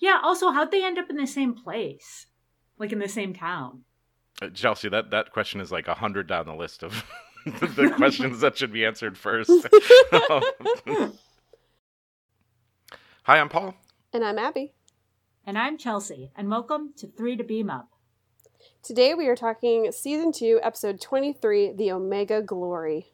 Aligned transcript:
Yeah. 0.00 0.18
Also, 0.22 0.50
how'd 0.50 0.70
they 0.72 0.84
end 0.84 0.98
up 0.98 1.10
in 1.10 1.16
the 1.16 1.26
same 1.26 1.54
place, 1.54 2.26
like 2.78 2.92
in 2.92 2.98
the 2.98 3.08
same 3.08 3.34
town? 3.34 3.84
Uh, 4.42 4.48
Chelsea, 4.48 4.88
that 4.88 5.10
that 5.10 5.32
question 5.32 5.60
is 5.60 5.70
like 5.70 5.86
a 5.86 5.94
hundred 5.94 6.26
down 6.26 6.46
the 6.46 6.54
list 6.54 6.82
of 6.82 7.04
the 7.46 7.92
questions 7.96 8.40
that 8.40 8.56
should 8.56 8.72
be 8.72 8.84
answered 8.84 9.16
first. 9.18 9.50
Hi, 13.24 13.38
I'm 13.38 13.48
Paul. 13.48 13.74
And 14.12 14.24
I'm 14.24 14.38
Abby. 14.38 14.72
And 15.46 15.56
I'm 15.58 15.78
Chelsea, 15.78 16.32
and 16.36 16.50
welcome 16.50 16.92
to 16.96 17.06
Three 17.06 17.36
to 17.36 17.44
Beam 17.44 17.70
Up. 17.70 17.88
Today 18.82 19.14
we 19.14 19.26
are 19.28 19.36
talking 19.36 19.90
season 19.92 20.32
2, 20.32 20.60
episode 20.62 21.00
23, 21.00 21.72
The 21.72 21.92
Omega 21.92 22.42
Glory. 22.42 23.12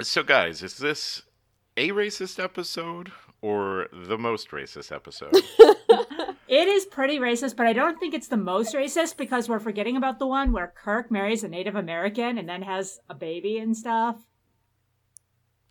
So, 0.00 0.22
guys, 0.22 0.62
is 0.62 0.78
this 0.78 1.22
a 1.76 1.90
racist 1.90 2.42
episode 2.42 3.10
or 3.42 3.88
the 3.92 4.16
most 4.18 4.50
racist 4.50 4.92
episode? 4.94 5.34
It 6.50 6.66
is 6.66 6.86
pretty 6.86 7.18
racist, 7.18 7.56
but 7.56 7.66
I 7.66 7.74
don't 7.74 8.00
think 8.00 8.14
it's 8.14 8.28
the 8.28 8.38
most 8.38 8.74
racist 8.74 9.18
because 9.18 9.50
we're 9.50 9.58
forgetting 9.58 9.98
about 9.98 10.18
the 10.18 10.26
one 10.26 10.50
where 10.50 10.72
Kirk 10.74 11.10
marries 11.10 11.44
a 11.44 11.48
Native 11.48 11.76
American 11.76 12.38
and 12.38 12.48
then 12.48 12.62
has 12.62 13.00
a 13.10 13.14
baby 13.14 13.58
and 13.58 13.76
stuff. 13.76 14.16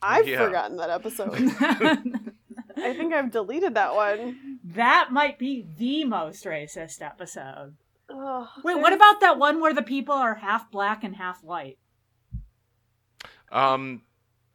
I've 0.04 0.28
Yeah. 0.28 0.46
forgotten 0.46 0.78
that 0.78 0.92
episode. 0.92 1.32
I 1.60 2.94
think 2.94 3.12
I've 3.12 3.32
deleted 3.32 3.74
that 3.74 3.96
one. 3.96 4.60
that 4.66 5.08
might 5.12 5.40
be 5.40 5.66
the 5.80 6.06
most 6.06 6.46
racist 6.46 7.02
episode. 7.02 7.76
Ugh, 8.14 8.48
Wait, 8.64 8.76
what 8.80 8.94
about 8.94 9.20
that 9.22 9.40
one 9.40 9.60
where 9.60 9.74
the 9.74 9.82
people 9.82 10.14
are 10.14 10.36
half 10.36 10.70
black 10.70 11.04
and 11.04 11.16
half 11.16 11.44
white? 11.44 11.80
um, 13.52 14.04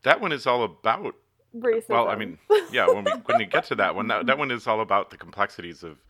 that 0.05 0.20
one 0.20 0.33
is 0.33 0.47
all 0.47 0.64
about. 0.64 1.14
racism? 1.55 1.89
Well, 1.91 2.08
I 2.08 2.17
mean, 2.17 2.39
yeah. 2.72 2.86
When 2.89 3.05
we 3.05 3.11
when 3.12 3.39
we 3.39 3.47
get 3.47 3.64
to 3.67 3.75
that 3.77 3.95
one, 3.95 4.08
that, 4.08 4.27
that 4.27 4.39
one 4.39 4.50
is 4.50 4.67
all 4.67 4.81
about 4.81 5.11
the 5.11 5.17
complexities 5.17 5.83
of 5.83 6.03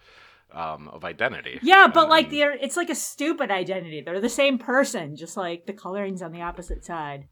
um 0.52 0.88
of 0.88 1.04
identity. 1.04 1.58
Yeah, 1.62 1.88
but 1.92 2.02
And- 2.02 2.10
like 2.10 2.26
and- 2.26 2.34
they're 2.36 2.52
it's 2.52 2.76
like 2.76 2.90
a 2.90 2.94
stupid 2.94 3.50
identity. 3.50 4.00
They're 4.02 4.20
the 4.20 4.28
same 4.28 4.58
person, 4.58 5.16
just 5.16 5.36
like 5.36 5.66
the 5.66 5.72
coloring's 5.72 6.22
on 6.22 6.32
the 6.32 6.42
opposite 6.42 6.84
side. 6.84 7.28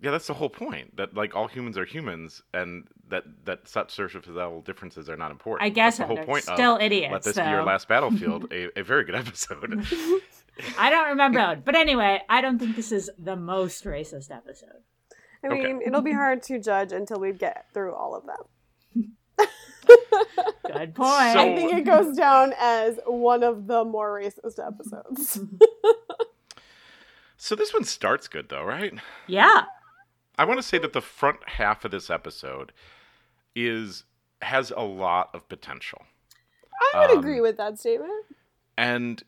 Yeah, 0.00 0.12
that's 0.12 0.28
the 0.28 0.34
whole 0.34 0.48
point. 0.50 0.96
That 0.96 1.14
like 1.14 1.34
all 1.34 1.48
humans 1.48 1.76
are 1.76 1.84
humans, 1.84 2.40
and 2.54 2.86
that 3.08 3.24
that 3.46 3.66
such 3.66 3.90
superficial 3.92 4.60
differences 4.62 5.08
are 5.10 5.16
not 5.16 5.32
important. 5.32 5.66
I 5.66 5.70
guess 5.70 5.98
that's 5.98 6.08
the 6.08 6.14
whole 6.16 6.24
point. 6.24 6.44
still 6.44 6.76
of 6.76 6.82
idiots. 6.82 7.12
Let 7.12 7.22
this 7.24 7.36
be 7.36 7.42
your 7.50 7.64
last 7.64 7.88
battlefield. 7.88 8.46
a, 8.52 8.78
a 8.78 8.82
very 8.84 9.02
good 9.04 9.16
episode. 9.16 9.84
I 10.78 10.90
don't 10.90 11.08
remember, 11.08 11.60
but 11.64 11.74
anyway, 11.74 12.20
I 12.28 12.40
don't 12.40 12.58
think 12.60 12.76
this 12.76 12.92
is 12.92 13.10
the 13.18 13.34
most 13.36 13.84
racist 13.84 14.30
episode. 14.30 14.82
I 15.44 15.46
Okay. 15.48 15.62
mean, 15.72 15.82
it'll 15.84 16.00
be 16.02 16.12
hard 16.12 16.42
to 16.44 16.58
judge 16.58 16.92
until 16.92 17.20
we 17.20 17.32
get 17.32 17.66
through 17.72 17.94
all 17.94 18.14
of 18.14 18.24
them. 18.26 19.14
Good 20.66 20.94
point. 20.94 21.32
So- 21.32 21.40
I 21.40 21.54
think 21.56 21.72
it 21.72 21.84
goes 21.84 22.16
down 22.16 22.52
as 22.58 22.98
one 23.06 23.42
of 23.42 23.66
the 23.66 23.84
more 23.84 24.18
racist 24.20 24.58
episodes. 24.64 25.40
so 27.36 27.54
this 27.54 27.72
one 27.72 27.84
starts 27.84 28.28
good 28.28 28.48
though, 28.48 28.64
right? 28.64 28.92
yeah, 29.26 29.62
I 30.38 30.44
want 30.44 30.58
to 30.58 30.62
say 30.62 30.78
that 30.78 30.92
the 30.92 31.00
front 31.00 31.38
half 31.48 31.84
of 31.84 31.90
this 31.90 32.10
episode 32.10 32.72
is 33.56 34.04
has 34.42 34.70
a 34.76 34.82
lot 34.82 35.30
of 35.34 35.48
potential. 35.48 36.02
I 36.94 37.00
would 37.00 37.10
Um, 37.12 37.18
agree 37.18 37.40
with 37.40 37.56
that 37.56 37.78
statement. 37.78 38.26
and 38.76 39.22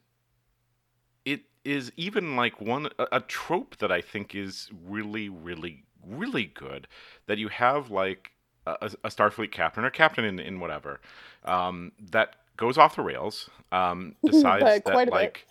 it 1.25 1.43
is 1.65 1.91
even 1.97 2.37
like 2.37 2.61
one 2.61 2.91
a, 2.99 3.07
a 3.13 3.21
trope 3.21 3.79
that 3.79 3.91
I 3.91 4.01
think 4.03 4.35
is 4.35 4.71
really, 4.85 5.29
really, 5.29 5.85
really 6.07 6.45
good. 6.47 6.87
That 7.27 7.39
you 7.39 7.49
have 7.49 7.91
like 7.91 8.33
a, 8.67 8.91
a 9.05 9.09
Starfleet 9.09 9.51
captain 9.51 9.85
or 9.85 9.91
captain 9.91 10.25
in, 10.25 10.39
in 10.39 10.61
whatever 10.61 11.01
um, 11.45 11.93
that 12.11 12.37
goes 12.57 12.79
off 12.79 12.97
the 12.97 13.03
rails, 13.03 13.49
um, 13.73 14.17
decides 14.25 14.63
By 14.63 14.71
that 14.71 14.85
quite 14.85 15.09
a 15.09 15.11
like 15.11 15.47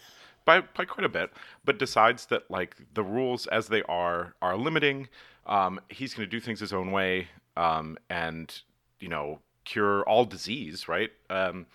by 0.45 0.61
by 0.61 0.85
quite 0.85 1.05
a 1.05 1.09
bit, 1.09 1.31
but 1.65 1.77
decides 1.79 2.27
that 2.27 2.49
like 2.49 2.75
the 2.93 3.03
rules 3.03 3.47
as 3.47 3.67
they 3.67 3.83
are 3.83 4.35
are 4.41 4.57
limiting. 4.57 5.07
Um, 5.45 5.79
he's 5.89 6.13
going 6.13 6.27
to 6.27 6.31
do 6.31 6.39
things 6.39 6.59
his 6.59 6.73
own 6.73 6.91
way, 6.91 7.27
um, 7.57 7.97
and 8.09 8.61
you 8.99 9.09
know 9.09 9.39
cure 9.65 10.03
all 10.03 10.25
disease, 10.25 10.87
right? 10.87 11.11
Um, 11.29 11.67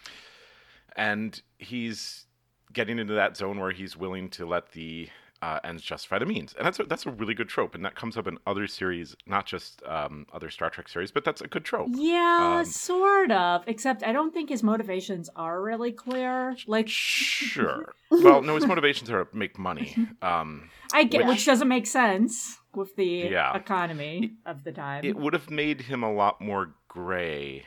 and 0.96 1.40
he's 1.58 2.26
getting 2.72 2.98
into 2.98 3.14
that 3.14 3.36
zone 3.36 3.60
where 3.60 3.70
he's 3.70 3.96
willing 3.96 4.28
to 4.30 4.46
let 4.46 4.72
the 4.72 5.08
uh, 5.44 5.58
ends 5.68 5.82
justify 5.82 6.18
the 6.18 6.26
means, 6.34 6.54
and 6.56 6.64
that's 6.66 6.78
a, 6.80 6.84
that's 6.84 7.04
a 7.06 7.10
really 7.10 7.34
good 7.34 7.48
trope, 7.48 7.74
and 7.74 7.84
that 7.84 7.94
comes 7.94 8.16
up 8.16 8.26
in 8.26 8.38
other 8.46 8.66
series, 8.66 9.14
not 9.26 9.44
just 9.46 9.82
um, 9.84 10.26
other 10.32 10.48
Star 10.50 10.70
Trek 10.70 10.88
series, 10.88 11.10
but 11.10 11.22
that's 11.24 11.42
a 11.42 11.46
good 11.54 11.64
trope. 11.64 11.88
yeah, 11.92 12.58
Um, 12.60 12.64
sort 12.64 13.30
of. 13.30 13.62
Except 13.66 14.02
I 14.02 14.12
don't 14.12 14.32
think 14.32 14.48
his 14.48 14.62
motivations 14.62 15.28
are 15.36 15.60
really 15.62 15.92
clear. 15.92 16.56
Like, 16.66 16.88
Sure. 16.88 17.94
well, 18.10 18.40
no, 18.42 18.54
his 18.54 18.66
motivations 18.66 19.10
are 19.10 19.24
to 19.24 19.36
make 19.36 19.58
money. 19.58 19.94
Um, 20.22 20.70
I 20.92 21.04
get, 21.04 21.20
Yeah. 21.22 21.28
which 21.28 21.44
doesn't 21.44 21.68
make 21.68 21.86
sense 21.86 22.58
with 22.74 22.96
the 22.96 23.28
Yeah. 23.30 23.54
economy 23.56 24.34
of 24.46 24.64
the 24.64 24.72
time. 24.72 25.04
it 25.04 25.16
would 25.16 25.32
have 25.34 25.50
made 25.50 25.82
him 25.82 26.02
a 26.02 26.12
lot 26.12 26.40
more 26.40 26.74
gray 26.88 27.66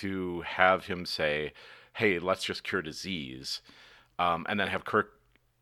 to 0.00 0.40
have 0.42 0.86
him 0.86 1.04
say, 1.06 1.52
"Hey, 1.94 2.18
let's 2.18 2.42
just 2.44 2.64
cure 2.64 2.82
disease," 2.82 3.60
um, 4.18 4.44
and 4.48 4.58
then 4.58 4.68
have 4.68 4.84
Kirk 4.84 5.08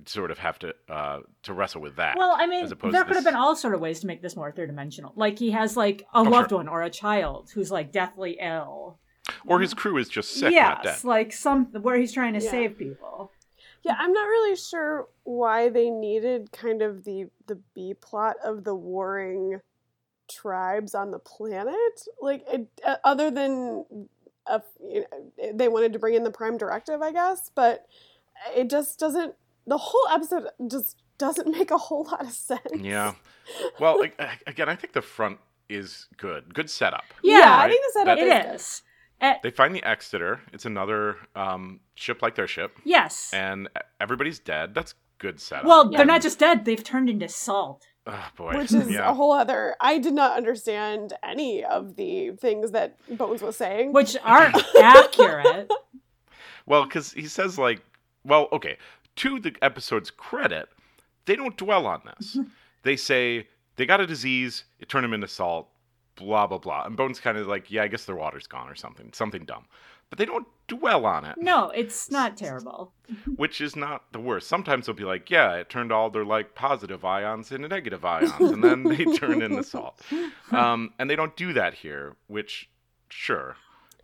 sort 0.06 0.31
of 0.31 0.38
have 0.38 0.59
to 0.61 0.75
uh, 0.88 1.21
to 1.43 1.53
wrestle 1.53 1.81
with 1.81 1.97
that. 1.97 2.16
Well, 2.16 2.37
I 2.38 2.47
mean, 2.47 2.65
as 2.65 2.71
there 2.71 2.77
to 2.93 3.05
could 3.05 3.16
have 3.16 3.25
been 3.25 3.34
all 3.34 3.55
sort 3.56 3.75
of 3.75 3.81
ways 3.81 4.00
to 4.00 4.06
make 4.06 4.22
this 4.22 4.37
more 4.37 4.50
three 4.53 4.66
dimensional. 4.66 5.12
Like 5.16 5.38
he 5.38 5.50
has 5.53 5.77
like 5.77 6.03
a 6.15 6.19
Oh, 6.19 6.22
loved 6.22 6.50
sure. 6.50 6.59
one 6.59 6.69
or 6.69 6.83
a 6.83 6.91
child 6.91 7.50
who's 7.55 7.71
like 7.71 7.93
deathly 7.93 8.38
ill. 8.41 8.99
or 9.47 9.61
his 9.61 9.75
crew 9.75 9.97
is 9.99 10.09
just 10.09 10.33
sick, 10.34 10.53
not 10.55 10.83
dead. 10.83 10.91
yes, 10.91 11.05
like 11.05 11.33
some 11.33 11.66
where 11.83 11.97
he's 11.97 12.12
trying 12.12 12.34
to 12.34 12.43
Yeah. 12.44 12.50
save 12.50 12.78
people. 12.78 13.31
Yeah, 13.83 13.94
I'm 13.99 14.12
not 14.12 14.25
really 14.25 14.56
sure 14.56 15.09
why 15.22 15.69
they 15.71 15.88
needed 15.91 16.53
kind 16.53 16.82
of 16.82 17.05
the 17.05 17.27
the 17.47 17.56
B 17.75 17.94
plot 17.94 18.37
of 18.44 18.65
the 18.65 18.75
warring 18.75 19.61
tribes 20.28 20.94
on 20.94 21.11
the 21.11 21.19
planet. 21.19 21.75
Like, 22.21 22.44
it, 22.49 22.69
uh, 22.87 22.97
other 23.05 23.31
than 23.31 23.84
a, 24.47 24.62
you 24.82 25.00
know, 25.11 25.53
they 25.55 25.69
wanted 25.69 25.93
to 25.94 25.99
bring 25.99 26.15
in 26.15 26.25
the 26.25 26.31
Prime 26.31 26.56
Directive, 26.59 27.03
I 27.03 27.12
guess, 27.12 27.50
but 27.55 27.87
it 28.56 28.71
just 28.71 28.99
doesn't. 28.99 29.34
The 29.70 29.78
whole 29.78 30.08
episode 30.10 30.44
just 30.69 30.97
doesn't 31.16 31.48
make 31.58 31.70
a 31.70 31.78
whole 31.78 32.04
lot 32.10 32.22
of 32.22 32.32
sense. 32.32 32.60
Yeah. 32.76 33.14
Well, 33.78 34.03
a- 34.03 34.22
a- 34.22 34.38
again, 34.50 34.69
I 34.69 34.75
think 34.75 34.92
the 34.92 35.03
front 35.03 35.38
is 35.69 36.06
good. 36.16 36.53
Good 36.53 36.69
setup. 36.69 37.04
Yeah, 37.22 37.56
I 37.56 37.69
think 37.69 37.82
the 37.86 37.92
setup 38.00 38.19
It 38.19 38.26
is. 38.26 38.42
good. 38.44 38.54
is. 38.56 38.82
Eh, 39.20 39.34
They 39.44 39.50
find 39.50 39.72
the 39.75 39.84
Exeter. 39.84 40.41
It's 40.53 40.66
another 40.66 41.16
um, 41.36 41.81
ship 41.94 42.20
like 42.22 42.34
their 42.34 42.48
ship, 42.48 42.78
yes. 42.84 43.31
and 43.32 43.69
everybody's 44.00 44.38
dead. 44.41 44.75
That's 44.75 44.94
good 45.19 45.38
setup. 45.41 45.66
Well, 45.66 45.91
Yeah. 45.92 45.98
they're 45.98 46.06
not 46.14 46.22
just 46.22 46.38
dead; 46.41 46.64
they've 46.64 46.82
turned 46.82 47.08
into 47.10 47.28
salt. 47.28 47.87
oh, 48.06 48.28
boy. 48.37 48.56
Which 48.56 48.72
is 48.72 48.91
yeah. 48.97 49.08
a 49.10 49.14
whole 49.14 49.32
other. 49.32 49.76
I 49.81 49.98
did 49.98 50.14
not 50.14 50.37
understand 50.37 51.12
any 51.22 51.62
of 51.64 51.94
the 51.97 52.31
things 52.41 52.70
that 52.72 52.97
Bones 53.19 53.42
was 53.42 53.56
saying. 53.56 53.92
which 53.92 54.16
aren't 54.25 54.56
accurate. 54.82 55.70
Well, 56.66 56.84
because 56.84 57.12
he 57.12 57.26
says 57.28 57.58
like, 57.58 57.81
well, 58.25 58.48
okay. 58.52 58.76
To 59.20 59.38
the 59.38 59.54
episode's 59.60 60.10
credit, 60.10 60.70
they 61.26 61.36
don't 61.36 61.56
dwell 61.56 61.86
on 61.86 62.00
this. 62.06 62.38
they 62.84 62.97
say 62.97 63.48
they 63.76 63.84
got 63.84 64.00
a 64.00 64.06
disease, 64.06 64.64
it 64.78 64.88
turned 64.88 65.05
them 65.05 65.12
into 65.12 65.28
salt, 65.28 65.69
blah 66.17 66.46
blah 66.46 66.56
blah. 66.56 66.84
And 66.84 66.96
Bones 66.96 67.20
kind 67.20 67.37
of 67.37 67.46
like, 67.46 67.70
yeah, 67.70 67.82
I 67.82 67.88
guess 67.88 68.06
their 68.06 68.17
water's 68.17 68.46
gone 68.46 68.69
or 68.69 68.75
something, 68.75 69.11
something 69.12 69.44
dumb. 69.44 69.67
But 70.08 70.19
they 70.19 70.25
don't 70.25 70.46
dwell 70.69 71.05
on 71.05 71.25
it, 71.26 71.37
No, 71.38 71.69
it's 71.69 72.11
not 72.11 72.37
terrible. 72.37 72.93
which 73.37 73.61
is 73.61 73.76
not 73.76 74.11
the 74.12 74.19
worst. 74.20 74.49
Sometimes 74.49 74.87
they'll 74.87 74.94
be 74.94 75.05
like, 75.05 75.31
yeah, 75.31 75.55
it 75.56 75.69
turned 75.69 75.93
all 75.93 76.08
their 76.08 76.25
like 76.25 76.55
positive 76.55 77.05
ions 77.05 77.52
into 77.52 77.69
negative 77.69 78.05
ions, 78.06 78.32
and 78.40 78.64
then 78.64 78.84
they 78.84 79.05
turn 79.05 79.43
into 79.43 79.62
salt. 79.62 80.00
Um, 80.50 80.94
and 80.99 81.08
they 81.08 81.14
don't 81.14 81.37
do 81.37 81.52
that 81.52 81.75
here, 81.75 82.17
which 82.26 82.70
sure. 83.08 83.56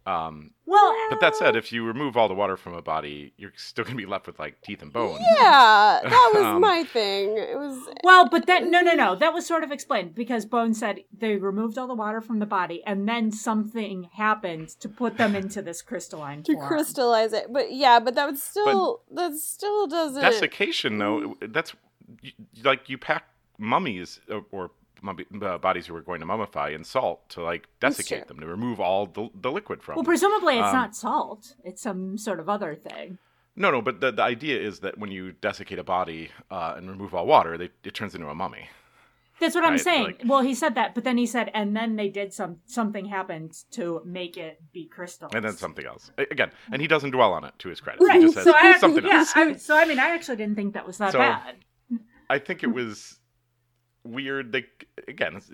Um, 0.06 0.52
Well, 0.66 0.94
but 1.10 1.18
that 1.20 1.34
said, 1.34 1.56
if 1.56 1.72
you 1.72 1.84
remove 1.84 2.16
all 2.16 2.28
the 2.28 2.34
water 2.34 2.56
from 2.56 2.74
a 2.74 2.82
body, 2.82 3.32
you're 3.36 3.52
still 3.56 3.84
gonna 3.84 3.96
be 3.96 4.06
left 4.06 4.26
with 4.28 4.38
like 4.38 4.60
teeth 4.62 4.80
and 4.82 4.92
bones. 4.92 5.20
yeah, 5.36 6.00
that 6.04 6.30
was 6.32 6.44
Um, 6.46 6.60
my 6.60 6.84
thing. 6.84 7.36
It 7.36 7.58
was 7.58 7.76
well, 8.04 8.28
but 8.28 8.46
that 8.46 8.64
no, 8.68 8.80
no, 8.82 8.94
no. 8.94 9.16
That 9.16 9.34
was 9.34 9.44
sort 9.46 9.64
of 9.64 9.72
explained 9.72 10.14
because 10.14 10.46
Bone 10.46 10.74
said 10.74 11.00
they 11.16 11.36
removed 11.36 11.76
all 11.76 11.88
the 11.88 11.94
water 11.94 12.20
from 12.20 12.38
the 12.38 12.46
body, 12.46 12.84
and 12.86 13.08
then 13.08 13.32
something 13.32 14.08
happened 14.14 14.68
to 14.80 14.88
put 14.88 15.16
them 15.18 15.34
into 15.34 15.60
this 15.60 15.82
crystalline 15.82 16.44
to 16.44 16.52
form. 16.54 16.68
crystallize 16.68 17.32
it. 17.32 17.52
But 17.52 17.72
yeah, 17.72 17.98
but 17.98 18.14
that 18.14 18.26
would 18.26 18.38
still 18.38 19.02
that 19.10 19.34
still 19.34 19.88
doesn't. 19.88 20.22
Desiccation, 20.22 20.98
though, 20.98 21.36
that's 21.40 21.74
like 22.62 22.88
you 22.88 22.96
pack 22.98 23.24
mummies 23.58 24.20
uh, 24.30 24.40
or 24.52 24.70
mummy, 24.70 24.70
uh, 25.42 25.58
bodies 25.58 25.86
who 25.86 25.94
were 25.94 26.02
going 26.02 26.20
to 26.20 26.26
mummify 26.26 26.74
in 26.74 26.84
salt 26.84 27.28
to 27.30 27.42
like 27.42 27.68
desiccate 27.80 28.28
them 28.28 28.40
to 28.40 28.46
remove 28.46 28.80
all 28.80 29.06
the, 29.06 29.28
the 29.40 29.50
liquid 29.50 29.82
from. 29.82 29.96
Well, 29.96 30.02
them. 30.02 30.10
presumably 30.10 30.58
it's 30.58 30.66
Um, 30.68 30.74
not 30.74 30.96
salt. 30.96 31.54
It's 31.64 31.82
some 31.82 32.18
sort 32.18 32.40
of 32.40 32.48
other 32.48 32.74
thing. 32.74 33.18
no, 33.56 33.70
no, 33.70 33.80
but 33.82 34.00
the, 34.00 34.12
the 34.12 34.22
idea 34.22 34.60
is 34.60 34.80
that 34.80 34.98
when 34.98 35.10
you 35.10 35.32
desiccate 35.32 35.78
a 35.78 35.84
body 35.84 36.30
uh, 36.50 36.74
and 36.76 36.88
remove 36.90 37.14
all 37.14 37.26
water, 37.26 37.56
they, 37.56 37.70
it 37.84 37.94
turns 37.94 38.14
into 38.14 38.28
a 38.28 38.34
mummy. 38.34 38.68
That's 39.38 39.54
what 39.54 39.64
I'm 39.64 39.76
saying. 39.76 40.04
like- 40.04 40.22
well, 40.24 40.40
he 40.40 40.54
said 40.54 40.76
that, 40.76 40.94
but 40.94 41.04
then 41.04 41.18
he 41.18 41.26
said, 41.26 41.50
and 41.52 41.76
then 41.76 41.96
they 41.96 42.08
did 42.08 42.32
some 42.32 42.60
something 42.64 43.04
happened 43.04 43.52
to 43.72 44.00
make 44.04 44.38
it 44.38 44.62
be 44.72 44.86
crystal. 44.86 45.28
And 45.34 45.44
then 45.44 45.52
something 45.58 45.84
else. 45.84 46.10
Again, 46.16 46.50
and 46.72 46.80
he 46.80 46.88
doesn't 46.88 47.10
dwell 47.10 47.34
on 47.34 47.44
it 47.44 47.52
to 47.58 47.68
his 47.68 47.78
credit. 47.82 48.00
Right. 48.02 48.16
He 48.16 48.22
just 48.22 48.34
says 48.36 48.44
So 48.44 48.54
I, 48.54 48.78
something 48.78 49.04
yeah, 49.04 49.18
else. 49.18 49.32
I, 49.36 49.56
so 49.56 49.76
I 49.76 49.84
mean, 49.84 49.98
I 49.98 50.08
actually 50.14 50.36
didn't 50.36 50.54
think 50.56 50.72
that 50.72 50.86
was 50.86 50.96
that 50.98 51.12
So- 51.12 51.18
bad. 51.18 51.56
I 52.30 52.38
think 52.38 52.62
it 52.62 52.72
was 52.72 53.20
weird. 54.08 54.52
They 54.52 54.66
again, 55.08 55.36
it's, 55.36 55.50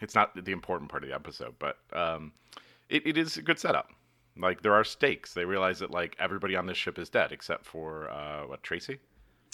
it's 0.00 0.14
not 0.14 0.34
the 0.44 0.52
important 0.52 0.90
part 0.90 1.02
of 1.02 1.08
the 1.08 1.14
episode, 1.14 1.54
but 1.58 1.76
um, 1.92 2.32
it, 2.88 3.06
it 3.06 3.18
is 3.18 3.36
a 3.36 3.42
good 3.42 3.58
setup. 3.58 3.90
Like 4.36 4.62
there 4.62 4.74
are 4.74 4.84
stakes. 4.84 5.34
They 5.34 5.44
realize 5.44 5.80
that 5.80 5.90
like 5.90 6.16
everybody 6.18 6.56
on 6.56 6.66
this 6.66 6.76
ship 6.78 6.98
is 6.98 7.08
dead 7.10 7.32
except 7.32 7.64
for 7.66 8.10
uh, 8.10 8.46
what 8.46 8.62
Tracey. 8.62 8.98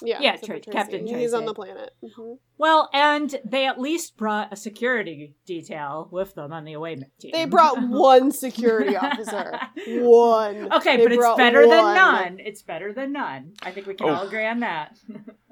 Yeah, 0.02 0.18
Yeah, 0.20 0.34
except 0.34 0.46
for 0.46 0.58
Tra- 0.60 0.72
Captain 0.74 1.06
He's 1.06 1.32
on 1.32 1.46
the 1.46 1.54
planet. 1.54 1.94
hmm 2.14 2.34
Well, 2.58 2.90
and 2.92 3.34
they 3.46 3.66
at 3.66 3.80
least 3.80 4.18
brought 4.18 4.52
a 4.52 4.56
security 4.56 5.34
detail 5.46 6.08
with 6.12 6.34
them 6.34 6.52
on 6.52 6.66
the 6.66 6.74
away 6.74 6.96
team. 7.18 7.30
They 7.32 7.46
brought 7.46 7.80
one 7.88 8.30
security 8.30 8.94
officer. 8.94 9.58
One. 9.86 10.70
Okay, 10.70 10.98
They 10.98 11.02
but 11.04 11.12
it's 11.12 11.18
brought 11.18 11.38
better 11.38 11.62
than 11.62 11.94
none. 11.94 12.40
It's 12.40 12.60
better 12.60 12.92
than 12.92 13.12
none. 13.12 13.54
I 13.62 13.70
think 13.70 13.86
we 13.86 13.94
can 13.94 14.06
Oh. 14.10 14.14
all 14.16 14.26
agree 14.26 14.44
on 14.46 14.60
that. 14.60 14.98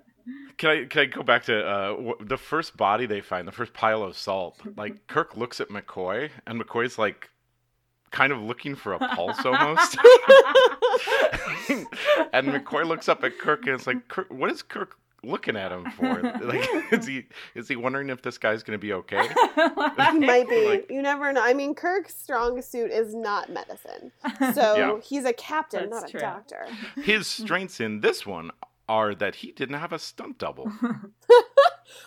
Can 0.56 0.70
I 0.70 0.84
can 0.84 1.00
I 1.02 1.04
go 1.06 1.22
back 1.22 1.44
to 1.44 1.66
uh, 1.66 1.96
wh- 1.96 2.24
the 2.26 2.36
first 2.38 2.76
body 2.76 3.06
they 3.06 3.20
find, 3.20 3.46
the 3.46 3.52
first 3.52 3.74
pile 3.74 4.02
of 4.02 4.16
salt? 4.16 4.60
Like 4.76 5.06
Kirk 5.06 5.36
looks 5.36 5.60
at 5.60 5.68
McCoy, 5.68 6.30
and 6.46 6.60
McCoy's 6.60 6.98
like 6.98 7.30
kind 8.10 8.32
of 8.32 8.40
looking 8.40 8.74
for 8.76 8.92
a 8.94 8.98
pulse 8.98 9.38
almost. 9.44 9.98
and 12.32 12.48
McCoy 12.48 12.86
looks 12.86 13.08
up 13.08 13.24
at 13.24 13.38
Kirk, 13.38 13.66
and 13.66 13.74
it's 13.74 13.86
like, 13.86 14.06
Kirk, 14.08 14.30
what 14.32 14.50
is 14.50 14.62
Kirk 14.62 14.96
looking 15.22 15.56
at 15.56 15.72
him 15.72 15.90
for? 15.92 16.20
Like, 16.42 16.68
is 16.92 17.06
he 17.06 17.24
is 17.54 17.68
he 17.68 17.76
wondering 17.76 18.10
if 18.10 18.22
this 18.22 18.38
guy's 18.38 18.62
going 18.62 18.78
to 18.78 18.80
be 18.80 18.92
okay? 18.92 19.28
Might 20.18 20.48
be. 20.48 20.68
Like- 20.68 20.90
you 20.90 21.02
never 21.02 21.32
know. 21.32 21.42
I 21.42 21.54
mean, 21.54 21.74
Kirk's 21.74 22.14
strong 22.14 22.60
suit 22.62 22.90
is 22.90 23.14
not 23.14 23.50
medicine. 23.50 24.12
So 24.54 24.76
Yeah. 24.76 25.00
he's 25.00 25.24
a 25.24 25.32
captain, 25.32 25.90
That's 25.90 26.12
not 26.12 26.14
a 26.14 26.18
doctor. 26.18 26.66
His 26.96 27.26
strengths 27.26 27.80
in 27.80 28.00
this 28.00 28.24
one 28.26 28.50
are 28.88 29.14
that 29.14 29.36
he 29.36 29.52
didn't 29.52 29.78
have 29.78 29.92
a 29.92 29.98
stunt 29.98 30.38
double. 30.38 30.70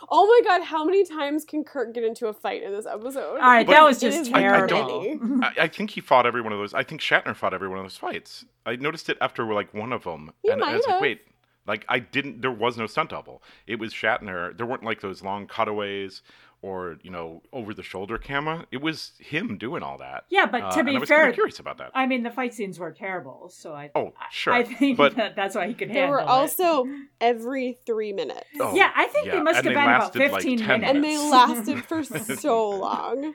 Oh 0.09 0.25
my 0.25 0.41
god, 0.49 0.63
how 0.65 0.83
many 0.83 1.05
times 1.05 1.45
can 1.45 1.63
Kirk 1.63 1.93
get 1.93 2.03
into 2.03 2.27
a 2.27 2.33
fight 2.33 2.63
in 2.63 2.71
this 2.71 2.85
episode? 2.85 3.33
All 3.35 3.37
right, 3.37 3.65
But 3.65 3.73
that 3.73 3.83
was 3.83 3.99
just 3.99 4.17
is 4.17 4.33
I- 4.33 4.37
I 4.39 4.41
terrible. 4.41 5.03
don't- 5.03 5.43
I, 5.43 5.53
I 5.61 5.67
think 5.67 5.91
he 5.91 6.01
fought 6.01 6.25
every 6.25 6.41
one 6.41 6.51
of 6.51 6.59
those. 6.59 6.73
I 6.73 6.83
think 6.83 6.99
Shatner 6.99 7.35
fought 7.35 7.53
every 7.53 7.67
one 7.67 7.77
of 7.77 7.83
those 7.85 7.95
fights. 7.97 8.43
I 8.65 8.75
noticed 8.75 9.07
it 9.09 9.17
after 9.21 9.45
like 9.53 9.73
one 9.73 9.93
of 9.93 10.03
them, 10.03 10.31
He 10.43 10.49
and 10.49 10.63
I 10.63 10.67
might 10.67 10.75
was 10.77 10.85
like, 10.85 10.93
have. 10.93 11.01
wait, 11.01 11.21
like 11.67 11.85
I 11.87 11.99
didn't. 11.99 12.41
There 12.41 12.51
was 12.51 12.75
no 12.77 12.87
stunt 12.87 13.11
double. 13.11 13.43
It 13.67 13.77
was 13.79 13.93
Shatner. 13.93 14.57
There 14.57 14.65
weren't 14.65 14.83
like 14.83 15.01
those 15.01 15.23
long 15.23 15.45
cutaways 15.47 16.21
or 16.61 16.97
you 17.03 17.11
know 17.11 17.41
over 17.53 17.73
the 17.73 17.83
shoulder 17.83 18.17
camera. 18.17 18.65
It 18.71 18.81
was 18.81 19.11
him 19.19 19.57
doing 19.57 19.83
all 19.83 19.97
that. 19.99 20.25
yeah, 20.29 20.45
but 20.47 20.61
Uh, 20.63 20.71
to 20.71 20.79
and 20.79 20.85
be 20.87 20.95
I 20.95 20.99
was 20.99 21.07
fair, 21.09 21.19
kinda 21.23 21.33
curious 21.33 21.59
about 21.59 21.77
that. 21.77 21.91
I 21.93 22.07
mean, 22.07 22.23
the 22.23 22.31
fight 22.31 22.53
scenes 22.53 22.79
were 22.79 22.91
terrible, 22.91 23.49
so 23.49 23.73
I. 23.73 23.91
Oh, 23.95 24.13
sure, 24.31 24.53
I 24.53 24.63
think 24.63 24.97
but 24.97 25.15
that 25.15 25.35
that's 25.35 25.55
why 25.55 25.67
he 25.67 25.73
could 25.73 25.89
handle 25.89 25.93
They 25.93 25.99
handle 26.01 26.15
were 26.15 26.19
it. 26.21 26.27
also 26.27 26.85
every 27.21 27.77
three 27.85 28.13
minutes. 28.13 28.47
Oh, 28.59 28.75
yeah, 28.75 28.91
I 28.95 29.05
think 29.07 29.27
yeah, 29.27 29.33
they 29.35 29.41
must 29.41 29.57
and 29.57 29.65
have 29.65 29.65
they 29.65 29.69
been 29.69 29.83
about 29.83 30.01
lasted, 30.15 30.19
like, 30.31 30.41
15 30.43 30.59
minutes. 30.67 30.89
And 30.91 31.03
they 31.03 31.17
lasted 31.17 31.85
for 31.85 32.03
so 32.37 32.69
long. 32.69 33.33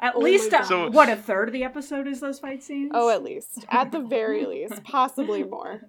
At 0.00 0.16
Oh 0.16 0.20
least, 0.20 0.52
uh, 0.52 0.58
God. 0.58 0.66
So- 0.66 0.90
what, 0.90 1.08
a 1.08 1.14
third 1.16 1.48
of 1.48 1.52
the 1.52 1.62
episode 1.62 2.08
is 2.08 2.18
those 2.20 2.40
fight 2.40 2.62
scenes? 2.62 2.90
Oh, 2.94 3.08
at 3.10 3.22
least. 3.22 3.64
At 3.70 3.92
the 3.92 4.00
very 4.00 4.44
least. 4.46 4.82
Possibly 4.82 5.44
more. 5.44 5.82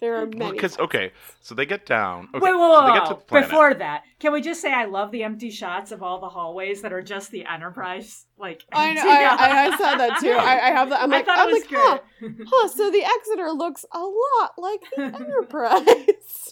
There 0.00 0.16
are 0.20 0.26
many. 0.26 0.50
because 0.50 0.74
times. 0.76 0.86
okay, 0.86 1.12
so 1.40 1.54
they 1.54 1.64
get 1.64 1.86
down. 1.86 2.28
Okay, 2.34 2.40
wait, 2.40 2.52
wait, 2.54 2.60
wait, 2.60 2.80
so 2.80 2.86
they 2.88 2.92
get 2.98 3.06
to 3.06 3.14
the. 3.34 3.40
Before 3.40 3.72
that, 3.74 4.02
can 4.22 4.32
we 4.32 4.40
just 4.40 4.62
say 4.62 4.72
I 4.72 4.84
love 4.84 5.10
the 5.10 5.24
empty 5.24 5.50
shots 5.50 5.90
of 5.90 6.00
all 6.00 6.20
the 6.20 6.28
hallways 6.28 6.82
that 6.82 6.92
are 6.92 7.02
just 7.02 7.32
the 7.32 7.44
Enterprise? 7.44 8.24
Like, 8.38 8.64
I, 8.72 8.92
know. 8.94 9.02
I, 9.04 9.36
I, 9.38 9.66
I 9.66 9.76
saw 9.76 9.96
that 9.96 10.20
too. 10.20 10.30
I, 10.30 10.68
I 10.68 10.70
have 10.70 10.90
that. 10.90 11.02
I'm 11.02 11.12
I 11.12 11.16
like, 11.16 11.26
thought 11.26 11.38
I'm 11.40 11.50
was 11.52 11.62
like, 11.62 11.70
huh, 11.72 11.98
good. 12.20 12.46
huh. 12.48 12.68
So 12.68 12.90
the 12.92 13.02
Exeter 13.04 13.50
looks 13.50 13.84
a 13.92 13.98
lot 13.98 14.52
like 14.58 14.80
the 14.96 15.02
Enterprise. 15.20 15.84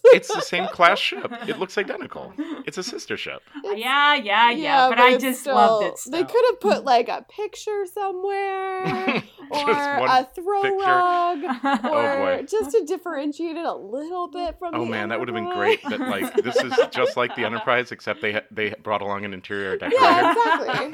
it's 0.05 0.34
the 0.34 0.40
same 0.40 0.67
class 0.69 0.99
ship. 0.99 1.32
It 1.49 1.61
looks 1.61 1.78
identical. 1.78 2.32
It's 2.67 2.76
a 2.76 2.82
sister 2.82 3.17
ship. 3.17 3.40
yeah, 3.64 4.17
yeah, 4.17 4.50
yeah, 4.50 4.88
but, 4.88 4.99
I 4.99 5.17
just 5.17 5.43
still- 5.43 5.55
loved 5.55 5.87
it. 5.87 6.11
They 6.11 6.25
could 6.25 6.44
have 6.50 6.61
put 6.61 6.84
like 6.84 7.08
a 7.08 7.25
picture 7.31 7.87
somewhere, 7.87 9.22
or 9.50 9.70
a 9.70 10.28
throw 10.34 10.62
picture. 10.62 10.76
rug, 10.76 11.38
Oh, 11.84 11.88
or 11.93 12.17
boy. 12.38 12.46
just 12.49 12.72
to 12.72 12.84
differentiate 12.84 13.56
it 13.56 13.64
a 13.64 13.75
little 13.75 14.26
bit 14.28 14.58
from. 14.58 14.75
Oh 14.75 14.84
the 14.84 14.90
man, 14.90 15.08
that 15.11 15.20
would 15.20 15.28
have 15.28 15.34
been 15.37 15.50
great. 15.52 15.81
That 15.88 16.00
like 16.00 16.34
this 16.34 16.56
is 16.56 16.72
just 16.90 17.17
like 17.17 17.34
the 17.37 17.44
Enterprise, 17.44 17.59
except 17.66 18.20
they 18.22 18.32
ha- 18.32 18.42
they 18.50 18.74
brought 18.82 19.02
along 19.02 19.24
an 19.24 19.34
interior 19.34 19.76
decorator. 19.76 20.02
Yeah, 20.02 20.32
exactly. 20.32 20.92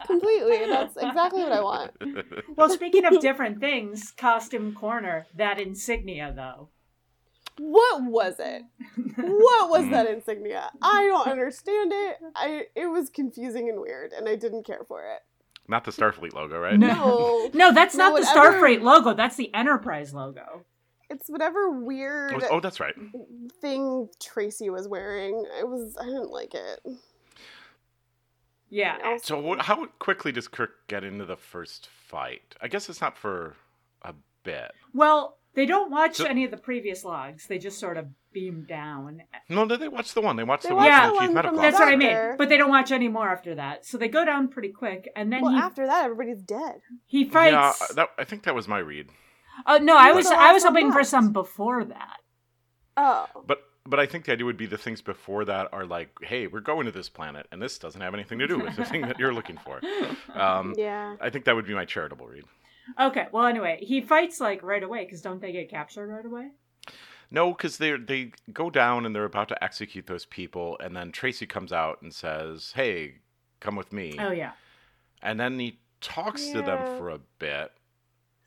Completely. 0.06 0.66
That's 0.68 0.96
exactly 0.96 1.42
what 1.42 1.52
I 1.52 1.60
want. 1.60 1.92
well, 2.56 2.70
speaking 2.70 3.04
of 3.04 3.20
different 3.20 3.60
things, 3.60 4.12
costume 4.16 4.74
corner, 4.74 5.26
that 5.34 5.60
insignia 5.60 6.32
though. 6.34 6.68
What 7.58 8.04
was 8.04 8.36
it? 8.38 8.62
What 9.16 9.68
was 9.68 9.90
that 9.90 10.06
mm. 10.06 10.14
insignia? 10.14 10.70
I 10.80 11.08
don't 11.08 11.26
understand 11.26 11.92
it. 11.92 12.16
I 12.36 12.66
it 12.76 12.86
was 12.86 13.10
confusing 13.10 13.68
and 13.68 13.80
weird, 13.80 14.12
and 14.12 14.28
I 14.28 14.36
didn't 14.36 14.64
care 14.64 14.84
for 14.86 15.02
it. 15.02 15.20
Not 15.66 15.84
the 15.84 15.90
Starfleet 15.90 16.32
logo, 16.32 16.58
right? 16.58 16.78
No, 16.78 17.50
No, 17.52 17.72
that's 17.72 17.94
No, 17.94 18.08
not 18.08 18.20
the 18.20 18.26
whatever- 18.26 18.58
Starfleet 18.58 18.82
logo. 18.82 19.12
That's 19.12 19.36
the 19.36 19.52
Enterprise 19.54 20.14
logo. 20.14 20.64
It's 21.10 21.28
whatever 21.28 21.70
weird 21.70 22.34
Oh, 22.34 22.48
oh, 22.52 22.60
that's 22.60 22.80
right. 22.80 22.94
thing 23.60 24.08
Tracey 24.20 24.68
was 24.70 24.86
wearing. 24.88 25.44
I 25.58 25.64
was 25.64 25.96
I 25.98 26.04
didn't 26.04 26.30
like 26.30 26.54
it. 26.54 26.80
Yeah. 28.70 29.16
So 29.22 29.38
what, 29.40 29.62
how 29.62 29.86
quickly 29.98 30.32
does 30.32 30.46
Kirk 30.48 30.86
get 30.88 31.04
into 31.04 31.24
the 31.24 31.36
first 31.36 31.88
fight? 32.08 32.54
I 32.60 32.68
guess 32.68 32.88
it's 32.90 33.00
not 33.00 33.16
for 33.16 33.56
a 34.02 34.12
bit. 34.44 34.72
Well, 34.92 35.38
they 35.54 35.64
don't 35.64 35.90
watch 35.90 36.16
So- 36.16 36.26
any 36.26 36.44
of 36.44 36.50
the 36.50 36.56
previous 36.58 37.04
logs. 37.04 37.46
They 37.46 37.58
just 37.58 37.78
sort 37.78 37.96
of 37.96 38.06
beam 38.32 38.66
down. 38.68 39.22
No, 39.48 39.64
no, 39.64 39.76
they 39.76 39.88
watch 39.88 40.12
the 40.12 40.20
one. 40.20 40.36
They 40.36 40.44
watch 40.44 40.62
They 40.64 40.68
the 40.68 40.74
watch 40.74 40.90
one 40.90 41.00
the 41.00 41.06
from 41.08 41.14
one 41.16 41.26
Chief 41.28 41.34
Medical 41.34 41.56
from 41.56 41.62
That's 41.62 41.76
Officer. 41.76 41.84
what 41.86 41.92
I 41.92 42.26
mean. 42.28 42.36
But 42.36 42.48
they 42.50 42.58
don't 42.58 42.68
watch 42.68 42.92
any 42.92 43.08
more 43.08 43.26
after 43.28 43.54
that. 43.54 43.86
So 43.86 43.96
they 43.96 44.08
go 44.08 44.26
down 44.26 44.48
pretty 44.48 44.68
quick, 44.68 45.10
and 45.16 45.32
then 45.32 45.40
Well, 45.40 45.52
he 45.52 45.58
after 45.58 45.86
that, 45.86 46.04
everybody's 46.04 46.42
dead. 46.42 46.82
he 47.06 47.24
Yeah, 47.24 47.30
fights. 47.72 47.94
that, 47.94 48.10
I 48.18 48.24
think 48.24 48.42
that 48.42 48.54
was 48.54 48.68
my 48.68 48.78
read. 48.80 49.08
Oh 49.66 49.78
no, 49.78 49.96
I 49.96 50.12
was 50.12 50.26
was 50.26 50.32
I 50.32 50.52
was 50.52 50.62
last 50.64 50.72
one 50.72 50.82
hoping 50.82 50.92
for 50.92 51.04
some 51.04 51.32
before 51.32 51.84
that. 51.84 52.16
Oh, 52.96 53.26
But 53.46 53.62
but 53.86 53.98
I 54.00 54.06
think 54.06 54.26
the 54.26 54.32
idea 54.32 54.44
would 54.44 54.56
be 54.56 54.66
the 54.66 54.76
things 54.76 55.00
before 55.00 55.44
that 55.46 55.68
are 55.72 55.86
like, 55.86 56.10
hey, 56.22 56.46
we're 56.46 56.60
going 56.60 56.84
to 56.86 56.92
this 56.92 57.08
planet, 57.08 57.46
and 57.50 57.62
this 57.62 57.78
doesn't 57.78 58.00
have 58.00 58.12
anything 58.12 58.38
to 58.38 58.46
do 58.46 58.58
with 58.58 58.76
the 58.76 58.84
thing 58.84 59.00
that 59.02 59.18
you're 59.18 59.32
looking 59.34 59.58
for. 59.58 59.80
Um, 60.34 60.74
yeah. 60.76 61.16
I 61.20 61.30
think 61.30 61.46
that 61.46 61.56
would 61.56 61.66
be 61.66 61.74
my 61.74 61.84
charitable 61.84 62.26
read. 62.28 62.44
Okay. 63.00 63.26
Well, 63.32 63.46
anyway, 63.46 63.78
he 63.80 64.00
fights 64.00 64.40
like 64.40 64.62
right 64.62 64.82
away 64.82 65.04
because 65.04 65.20
don't 65.22 65.40
they 65.40 65.50
get 65.52 65.68
captured 65.70 66.06
right 66.08 66.24
away? 66.24 66.50
No, 67.30 67.52
because 67.52 67.78
they 67.78 67.96
they 67.96 68.32
go 68.52 68.70
down 68.70 69.04
and 69.04 69.14
they're 69.14 69.24
about 69.24 69.48
to 69.48 69.64
execute 69.64 70.06
those 70.06 70.26
people, 70.26 70.76
and 70.80 70.94
then 70.96 71.10
Tracey 71.12 71.46
comes 71.46 71.72
out 71.72 72.02
and 72.02 72.14
says, 72.14 72.72
"Hey, 72.74 73.16
come 73.60 73.74
with 73.74 73.92
me," 73.92 74.14
Oh 74.18 74.30
yeah. 74.30 74.52
and 75.22 75.40
then 75.40 75.58
he 75.58 75.78
talks 76.00 76.46
to 76.50 76.62
them 76.62 76.98
for 76.98 77.10
a 77.10 77.18
bit. 77.38 77.72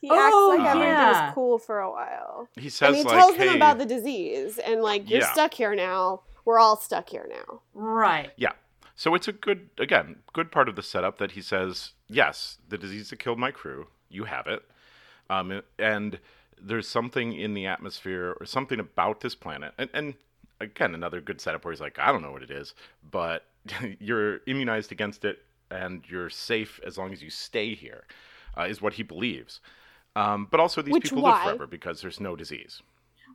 He 0.01 0.09
Oh, 0.11 0.51
acts 0.51 0.63
like 0.65 0.75
everything's 0.75 0.97
yeah. 0.99 1.31
cool 1.33 1.59
for 1.59 1.79
a 1.79 1.89
while. 1.91 2.49
He 2.55 2.69
says 2.69 2.89
and 2.89 2.97
he 2.97 3.03
like, 3.03 3.13
tells 3.13 3.35
"Hey, 3.35 3.45
them 3.45 3.55
about 3.55 3.77
the 3.77 3.85
disease 3.85 4.57
and 4.57 4.81
like 4.81 5.09
you're 5.09 5.21
Yeah. 5.21 5.31
stuck 5.31 5.53
here 5.53 5.75
now. 5.75 6.21
We're 6.43 6.57
all 6.59 6.75
stuck 6.77 7.09
here 7.09 7.27
now. 7.29 7.61
Right. 7.73 8.31
yeah." 8.35 8.53
So 8.95 9.15
it's 9.15 9.27
a 9.27 9.31
good 9.31 9.69
again 9.77 10.17
good 10.33 10.51
part 10.51 10.67
of 10.69 10.75
the 10.75 10.83
setup 10.83 11.17
that 11.19 11.31
he 11.31 11.41
says, 11.41 11.91
"Yes, 12.07 12.57
the 12.67 12.77
disease 12.77 13.09
that 13.11 13.19
killed 13.19 13.39
my 13.39 13.51
crew, 13.51 13.87
you 14.09 14.23
have 14.25 14.47
it," 14.47 14.63
um, 15.29 15.61
and 15.77 16.19
there's 16.59 16.87
something 16.87 17.33
in 17.33 17.53
the 17.53 17.65
atmosphere 17.65 18.35
or 18.39 18.45
something 18.45 18.79
about 18.79 19.21
this 19.21 19.33
planet, 19.35 19.73
and, 19.77 19.89
and 19.93 20.13
again 20.59 20.93
another 20.95 21.21
good 21.21 21.39
setup 21.41 21.63
where 21.63 21.71
he's 21.71 21.81
like, 21.81 21.97
"I 21.99 22.11
don't 22.11 22.21
know 22.21 22.31
what 22.31 22.43
it 22.43 22.51
is, 22.51 22.73
but 23.11 23.45
you're 23.99 24.39
immunized 24.47 24.91
against 24.91 25.25
it." 25.25 25.43
And 25.69 26.03
you're 26.09 26.29
safe 26.29 26.81
as 26.85 26.97
long 26.97 27.13
as 27.13 27.23
you 27.23 27.29
stay 27.29 27.73
here, 27.75 28.03
uh, 28.57 28.63
is 28.63 28.81
what 28.81 28.93
he 28.95 29.03
believes. 29.03 29.61
Um, 30.15 30.47
but 30.51 30.59
also, 30.59 30.81
these 30.81 30.93
Which 30.93 31.03
people 31.05 31.23
why? 31.23 31.31
live 31.35 31.43
forever 31.43 31.67
because 31.67 32.01
there's 32.01 32.19
no 32.19 32.35
disease. 32.35 32.81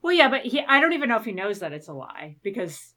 Well, 0.02 0.12
yeah, 0.14 0.28
but 0.28 0.42
he 0.42 0.60
I 0.60 0.80
don't 0.80 0.92
even 0.92 1.08
know 1.08 1.16
if 1.16 1.24
he 1.24 1.32
knows 1.32 1.60
that 1.60 1.72
it's 1.72 1.88
a 1.88 1.92
lie 1.94 2.36
because 2.42 2.92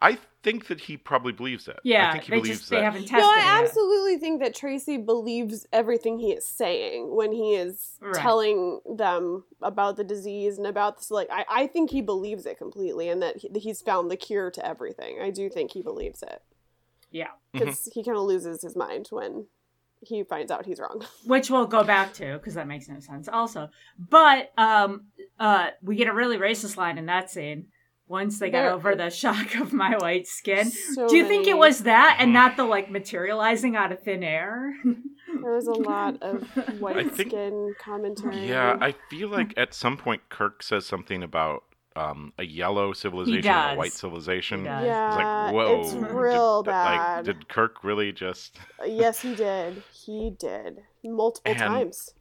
I 0.00 0.18
think 0.42 0.66
that 0.66 0.80
he 0.80 0.96
probably 0.96 1.32
believes 1.32 1.68
it. 1.68 1.76
I 1.76 1.80
yeah, 1.84 2.12
think 2.12 2.24
he 2.24 2.30
they 2.32 2.36
believes 2.40 2.58
just 2.58 2.70
that. 2.70 2.76
they 2.76 2.82
haven't 2.82 3.02
tested 3.02 3.18
it. 3.18 3.22
No, 3.22 3.30
I 3.30 3.38
it. 3.38 3.44
yet. 3.60 3.64
absolutely 3.64 4.18
think 4.18 4.42
that 4.42 4.54
Tracey 4.54 4.96
believes 4.98 5.66
everything 5.72 6.18
he 6.18 6.32
is 6.32 6.44
saying 6.44 7.14
when 7.14 7.30
he 7.32 7.54
is 7.54 7.96
Right. 8.00 8.14
telling 8.16 8.80
them 8.84 9.44
about 9.62 9.96
the 9.96 10.04
disease 10.04 10.58
and 10.58 10.66
about 10.66 10.98
this. 10.98 11.10
Like, 11.12 11.28
I, 11.30 11.44
I 11.48 11.66
think 11.68 11.90
he 11.90 12.02
believes 12.02 12.44
it 12.44 12.58
completely 12.58 13.08
and 13.08 13.22
that 13.22 13.36
he, 13.38 13.48
he's 13.60 13.80
found 13.80 14.10
the 14.10 14.16
cure 14.16 14.50
to 14.50 14.66
everything. 14.66 15.20
I 15.22 15.30
do 15.30 15.48
think 15.48 15.70
he 15.72 15.80
believes 15.82 16.22
it. 16.22 16.42
Yeah. 17.12 17.28
because 17.52 17.88
he 17.94 18.02
kind 18.02 18.16
of 18.18 18.24
loses 18.24 18.60
his 18.60 18.74
mind 18.74 19.06
when 19.10 19.46
he 20.06 20.22
finds 20.24 20.50
out 20.50 20.66
he's 20.66 20.80
wrong. 20.80 21.04
which 21.26 21.50
we'll 21.50 21.66
go 21.66 21.82
back 21.84 22.12
to 22.14 22.34
because 22.34 22.54
that 22.54 22.66
makes 22.66 22.88
no 22.88 23.00
sense 23.00 23.28
also. 23.28 23.68
But 23.98 24.52
um 24.58 25.06
uh 25.38 25.68
we 25.82 25.96
get 25.96 26.08
a 26.08 26.12
really 26.14 26.36
racist 26.38 26.76
line 26.76 26.98
in 26.98 27.06
that 27.06 27.30
scene 27.30 27.66
once 28.06 28.38
they 28.38 28.50
get 28.50 28.66
over 28.66 28.94
the 28.94 29.08
shock 29.10 29.54
of 29.56 29.72
my 29.72 29.96
white 29.96 30.26
skin. 30.26 30.70
So 30.70 31.08
do 31.08 31.16
you 31.16 31.26
think 31.26 31.46
it 31.46 31.56
was 31.56 31.80
that 31.84 32.18
and 32.20 32.32
not 32.32 32.56
the 32.56 32.64
like 32.64 32.90
materializing 32.90 33.76
out 33.76 33.92
of 33.92 34.02
thin 34.02 34.22
air? 34.22 34.74
There 35.42 35.52
was 35.52 35.66
a 35.66 35.72
lot 35.72 36.22
of 36.22 36.44
white 36.80 36.96
I 36.96 37.08
think- 37.08 37.30
skin 37.30 37.74
commentary. 37.78 38.48
Yeah, 38.48 38.78
I 38.80 38.94
feel 39.10 39.28
like 39.28 39.52
at 39.56 39.74
some 39.74 39.96
point 39.96 40.22
Kirk 40.28 40.62
says 40.62 40.86
something 40.86 41.22
about 41.24 41.64
um, 41.96 42.32
a 42.38 42.44
yellow 42.44 42.92
civilization 42.92 43.50
and 43.50 43.74
a 43.74 43.78
white 43.78 43.92
civilization. 43.92 44.60
He 44.60 44.64
does. 44.66 44.82
It's 44.82 44.86
yeah, 44.88 45.44
like, 45.46 45.54
whoa. 45.54 45.80
it's 45.80 45.92
did- 45.92 46.02
real 46.10 46.62
did- 46.62 46.70
bad. 46.70 47.16
Like, 47.16 47.24
did 47.24 47.48
Kirk 47.48 47.84
really 47.84 48.12
just? 48.12 48.58
Yes, 48.86 49.20
he 49.20 49.34
did. 49.34 49.82
He 49.92 50.34
did 50.38 50.80
multiple 51.04 51.52
And- 51.52 51.58
times. 51.60 52.14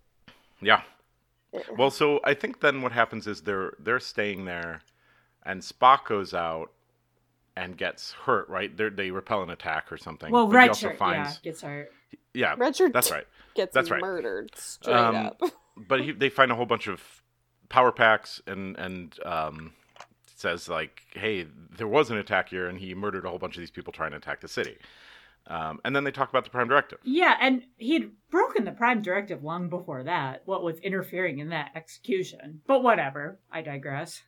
Yeah. 0.61 0.81
It- 1.51 1.65
Well, 1.77 1.91
so 1.91 2.19
I 2.23 2.33
think 2.33 2.61
then 2.61 2.81
what 2.81 2.91
happens 2.91 3.27
is 3.27 3.41
they're 3.41 3.73
they're 3.79 3.99
staying 3.99 4.45
there, 4.45 4.81
and 5.43 5.61
Spock 5.61 6.05
goes 6.05 6.33
out 6.33 6.71
and 7.55 7.77
gets 7.77 8.11
hurt. 8.13 8.47
Right? 8.49 8.75
They 8.75 8.89
they 8.89 9.11
repel 9.11 9.43
an 9.43 9.49
attack 9.49 9.91
or 9.91 9.97
something. 9.97 10.31
well 10.31 10.47
but 10.47 10.61
he 10.63 10.67
also 10.69 10.89
Redshirt 10.89 10.99
yeah 11.13 11.33
gets 11.43 11.61
hurt 11.61 11.91
yeah, 12.35 12.55
Richard 12.57 12.93
that's 12.93 13.11
right. 13.11 13.25
gets 13.55 13.73
That's 13.75 13.91
right. 13.91 14.01
murdered 14.01 14.51
straight 14.55 14.95
Um, 14.95 15.15
up. 15.15 15.41
But 15.75 16.01
he, 16.01 16.11
they 16.11 16.29
find 16.29 16.51
a 16.51 16.55
whole 16.55 16.67
bunch 16.67 16.85
of 16.87 17.22
power 17.73 17.91
packs 17.91 18.39
and 18.45 18.77
and 18.77 19.17
um, 19.25 19.73
says 20.35 20.69
like, 20.69 21.01
hey, 21.15 21.47
there 21.77 21.87
was 21.87 22.11
an 22.11 22.17
attack 22.17 22.49
here, 22.49 22.67
and 22.67 22.77
he 22.79 22.93
murdered 22.93 23.25
a 23.25 23.29
whole 23.29 23.39
bunch 23.39 23.55
of 23.55 23.61
these 23.61 23.71
people 23.71 23.91
trying 23.91 24.11
to 24.11 24.17
attack 24.17 24.41
the 24.41 24.47
city. 24.47 24.77
Um, 25.47 25.79
and 25.83 25.95
then 25.95 26.03
they 26.03 26.11
talk 26.11 26.29
about 26.29 26.43
the 26.45 26.49
Prime 26.51 26.69
Directive. 26.69 26.99
yeah 27.03 27.35
and 27.41 27.63
he'd 27.77 28.11
broken 28.31 28.63
the 28.63 28.71
prime 28.71 29.01
directive 29.01 29.43
long 29.43 29.67
before 29.67 30.01
that 30.03 30.41
what 30.45 30.63
with 30.63 30.79
interfering 30.79 31.39
in 31.39 31.49
that 31.49 31.71
execution 31.75 32.61
but 32.65 32.81
whatever 32.81 33.39
i 33.51 33.61
digress 33.61 34.21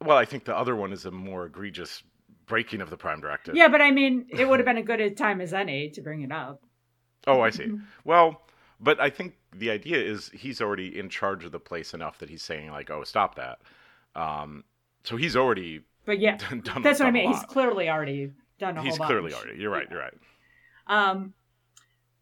Well, 0.00 0.16
I 0.16 0.24
think 0.24 0.44
the 0.44 0.56
other 0.56 0.76
one 0.76 0.92
is 0.92 1.04
a 1.04 1.10
more 1.10 1.46
egregious 1.46 2.04
breaking 2.46 2.80
of 2.80 2.90
the 2.90 2.96
Prime 2.96 3.20
Directive. 3.20 3.56
yeah 3.56 3.66
but 3.66 3.80
i 3.82 3.90
mean 3.90 4.26
it 4.30 4.48
would 4.48 4.60
have 4.60 4.66
been 4.66 4.76
a 4.76 4.82
good 4.84 5.00
a 5.00 5.10
time 5.10 5.40
as 5.40 5.52
any 5.52 5.90
to 5.90 6.00
bring 6.00 6.22
it 6.22 6.30
up 6.30 6.62
Oh, 7.26 7.40
I 7.42 7.50
see. 7.50 7.70
Well, 8.04 8.40
but 8.80 9.00
I 9.00 9.10
think 9.10 9.34
the 9.54 9.70
idea 9.70 9.98
is 9.98 10.30
he's 10.30 10.60
already 10.60 10.98
in 10.98 11.08
charge 11.08 11.44
of 11.44 11.52
the 11.52 11.60
place 11.60 11.92
enough 11.94 12.18
that 12.18 12.28
he's 12.30 12.42
saying 12.42 12.70
like, 12.70 12.90
"Oh, 12.90 13.04
stop 13.04 13.34
that." 13.36 13.58
Um, 14.14 14.64
so 15.04 15.16
he's 15.16 15.36
already 15.36 15.82
but 16.04 16.18
yeah 16.18 16.36
done. 16.64 16.82
that's 16.82 16.98
what 16.98 17.06
i 17.08 17.10
mean 17.10 17.30
he's 17.32 17.42
clearly 17.44 17.88
already 17.88 18.32
done 18.58 18.76
a 18.76 18.82
He's 18.82 18.96
whole 18.96 19.06
clearly 19.06 19.30
bunch. 19.30 19.44
already. 19.44 19.60
You're 19.60 19.70
right. 19.70 19.86
You're 19.90 20.00
right. 20.00 20.14
Um, 20.86 21.32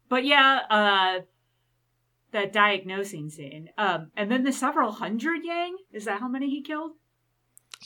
but 0.07 0.23
yeah, 0.25 0.59
uh, 0.69 1.19
that 2.31 2.53
diagnosing 2.53 3.29
scene. 3.29 3.69
Um, 3.77 4.11
and 4.15 4.31
then 4.31 4.43
the 4.43 4.51
several 4.53 4.91
hundred 4.91 5.43
Yang. 5.43 5.77
Is 5.91 6.05
that 6.05 6.19
how 6.19 6.27
many 6.27 6.49
he 6.49 6.61
killed? 6.61 6.91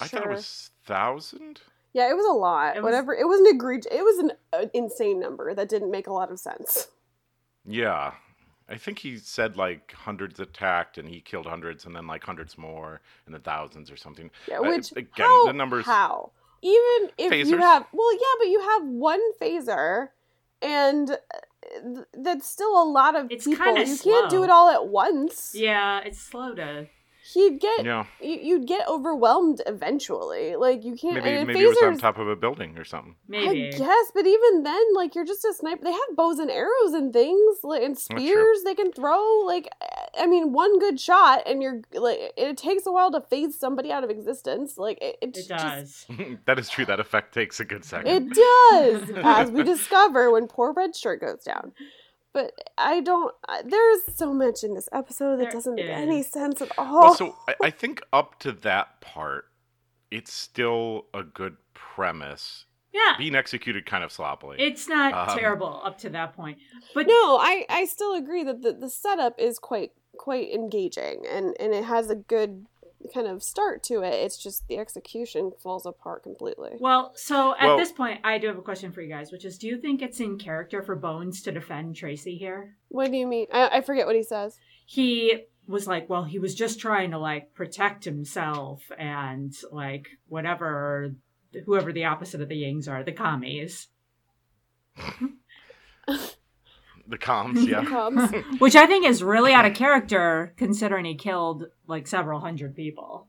I 0.01 0.07
thought 0.07 0.23
it 0.23 0.29
was 0.29 0.71
thousand. 0.85 1.61
Yeah, 1.93 2.09
it 2.09 2.15
was 2.15 2.25
a 2.25 2.33
lot. 2.33 2.75
It 2.75 2.79
was- 2.79 2.83
Whatever. 2.91 3.13
It 3.15 3.27
was 3.27 3.39
an 3.39 3.47
egregious. 3.55 3.87
It 3.91 4.01
was 4.03 4.17
an 4.19 4.31
uh, 4.51 4.65
insane 4.73 5.19
number 5.19 5.53
that 5.55 5.69
didn't 5.69 5.91
make 5.91 6.07
a 6.07 6.13
lot 6.13 6.31
of 6.31 6.39
sense. 6.39 6.87
Yeah, 7.65 8.13
I 8.73 8.77
think 8.77 8.97
he 8.99 9.17
said 9.17 9.55
like 9.55 9.91
hundreds 9.93 10.39
attacked, 10.39 10.97
and 10.97 11.07
he 11.07 11.21
killed 11.21 11.45
hundreds, 11.45 11.85
and 11.85 11.95
then 11.95 12.07
like 12.07 12.23
hundreds 12.23 12.57
more, 12.57 13.01
and 13.27 13.35
then 13.35 13.41
thousands 13.41 13.91
or 13.91 13.97
something. 13.97 14.31
Yeah, 14.47 14.57
Uh, 14.59 14.63
which 14.63 14.91
again, 14.93 15.27
how, 15.27 15.45
the 15.45 15.53
numbers- 15.53 15.85
How? 15.85 16.31
Even 16.63 17.11
if 17.19 17.47
you 17.47 17.57
have 17.57 17.85
well, 17.93 18.13
yeah, 18.13 18.35
but 18.39 18.47
you 18.47 18.61
have 18.61 18.83
one 18.85 19.21
phaser, 19.39 20.09
and 20.61 21.11
uh, 21.11 21.15
th- 21.83 22.07
that's 22.13 22.47
still 22.49 22.81
a 22.81 22.87
lot 22.89 23.15
of 23.15 23.27
It's 23.29 23.45
people. 23.45 23.63
kinda 23.65 23.81
You 23.85 23.97
can't 23.97 24.29
do 24.31 24.43
it 24.43 24.49
all 24.49 24.69
at 24.69 24.87
once. 24.87 25.53
Yeah, 25.53 25.99
it's 25.99 26.19
slow 26.19 26.55
to. 26.55 26.87
He'd 27.31 27.61
get 27.61 27.85
Yeah, 27.85 28.05
you, 28.19 28.37
you'd 28.41 28.67
get 28.67 28.85
overwhelmed 28.87 29.61
eventually. 29.65 30.57
Like 30.57 30.83
you 30.83 30.95
can't. 30.95 31.23
maybe 31.23 31.37
and 31.37 31.47
maybe 31.47 31.61
it 31.61 31.67
was 31.67 31.77
on 31.81 31.97
top 31.97 32.17
of 32.17 32.27
a 32.27 32.35
building 32.35 32.77
or 32.77 32.83
something. 32.83 33.15
Maybe. 33.29 33.67
I 33.67 33.71
guess, 33.77 34.11
but 34.13 34.27
even 34.27 34.63
then, 34.63 34.83
like 34.93 35.15
you're 35.15 35.25
just 35.25 35.45
a 35.45 35.53
sniper. 35.53 35.83
They 35.85 35.91
have 35.93 36.15
bows 36.17 36.39
and 36.39 36.51
arrows 36.51 36.93
and 36.93 37.13
things, 37.13 37.59
like 37.63 37.81
and 37.81 37.97
spears 37.97 38.63
they 38.65 38.75
can 38.75 38.91
throw. 38.91 39.43
Like, 39.45 39.69
I 40.19 40.25
mean, 40.27 40.51
one 40.51 40.79
good 40.79 40.99
shot, 40.99 41.43
and 41.45 41.63
you're 41.63 41.81
like, 41.93 42.19
it 42.35 42.57
takes 42.57 42.85
a 42.85 42.91
while 42.91 43.11
to 43.11 43.21
phase 43.21 43.57
somebody 43.57 43.91
out 43.91 44.03
of 44.03 44.09
existence. 44.09 44.77
Like, 44.77 44.97
it, 45.01 45.17
it, 45.21 45.29
It 45.29 45.33
just- 45.35 45.49
does. 45.49 46.05
that 46.45 46.59
is 46.59 46.67
true. 46.69 46.85
That 46.85 46.99
effect 46.99 47.33
takes 47.33 47.59
a 47.61 47.65
good 47.65 47.85
second. 47.85 48.07
It 48.33 48.33
does, 48.33 49.11
as 49.23 49.49
we 49.49 49.63
discover 49.63 50.29
when 50.29 50.47
poor 50.47 50.73
red 50.73 50.93
shirt 50.95 51.21
goes 51.21 51.43
down. 51.43 51.71
But 52.33 52.51
I 52.77 52.99
don't. 53.01 53.33
There's 53.65 53.99
so 54.15 54.33
much 54.33 54.63
in 54.63 54.73
this 54.73 54.89
episode 54.91 55.37
that 55.37 55.43
There 55.43 55.51
doesn't 55.51 55.75
make 55.75 55.85
any 55.87 56.23
sense 56.23 56.61
at 56.61 56.71
all. 56.77 57.01
Well, 57.01 57.15
so 57.15 57.35
I, 57.47 57.55
I 57.65 57.69
think 57.69 58.01
up 58.11 58.39
to 58.39 58.51
that 58.51 58.99
part, 59.01 59.45
it's 60.09 60.33
still 60.33 61.05
a 61.13 61.23
good 61.23 61.57
premise. 61.73 62.65
Yeah, 62.91 63.13
Being 63.17 63.33
executed 63.35 63.87
kind 63.87 64.03
of 64.03 64.11
sloppily. 64.11 64.57
it's 64.59 64.87
not 64.87 65.13
Um, 65.29 65.37
terrible 65.37 65.81
up 65.83 65.97
to 65.99 66.09
that 66.11 66.35
point. 66.35 66.59
But 66.93 67.07
no, 67.07 67.37
I 67.39 67.65
I 67.69 67.85
still 67.85 68.13
agree 68.13 68.43
that 68.43 68.61
the, 68.61 68.71
the 68.73 68.89
setup 68.89 69.39
is 69.39 69.57
quite 69.57 69.91
quite 70.17 70.51
engaging 70.53 71.23
and 71.27 71.55
and 71.59 71.73
it 71.73 71.85
has 71.85 72.11
a 72.11 72.15
good 72.15 72.67
kind 73.13 73.27
of 73.27 73.41
start 73.41 73.83
to 73.83 74.01
it. 74.03 74.13
It's 74.13 74.37
just 74.37 74.67
the 74.67 74.77
execution 74.77 75.51
falls 75.61 75.85
apart 75.85 76.23
completely. 76.23 76.71
well, 76.79 77.11
so 77.15 77.55
at 77.57 77.65
Well- 77.67 77.77
this 77.77 77.91
point, 77.91 78.19
I 78.23 78.37
do 78.37 78.47
have 78.47 78.57
a 78.57 78.61
question 78.61 78.91
for 78.91 79.01
you 79.01 79.09
guys, 79.09 79.31
which 79.31 79.45
is: 79.45 79.57
Do 79.57 79.67
you 79.67 79.77
think 79.77 80.01
it's 80.01 80.19
in 80.19 80.37
character 80.37 80.81
for 80.83 80.95
Bones 80.95 81.41
to 81.43 81.51
defend 81.51 81.95
Tracey 81.95 82.37
here? 82.37 82.75
What 82.89 83.11
do 83.11 83.17
you 83.17 83.27
mean? 83.27 83.47
I, 83.51 83.77
I 83.77 83.81
forget 83.81 84.05
what 84.05 84.15
he 84.15 84.23
says. 84.23 84.59
he 84.85 85.45
was 85.65 85.87
like, 85.87 86.09
well, 86.09 86.25
he 86.25 86.39
was 86.39 86.53
just 86.55 86.79
trying 86.81 87.11
to 87.11 87.17
like 87.17 87.53
protect 87.53 88.03
himself 88.03 88.81
and 88.97 89.53
like 89.71 90.07
whatever, 90.27 91.15
whoever 91.65 91.93
the 91.93 92.03
opposite 92.03 92.41
of 92.41 92.49
the 92.49 92.55
Yings 92.63 92.89
are, 92.89 93.01
the 93.03 93.13
commies, 93.13 93.87
the 97.07 97.17
comms, 97.17 97.67
yeah. 97.67 97.83
Comes. 97.85 98.31
which 98.59 98.75
I 98.75 98.85
think 98.85 99.05
is 99.05 99.21
really 99.23 99.53
out 99.53 99.65
of 99.65 99.73
character 99.73 100.53
considering 100.57 101.05
he 101.05 101.15
killed 101.15 101.65
like 101.87 102.07
several 102.07 102.39
hundred 102.39 102.75
people. 102.75 103.27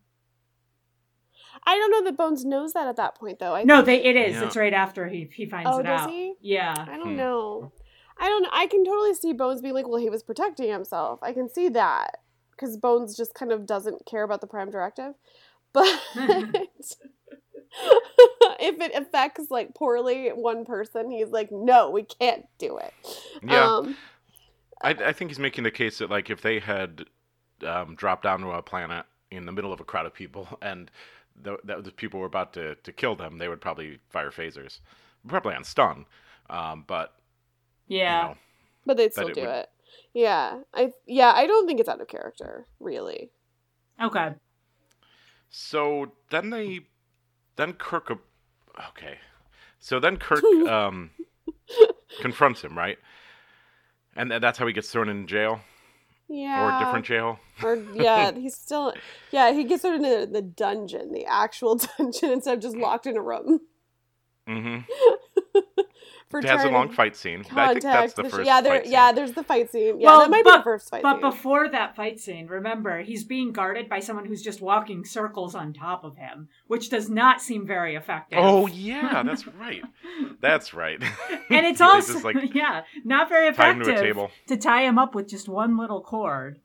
I 1.66 1.76
don't 1.78 1.90
know 1.90 2.04
that 2.04 2.16
Bones 2.16 2.44
knows 2.44 2.72
that 2.74 2.86
at 2.88 2.96
that 2.96 3.14
point 3.14 3.38
though. 3.38 3.54
I 3.54 3.64
No, 3.64 3.80
they 3.82 4.02
it 4.04 4.16
is. 4.16 4.34
Yeah. 4.34 4.44
It's 4.44 4.56
right 4.56 4.72
after 4.74 5.06
he 5.08 5.28
he 5.32 5.46
finds 5.46 5.70
Oh, 5.72 5.78
it 5.78 5.84
does 5.84 6.02
out. 6.02 6.10
he? 6.10 6.34
Yeah. 6.40 6.74
I 6.76 6.96
don't 6.96 7.10
Hmm. 7.12 7.16
know. 7.16 7.72
I 8.18 8.28
don't. 8.28 8.42
Know. 8.42 8.50
I 8.52 8.66
can 8.66 8.84
totally 8.84 9.14
see 9.14 9.32
Bones 9.32 9.60
being 9.60 9.74
like, 9.74 9.88
"Well, 9.88 9.98
he 10.00 10.08
was 10.10 10.22
protecting 10.22 10.70
himself." 10.70 11.18
I 11.22 11.32
can 11.32 11.48
see 11.48 11.68
that 11.70 12.18
because 12.52 12.76
Bones 12.76 13.16
just 13.16 13.34
kind 13.34 13.50
of 13.50 13.66
doesn't 13.66 14.06
care 14.06 14.22
about 14.22 14.40
the 14.40 14.46
Prime 14.46 14.70
Directive. 14.70 15.14
But 15.72 15.88
if 18.60 18.80
it 18.80 18.94
affects 18.94 19.50
like 19.50 19.74
poorly 19.74 20.28
one 20.28 20.64
person, 20.64 21.10
he's 21.10 21.28
like, 21.28 21.50
"No, 21.52 21.90
we 21.90 22.02
can't 22.02 22.46
do 22.58 22.78
it." 22.78 22.92
Yeah. 23.42 23.64
Um, 23.76 23.96
I, 24.82 24.90
I 24.90 25.12
think 25.12 25.30
he's 25.30 25.38
making 25.38 25.64
the 25.64 25.70
case 25.70 25.98
that 25.98 26.10
like 26.10 26.30
if 26.30 26.42
they 26.42 26.58
had 26.60 27.04
um, 27.66 27.94
dropped 27.94 28.24
down 28.24 28.40
to 28.40 28.50
a 28.50 28.62
planet 28.62 29.06
in 29.30 29.46
the 29.46 29.52
middle 29.52 29.72
of 29.72 29.80
a 29.80 29.84
crowd 29.84 30.06
of 30.06 30.14
people 30.14 30.46
and 30.62 30.90
the, 31.42 31.56
the 31.64 31.90
people 31.90 32.20
were 32.20 32.26
about 32.26 32.52
to, 32.52 32.74
to 32.76 32.92
kill 32.92 33.16
them, 33.16 33.38
they 33.38 33.48
would 33.48 33.60
probably 33.60 33.98
fire 34.10 34.30
phasers, 34.30 34.78
probably 35.26 35.54
on 35.54 35.64
stun. 35.64 36.06
Um, 36.48 36.84
but 36.86 37.14
Yeah. 37.88 38.22
you 38.22 38.28
know, 38.28 38.36
but 38.86 38.96
they'd 38.96 39.12
still 39.12 39.28
it 39.28 39.34
do 39.34 39.40
would- 39.42 39.48
it. 39.50 39.70
Yeah, 40.12 40.60
I 40.72 40.92
yeah, 41.06 41.32
I 41.34 41.46
don't 41.46 41.66
think 41.66 41.80
it's 41.80 41.88
out 41.88 42.00
of 42.00 42.06
character, 42.08 42.66
really. 42.78 43.30
Okay. 44.00 44.34
so 45.50 46.12
then 46.30 46.50
they 46.50 46.80
then 47.56 47.72
Kirk 47.74 48.10
okay, 48.90 49.18
so 49.80 50.00
then 50.00 50.16
Kirk 50.16 50.42
um, 50.68 51.10
confronts 52.20 52.62
him 52.62 52.76
right, 52.76 52.98
and 54.16 54.30
th- 54.30 54.40
that's 54.40 54.58
how 54.58 54.66
he 54.66 54.72
gets 54.72 54.90
thrown 54.90 55.08
in 55.08 55.26
jail? 55.26 55.60
Yeah, 56.28 56.62
or 56.62 56.76
a 56.76 56.84
different 56.84 57.06
jail. 57.06 57.38
Or 57.62 57.76
yeah, 57.94 58.32
he's 58.36 58.56
still 58.56 58.94
yeah 59.30 59.52
he 59.52 59.64
gets 59.64 59.82
thrown 59.82 60.04
into 60.04 60.26
the 60.26 60.42
dungeon, 60.42 61.12
the 61.12 61.26
actual 61.26 61.76
dungeon, 61.98 62.30
instead 62.30 62.54
of 62.54 62.62
just 62.62 62.76
locked 62.76 63.06
in 63.06 63.16
a 63.16 63.22
room. 63.22 63.60
Hmm 64.46 64.80
for 66.42 66.46
It 66.46 66.50
has 66.50 66.64
a 66.64 66.68
long 66.70 66.90
fight 66.90 67.14
scene. 67.16 67.44
I 67.52 67.68
think 67.74 67.82
that's 67.82 67.84
contact 67.84 68.16
the 68.16 68.22
the 68.24 68.28
sh- 68.28 68.32
first. 68.32 68.46
yeah 68.46 68.60
there 68.60 68.80
fight 68.80 68.86
yeah 68.88 69.12
there's 69.12 69.32
the 69.32 69.44
fight 69.44 69.70
scene 69.70 70.00
yeah 70.00 70.06
Well, 70.08 70.20
that 70.20 70.30
might 70.30 70.44
be 70.44 70.50
but- 70.50 70.58
the 70.58 70.62
first 70.64 70.90
fight 70.90 71.02
But 71.02 71.14
scene 71.14 71.20
before 71.20 71.68
that 71.68 71.94
fight 71.94 72.18
scene, 72.18 72.46
remember, 72.48 73.02
he's 73.02 73.22
being 73.24 73.52
guarded 73.52 73.88
by 73.88 74.00
someone 74.00 74.24
who's 74.26 74.42
just 74.42 74.60
walking 74.60 75.04
circles 75.04 75.54
on 75.54 75.72
top 75.72 76.02
of 76.04 76.16
him, 76.16 76.48
which 76.66 76.90
does 76.90 77.08
not 77.08 77.40
seem 77.40 77.66
very 77.66 77.94
effective. 77.94 78.38
Oh 78.42 78.66
yeah, 78.88 79.22
that's 79.22 79.46
right. 79.46 79.82
That's 80.40 80.74
right. 80.74 81.00
and 81.50 81.66
it's 81.66 81.80
also 81.80 82.14
just, 82.14 82.24
like 82.24 82.54
yeah, 82.54 82.82
not 83.04 83.28
very 83.28 83.52
tie 83.54 83.70
effective 83.70 83.86
to 83.86 83.94
a 83.94 84.00
table. 84.02 84.30
to 84.48 84.56
tie 84.56 84.82
him 84.82 84.98
up 84.98 85.14
with 85.14 85.28
just 85.28 85.48
one 85.48 85.76
little 85.76 86.00
cord. 86.02 86.58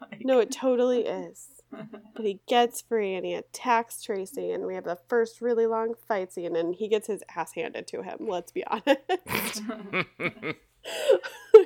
Like- 0.00 0.20
no 0.24 0.38
it 0.38 0.50
totally 0.52 1.00
is 1.00 1.48
but 2.14 2.24
he 2.24 2.40
gets 2.48 2.80
free 2.82 3.14
and 3.14 3.24
he 3.24 3.34
attacks 3.34 4.02
Tracey, 4.02 4.50
and 4.50 4.66
we 4.66 4.74
have 4.74 4.84
the 4.84 4.98
first 5.08 5.40
really 5.40 5.66
long 5.66 5.94
fight 6.06 6.32
scene, 6.32 6.56
and 6.56 6.74
he 6.74 6.88
gets 6.88 7.06
his 7.06 7.22
ass 7.34 7.52
handed 7.54 7.86
to 7.88 8.02
him. 8.02 8.18
Let's 8.20 8.52
be 8.52 8.64
honest, 8.66 9.62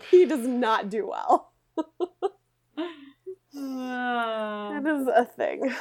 he 0.11 0.25
does 0.27 0.47
not 0.47 0.91
do 0.91 1.09
well. 1.09 1.53
That 3.55 4.83
is 4.87 5.09
a 5.09 5.25
thing. 5.25 5.73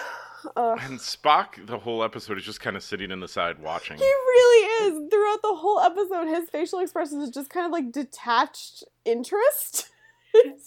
Ugh. 0.56 0.80
and 0.82 1.00
Spock, 1.00 1.66
the 1.68 1.78
whole 1.78 2.04
episode 2.04 2.38
is 2.38 2.44
just 2.44 2.60
kind 2.60 2.76
of 2.76 2.84
sitting 2.84 3.12
in 3.12 3.20
the 3.20 3.28
side 3.28 3.60
watching. 3.60 3.98
He 3.98 4.04
really 4.04 4.68
is. 4.86 5.10
Throughout 5.12 5.42
the 5.44 5.56
whole 5.56 5.80
episode, 5.80 6.28
his 6.28 6.50
facial 6.50 6.80
expressions 6.80 7.24
is 7.24 7.30
just 7.30 7.50
kind 7.50 7.66
of 7.66 7.72
like 7.72 7.92
detached 7.92 8.84
interest. 9.06 9.90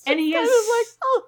And 0.06 0.20
he 0.20 0.30
just 0.30 0.36
kind 0.36 0.46
is 0.46 0.50
of 0.50 0.68
like, 0.68 0.86
oh, 1.02 1.22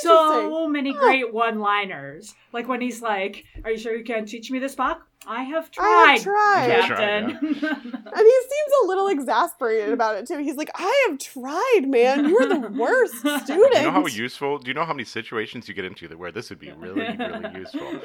so 0.00 0.68
many 0.68 0.92
great 0.92 1.32
one-liners. 1.32 2.34
Like 2.52 2.68
when 2.68 2.80
he's 2.80 3.02
like, 3.02 3.44
"Are 3.64 3.70
you 3.70 3.78
sure 3.78 3.96
you 3.96 4.04
can't 4.04 4.26
teach 4.28 4.50
me 4.50 4.58
this, 4.58 4.74
Spock? 4.74 4.98
I 5.26 5.44
have 5.44 5.70
I 5.78 6.18
tried, 6.18 6.70
have 6.70 6.86
tried." 6.86 7.30
Captain." 7.30 7.36
and 7.46 7.54
he 7.54 8.40
seems 8.42 8.72
a 8.82 8.86
little 8.86 9.08
exasperated 9.08 9.92
about 9.92 10.16
it 10.16 10.26
too. 10.26 10.38
He's 10.38 10.56
like, 10.56 10.70
I 10.74 11.06
have 11.08 11.18
tried, 11.18 11.82
man. 11.86 12.28
You're 12.28 12.48
the 12.48 12.74
worst 12.76 13.16
student. 13.16 13.46
Do 13.46 13.54
you 13.54 13.84
know 13.84 13.90
how 13.90 14.06
useful? 14.06 14.58
Do 14.58 14.68
you 14.68 14.74
know 14.74 14.84
how 14.84 14.92
many 14.92 15.04
situations 15.04 15.68
you 15.68 15.74
get 15.74 15.84
into 15.84 16.08
that 16.08 16.18
where 16.18 16.32
this 16.32 16.50
would 16.50 16.58
be 16.58 16.72
really, 16.72 17.16
really 17.16 17.54
useful? 17.58 18.00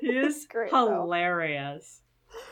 he 0.00 0.08
is 0.08 0.46
Great, 0.48 0.70
though. 0.70 1.04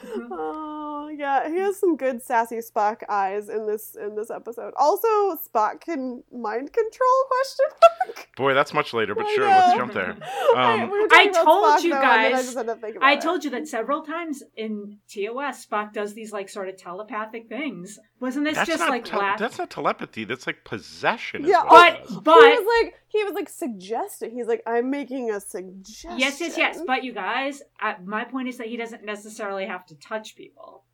Hilarious. 0.02 0.28
Oh 0.30 1.08
yeah, 1.16 1.48
he 1.48 1.56
has 1.58 1.78
some 1.78 1.96
good 1.96 2.22
sassy 2.22 2.56
Spock 2.58 3.02
eyes 3.08 3.48
in 3.48 3.66
this 3.66 3.96
in 4.00 4.14
this 4.16 4.30
episode. 4.30 4.72
Also, 4.76 5.08
Spock 5.36 5.80
can 5.80 6.22
mind 6.32 6.72
control? 6.72 7.24
Question 7.28 7.66
mark. 8.06 8.28
Boy, 8.36 8.54
that's 8.54 8.72
much 8.74 8.92
later, 8.94 9.14
but 9.14 9.26
I 9.26 9.34
sure, 9.34 9.46
let's 9.46 9.76
jump 9.76 9.92
there. 9.92 10.16
I, 10.56 10.82
Um, 10.82 10.90
we 10.90 11.06
I 11.12 11.26
told 11.28 11.46
Spock, 11.46 11.82
you 11.84 11.90
though, 11.90 11.96
and 11.96 12.06
I 12.06 12.30
guys- 12.32 12.44
just 12.44 12.56
ended 12.56 12.70
up 12.74 12.80
thinking 12.80 13.02
I 13.02 13.12
about 13.12 13.22
it. 13.22 13.26
told 13.26 13.44
you 13.44 13.50
that 13.50 13.68
several 13.68 14.02
times 14.02 14.42
in 14.56 14.98
TOS. 15.08 15.66
Spock 15.66 15.92
does 15.92 16.14
these 16.14 16.32
like 16.32 16.48
sort 16.48 16.68
of 16.68 16.76
telepathic 16.76 17.48
things. 17.48 17.98
Wasn't 18.20 18.44
this 18.44 18.54
That's 18.56 18.68
just 18.68 18.80
like 18.88 19.04
tel- 19.04 19.20
la- 19.20 19.36
that's 19.36 19.58
not 19.58 19.70
telepathy. 19.70 20.24
That's 20.24 20.46
like 20.46 20.64
possession. 20.64 21.44
Yeah, 21.46 21.64
what 21.64 22.00
but 22.08 22.24
but 22.24 22.40
he 22.42 22.58
was 22.58 22.82
like 22.82 22.94
he 23.14 23.24
was 23.24 23.32
like 23.34 23.48
suggesting. 23.48 24.32
He's 24.36 24.46
like, 24.46 24.62
I'm 24.66 24.90
making 24.90 25.30
a 25.30 25.40
suggestion. 25.40 26.18
yes, 26.18 26.40
yes, 26.40 26.58
yes. 26.58 26.80
But 26.86 27.04
you 27.04 27.12
guys, 27.12 27.62
uh, 27.80 27.94
my 28.04 28.24
point 28.24 28.48
is 28.48 28.58
that 28.58 28.66
he 28.66 28.76
doesn't 28.76 29.04
necessarily 29.04 29.66
have 29.66 29.86
to 29.86 29.94
touch 29.94 30.36
people. 30.36 30.84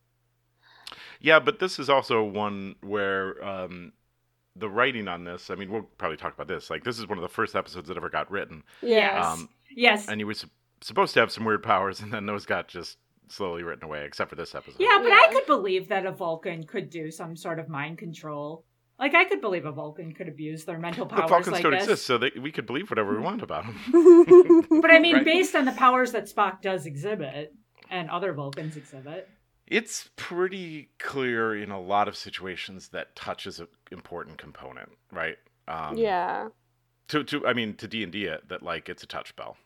Yeah, 1.20 1.38
but 1.40 1.58
this 1.58 1.78
is 1.78 1.90
also 1.90 2.22
one 2.24 2.76
where 2.82 3.42
um, 3.44 3.92
the 4.56 4.68
writing 4.68 5.08
on 5.08 5.24
this. 5.24 5.50
I 5.50 5.54
mean, 5.54 5.70
we'll 5.70 5.82
probably 5.98 6.16
talk 6.16 6.34
about 6.34 6.48
this. 6.48 6.70
Like, 6.70 6.84
this 6.84 6.98
is 6.98 7.06
one 7.08 7.18
of 7.18 7.22
the 7.22 7.28
first 7.28 7.54
episodes 7.56 7.88
that 7.88 7.96
ever 7.96 8.08
got 8.10 8.30
written, 8.30 8.62
yes. 8.82 9.24
um, 9.24 9.48
Yes. 9.74 10.08
and 10.08 10.20
he 10.20 10.24
was 10.24 10.40
sup- 10.40 10.50
supposed 10.80 11.14
to 11.14 11.20
have 11.20 11.30
some 11.30 11.44
weird 11.44 11.62
powers, 11.62 12.00
and 12.00 12.12
then 12.12 12.26
those 12.26 12.46
got 12.46 12.68
just 12.68 12.98
slowly 13.28 13.62
written 13.62 13.84
away, 13.84 14.04
except 14.04 14.30
for 14.30 14.36
this 14.36 14.54
episode. 14.54 14.76
Yeah, 14.80 14.98
but 15.02 15.12
I 15.12 15.28
could 15.32 15.46
believe 15.46 15.88
that 15.88 16.04
a 16.06 16.10
Vulcan 16.12 16.64
could 16.64 16.90
do 16.90 17.10
some 17.10 17.36
sort 17.36 17.58
of 17.58 17.68
mind 17.68 17.98
control. 17.98 18.64
Like 19.00 19.14
I 19.14 19.24
could 19.24 19.40
believe 19.40 19.64
a 19.64 19.72
Vulcan 19.72 20.12
could 20.12 20.28
abuse 20.28 20.64
their 20.66 20.78
mental 20.78 21.06
But 21.06 21.16
powers 21.16 21.30
Vulcans 21.30 21.52
like 21.54 21.62
don't 21.62 21.72
this. 21.72 21.84
exist, 21.84 22.06
so 22.06 22.18
they, 22.18 22.30
we 22.40 22.52
could 22.52 22.66
believe 22.66 22.90
whatever 22.90 23.16
we 23.16 23.22
want 23.22 23.42
about 23.42 23.64
them. 23.64 24.64
But 24.82 24.90
I 24.90 24.98
mean, 24.98 25.16
Right. 25.16 25.24
based 25.24 25.56
on 25.56 25.64
the 25.64 25.72
powers 25.72 26.12
that 26.12 26.24
Spock 26.24 26.60
does 26.60 26.84
exhibit 26.86 27.54
and 27.90 28.10
other 28.10 28.32
Vulcans 28.34 28.76
exhibit. 28.76 29.28
It's 29.66 30.10
pretty 30.16 30.90
clear 30.98 31.54
in 31.56 31.70
a 31.70 31.80
lot 31.80 32.08
of 32.08 32.16
situations 32.16 32.88
that 32.88 33.16
touch 33.16 33.46
is 33.46 33.58
an 33.60 33.68
important 33.90 34.36
component, 34.36 34.90
right? 35.12 35.36
Um, 35.68 35.96
yeah, 35.96 36.48
To 37.08 37.22
to 37.24 37.46
I 37.46 37.52
mean 37.54 37.74
to 37.76 37.86
D 37.88 38.02
and 38.02 38.12
D 38.12 38.24
it 38.24 38.48
that 38.48 38.62
like 38.62 38.88
it's 38.88 39.02
a 39.02 39.06
touch 39.06 39.28
spell, 39.30 39.56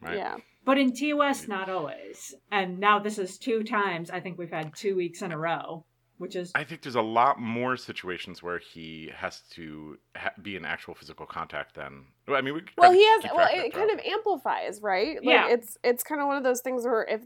right? 0.00 0.16
yeah. 0.16 0.36
But 0.64 0.78
in 0.78 0.92
TOS, 0.94 1.46
not 1.48 1.68
always. 1.70 2.34
And 2.50 2.78
now 2.78 2.98
this 2.98 3.18
is 3.18 3.38
two 3.38 3.62
times. 3.62 4.10
I 4.10 4.20
think 4.20 4.36
we've 4.38 4.50
had 4.50 4.74
two 4.74 4.94
weeks 4.96 5.22
in 5.22 5.32
a 5.32 5.38
row, 5.38 5.84
which 6.20 6.36
is 6.36 6.52
I 6.54 6.64
think 6.64 6.82
there's 6.82 6.96
a 6.96 7.00
lot 7.00 7.40
more 7.40 7.78
situations 7.78 8.42
where 8.42 8.58
he 8.58 9.10
has 9.16 9.40
to 9.52 9.96
ha- 10.14 10.32
be 10.42 10.54
in 10.54 10.66
actual 10.66 10.94
physical 10.94 11.24
contact 11.24 11.74
than. 11.74 12.04
Well, 12.28 12.36
I 12.36 12.42
mean, 12.42 12.52
we 12.52 12.60
could 12.60 12.72
Well, 12.76 12.92
he 12.92 13.02
has. 13.06 13.24
Well, 13.24 13.36
track 13.36 13.56
it 13.56 13.72
kind 13.72 13.90
of 13.90 13.98
amplifies, 14.00 14.82
right? 14.82 15.16
Like, 15.16 15.24
Yeah. 15.24 15.48
It's 15.48 15.78
it's 15.82 16.02
kind 16.02 16.20
of 16.20 16.26
one 16.26 16.36
of 16.36 16.44
those 16.44 16.60
things 16.60 16.84
where 16.84 17.04
if 17.04 17.22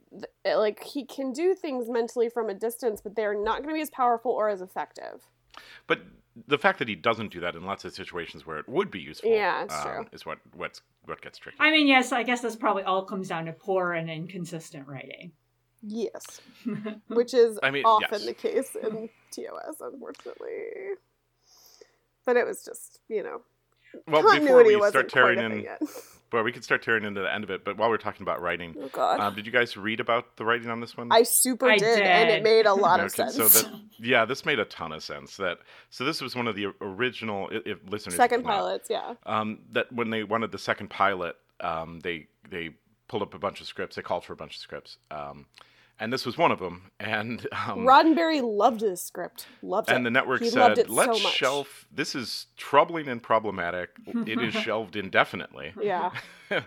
like 0.47 0.85
he 0.85 1.05
can 1.05 1.33
do 1.33 1.57
things 1.57 1.91
mentally 1.91 2.29
from 2.29 2.49
a 2.49 2.55
distance, 2.55 3.01
but 3.01 3.17
they're 3.17 3.35
not 3.35 3.59
going 3.65 3.71
to 3.71 3.75
be 3.75 3.81
as 3.81 3.91
powerful 3.91 4.31
or 4.31 4.49
as 4.49 4.63
effective. 4.63 5.29
But 5.89 6.03
the 6.47 6.59
fact 6.59 6.79
that 6.79 6.87
he 6.87 6.95
doesn't 6.95 7.33
do 7.33 7.41
that 7.41 7.57
in 7.57 7.65
lots 7.65 7.85
of 7.85 7.95
situations 7.95 8.47
where 8.47 8.59
it 8.59 8.69
would 8.69 8.93
be 8.93 9.01
useful, 9.01 9.31
Yeah, 9.31 9.65
it's 9.65 9.75
um, 9.75 9.83
true. 9.83 10.07
is 10.13 10.25
what 10.25 10.39
what's 10.55 10.83
what 11.05 11.21
gets 11.21 11.39
tricky. 11.39 11.57
I 11.59 11.73
mean, 11.73 11.89
yes, 11.89 12.13
I 12.13 12.23
guess 12.23 12.43
this 12.43 12.55
probably 12.55 12.85
all 12.85 13.05
comes 13.05 13.29
down 13.29 13.47
to 13.47 13.53
poor 13.53 13.95
and 13.95 14.09
inconsistent 14.09 14.87
writing. 14.87 15.33
Yes, 15.87 16.41
which 17.09 17.35
is 17.35 17.59
I 17.63 17.71
mean, 17.71 17.85
often 17.85 18.21
yes. 18.21 18.25
the 18.27 18.35
case 18.35 18.77
in 18.77 19.09
TOS, 19.31 19.81
unfortunately. 19.81 20.97
But 22.27 22.37
it 22.37 22.47
was 22.47 22.65
just 22.65 23.01
you 23.09 23.23
know 23.23 23.43
well, 24.07 24.23
before 24.23 24.65
we 24.65 24.81
start 24.89 25.09
tearing 25.09 25.37
quite 25.39 25.47
a 25.47 25.49
thing 25.51 25.59
in, 25.59 25.65
yet. 25.65 25.83
well, 26.33 26.43
we 26.43 26.53
could 26.53 26.65
start 26.65 26.83
tearing 26.83 27.05
into 27.05 27.21
the 27.21 27.33
end 27.33 27.45
of 27.45 27.51
it. 27.51 27.65
But 27.65 27.77
while 27.77 27.91
we're 27.91 27.97
talking 27.99 28.23
about 28.23 28.41
writing, 28.41 28.75
Oh 28.81 28.89
God. 28.89 29.21
um, 29.21 29.35
did 29.35 29.47
you 29.47 29.53
guys 29.53 29.77
read 29.77 30.01
about 30.01 30.37
the 30.37 30.45
writing 30.45 30.71
on 30.71 30.81
this 30.81 30.97
one? 30.97 31.09
I 31.13 31.23
super 31.23 31.69
I 31.71 31.77
did, 31.77 32.01
and 32.01 32.31
it 32.31 32.43
made 32.43 32.67
a 32.67 32.75
lot 32.75 33.01
of 33.01 33.11
sense. 33.11 33.35
So 33.37 33.47
that 33.49 33.71
yeah, 33.99 34.25
this 34.25 34.45
made 34.45 34.59
a 34.59 34.65
ton 34.65 34.93
of 34.93 35.03
sense. 35.03 35.37
That 35.37 35.59
so 35.91 36.05
this 36.05 36.21
was 36.21 36.35
one 36.35 36.49
of 36.49 36.57
the 36.57 36.69
original 36.81 37.49
i- 37.53 37.61
if 37.67 37.79
listeners 37.89 38.17
Second 38.17 38.41
did 38.41 38.47
not- 38.47 38.53
pilots, 38.55 38.89
yeah. 38.91 39.15
um, 39.27 39.61
that 39.73 39.93
when 39.93 40.11
they 40.11 40.25
wanted 40.25 40.51
the 40.51 40.59
second 40.59 40.89
pilot, 40.91 41.37
um, 41.61 42.01
they 42.01 42.27
they 42.49 42.71
pulled 43.07 43.23
up 43.23 43.35
a 43.35 43.39
bunch 43.39 43.61
of 43.61 43.67
scripts. 43.67 43.97
They 43.97 44.03
called 44.03 44.25
for 44.25 44.33
a 44.33 44.37
bunch 44.37 44.55
of 44.57 44.61
scripts, 44.61 44.97
um, 45.11 45.47
and 46.01 46.13
this 46.13 46.27
was 46.27 46.37
one 46.37 46.51
of 46.51 46.59
them. 46.59 46.91
And 46.99 47.47
um, 47.53 47.81
Roddenberry 47.81 48.43
loved 48.43 48.81
this 48.81 49.03
script. 49.03 49.47
Loved 49.63 49.91
it. 49.91 49.95
and 49.95 50.05
the 50.05 50.11
network 50.11 50.43
he 50.43 50.51
said, 50.51 50.89
"Let's 50.89 51.23
so 51.23 51.29
shelf. 51.29 51.87
This 51.93 52.15
is 52.15 52.47
troubling 52.57 53.09
and 53.09 53.23
problematic. 53.23 53.91
it 54.07 54.41
is 54.41 54.55
shelved 54.63 54.97
indefinitely. 54.97 55.73
Yeah. 55.81 56.11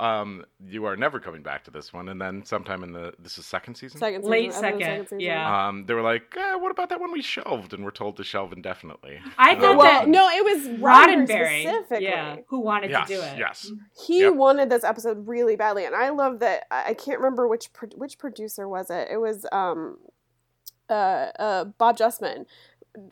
um, 0.00 0.44
you 0.66 0.84
are 0.86 0.96
never 0.96 1.20
coming 1.20 1.42
back 1.42 1.64
to 1.64 1.70
this 1.70 1.92
one." 1.92 2.08
And 2.08 2.20
then 2.20 2.44
sometime 2.44 2.82
in 2.82 2.92
the 2.92 3.12
this 3.18 3.38
is 3.38 3.46
second 3.46 3.76
season. 3.76 3.98
Second 4.00 4.22
season. 4.22 4.30
Late 4.30 4.50
I 4.52 4.60
think 4.60 4.64
it 4.64 4.74
was 4.76 4.80
second, 4.84 5.04
season. 5.04 5.20
yeah. 5.20 5.68
Um, 5.68 5.86
they 5.86 5.94
were 5.94 6.02
like, 6.02 6.34
eh, 6.36 6.54
"What 6.56 6.70
about 6.70 6.88
that 6.88 7.00
one 7.00 7.12
we 7.12 7.22
shelved?" 7.22 7.72
And 7.74 7.84
we're 7.84 7.90
told 7.90 8.16
to 8.16 8.24
shelve 8.24 8.52
indefinitely. 8.52 9.20
I 9.38 9.54
thought 9.54 9.72
Um, 9.72 9.78
that 9.78 10.08
no, 10.08 10.28
it 10.28 10.44
was 10.44 10.68
Roddenberry 10.80 11.26
Roddenberry, 11.28 11.60
specifically. 11.62 12.04
yeah, 12.04 12.36
who 12.48 12.60
wanted 12.60 12.90
Yes, 12.90 13.08
to 13.08 13.14
do 13.14 13.20
it. 13.22 13.38
yes. 13.38 13.70
He 14.06 14.20
Yep. 14.22 14.34
wanted 14.34 14.70
this 14.70 14.84
episode 14.84 15.26
really 15.28 15.56
badly, 15.56 15.84
and 15.84 15.94
I 15.94 16.08
love 16.10 16.40
that. 16.40 16.64
I 16.70 16.90
I 16.90 16.94
can't 16.94 17.18
remember 17.18 17.46
which 17.48 17.72
pro- 17.72 17.88
which 17.96 18.18
producer 18.18 18.68
was 18.68 18.90
it. 18.90 19.08
It 19.10 19.18
was 19.18 19.46
um, 19.52 19.98
uh, 20.90 20.92
uh, 21.38 21.64
Bob 21.64 21.96
Justman 21.96 22.44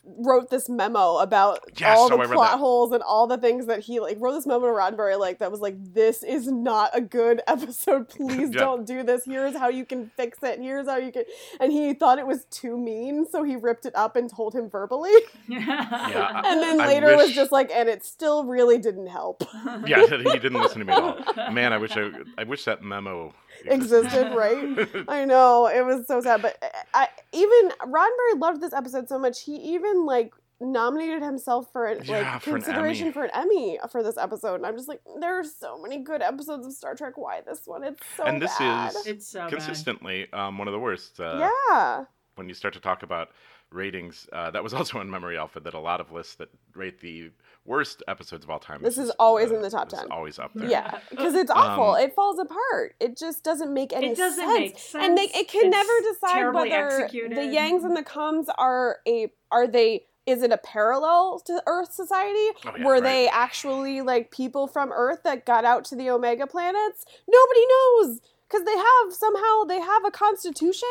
wrote 0.04 0.48
this 0.50 0.68
memo 0.68 1.16
about 1.18 1.58
Yes, 1.76 1.98
all 1.98 2.08
the 2.08 2.16
I 2.16 2.26
plot 2.26 2.52
that. 2.52 2.58
holes 2.58 2.92
and 2.92 3.02
all 3.02 3.26
the 3.26 3.36
things 3.38 3.66
that 3.66 3.80
he 3.80 3.98
like 3.98 4.16
wrote 4.20 4.32
this 4.32 4.46
memo 4.46 4.60
to 4.66 4.72
Roddenberry 4.72 5.18
like 5.18 5.40
that 5.40 5.50
was 5.50 5.60
like 5.60 5.74
this 5.92 6.22
is 6.22 6.46
not 6.46 6.90
a 6.94 7.00
good 7.00 7.40
episode 7.48 8.08
please 8.08 8.50
Yeah. 8.52 8.60
don't 8.60 8.86
do 8.86 9.02
this 9.02 9.24
here's 9.24 9.56
how 9.56 9.68
you 9.68 9.84
can 9.84 10.10
fix 10.16 10.38
it 10.42 10.60
here's 10.60 10.86
how 10.86 10.98
you 10.98 11.10
can 11.10 11.24
and 11.60 11.72
he 11.72 11.94
thought 11.94 12.18
it 12.20 12.26
was 12.26 12.44
too 12.44 12.78
mean 12.78 13.26
so 13.28 13.42
he 13.42 13.56
ripped 13.56 13.84
it 13.84 13.94
up 13.96 14.14
and 14.14 14.30
told 14.30 14.54
him 14.54 14.70
verbally 14.70 15.10
Yeah, 15.48 16.42
and 16.44 16.62
then 16.62 16.80
I 16.80 16.86
later 16.86 17.16
was 17.16 17.26
wish- 17.26 17.34
just 17.34 17.50
like 17.50 17.70
and 17.72 17.88
it 17.88 18.04
still 18.04 18.44
really 18.44 18.78
didn't 18.78 19.08
help 19.08 19.42
yeah, 19.86 20.06
he 20.06 20.38
didn't 20.38 20.60
listen 20.60 20.78
to 20.78 20.84
me 20.84 20.92
at 20.92 21.02
all. 21.02 21.52
Man, 21.52 21.72
I 21.72 21.78
wish 21.78 21.96
I, 21.96 22.10
I 22.38 22.44
wish 22.44 22.64
that 22.66 22.82
memo 22.82 23.34
existed, 23.64 24.32
right? 24.34 24.88
I 25.08 25.24
know 25.24 25.66
it 25.66 25.84
was 25.84 26.06
so 26.06 26.20
sad, 26.20 26.42
but 26.42 26.56
uh, 26.62 26.66
I 26.94 27.08
even 27.32 27.70
Roddenberry 27.86 28.40
loved 28.40 28.60
this 28.60 28.72
episode 28.72 29.08
so 29.08 29.18
much. 29.18 29.42
He 29.42 29.56
even 29.72 30.04
like 30.06 30.32
nominated 30.60 31.22
himself 31.22 31.72
for 31.72 31.86
an, 31.86 32.04
Yeah, 32.04 32.32
like 32.34 32.42
for 32.42 32.50
consideration 32.52 33.06
Emmy. 33.06 33.12
for 33.12 33.24
an 33.24 33.30
Emmy 33.34 33.78
for 33.90 34.02
this 34.02 34.16
episode, 34.16 34.56
and 34.56 34.66
I'm 34.66 34.76
just 34.76 34.88
like, 34.88 35.00
there 35.20 35.38
are 35.38 35.44
so 35.44 35.80
many 35.80 35.98
good 35.98 36.22
episodes 36.22 36.64
of 36.66 36.72
Star 36.72 36.94
Trek. 36.94 37.16
Why 37.16 37.40
this 37.40 37.62
one? 37.66 37.82
It's 37.82 38.00
so 38.16 38.24
And 38.24 38.40
this 38.40 38.56
bad. 38.58 38.90
is- 38.94 39.06
it's 39.06 39.26
so 39.28 39.40
bad. 39.40 39.50
consistently 39.50 40.32
um, 40.32 40.58
one 40.58 40.68
of 40.68 40.72
the 40.72 40.78
worst. 40.78 41.18
Uh, 41.18 41.50
yeah, 41.70 42.04
When 42.36 42.48
you 42.48 42.54
start 42.54 42.74
to 42.74 42.80
talk 42.80 43.02
about 43.02 43.30
ratings, 43.70 44.28
uh, 44.32 44.50
that 44.52 44.62
was 44.62 44.72
also 44.78 45.00
in 45.00 45.10
Memory 45.10 45.36
Alpha 45.36 45.58
that 45.60 45.74
a 45.74 45.80
lot 45.80 46.00
of 46.00 46.12
lists 46.12 46.36
that 46.36 46.48
rate 46.74 47.00
the 47.00 47.30
worst 47.64 48.02
episodes 48.08 48.44
of 48.44 48.50
all 48.50 48.58
time. 48.58 48.82
This 48.82 48.98
is 48.98 49.10
always 49.18 49.50
in 49.50 49.62
the 49.62 49.70
top 49.70 49.92
is 49.92 49.98
10. 49.98 50.10
Always 50.10 50.38
up 50.38 50.50
there. 50.54 50.68
yeah, 50.68 50.98
because 51.10 51.34
it's 51.34 51.50
awful. 51.50 51.92
Um, 51.92 52.00
it 52.00 52.14
falls 52.14 52.38
apart. 52.38 52.96
It 53.00 53.16
just 53.16 53.44
doesn't 53.44 53.72
make 53.72 53.92
any 53.92 54.08
It 54.08 54.16
doesn't 54.16 54.38
sense. 54.44 54.58
make 54.58 54.78
sense. 54.78 55.04
and 55.04 55.16
they 55.16 55.24
it 55.34 55.48
can 55.48 55.66
It's 55.66 55.76
never 55.76 55.92
decide 56.12 56.50
whether 56.54 56.86
executed. 57.02 57.36
the 57.38 57.42
Yangs 57.42 57.84
and 57.84 57.96
the 57.96 58.02
Kohms 58.02 58.46
are 58.58 58.98
a 59.06 59.30
are 59.50 59.66
they 59.66 60.06
is 60.24 60.42
it 60.42 60.52
a 60.52 60.58
parallel 60.58 61.40
to 61.46 61.60
Earth 61.66 61.92
society? 61.92 62.32
Oh, 62.64 62.72
yeah, 62.78 62.84
Were 62.84 62.92
right. 62.94 63.02
they 63.02 63.28
actually 63.28 64.02
like 64.02 64.30
people 64.30 64.68
from 64.68 64.92
Earth 64.92 65.20
that 65.24 65.44
got 65.44 65.64
out 65.64 65.84
to 65.86 65.96
the 65.96 66.10
Omega 66.10 66.46
planets? 66.46 67.04
Nobody 67.28 67.60
knows 67.66 68.20
because 68.48 68.64
they 68.64 68.76
have 68.76 69.12
somehow 69.12 69.64
they 69.64 69.80
have 69.80 70.04
a 70.04 70.10
constitution, 70.12 70.88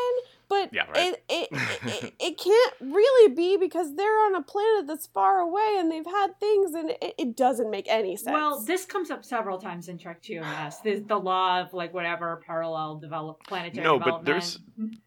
but 0.52 0.72
Yeah, 0.72 0.84
right. 0.90 1.14
it, 1.14 1.24
it, 1.28 1.48
it 2.04 2.14
it 2.20 2.38
can't 2.38 2.74
really 2.80 3.34
be 3.34 3.56
because 3.56 3.94
they're 3.96 4.20
on 4.26 4.34
a 4.34 4.42
planet 4.42 4.86
that's 4.86 5.06
far 5.06 5.38
away 5.40 5.76
and 5.78 5.90
they've 5.90 6.04
had 6.06 6.38
things 6.40 6.74
and 6.74 6.90
it, 6.90 7.14
it 7.18 7.36
doesn't 7.36 7.70
make 7.70 7.86
any 7.88 8.16
sense. 8.16 8.34
Well, 8.34 8.60
this 8.60 8.84
comes 8.84 9.10
up 9.10 9.24
several 9.24 9.58
times 9.58 9.88
in 9.88 9.96
Trek 9.98 10.22
TOS. 10.22 10.80
The, 10.80 11.00
the 11.00 11.18
law 11.18 11.60
of 11.60 11.72
like 11.72 11.92
whatever 11.94 12.42
parallel 12.46 12.96
develop 12.96 13.42
planetary 13.46 13.84
No, 13.84 13.98
but 13.98 14.24
there's- 14.24 14.58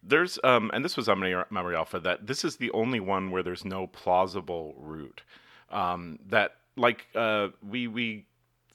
There's 0.02 0.38
um, 0.44 0.70
and 0.74 0.84
this 0.84 0.96
was 0.96 1.08
on 1.08 1.20
Memory 1.20 1.44
Memory 1.50 1.76
Alpha 1.76 2.00
that 2.00 2.26
this 2.26 2.44
is 2.44 2.56
the 2.56 2.70
only 2.72 3.00
one 3.00 3.30
where 3.30 3.42
there's 3.42 3.64
no 3.64 3.86
plausible 3.86 4.74
route. 4.78 5.22
Um, 5.70 6.18
that 6.28 6.52
like 6.76 7.06
uh, 7.14 7.48
we 7.62 7.88
we, 7.88 8.26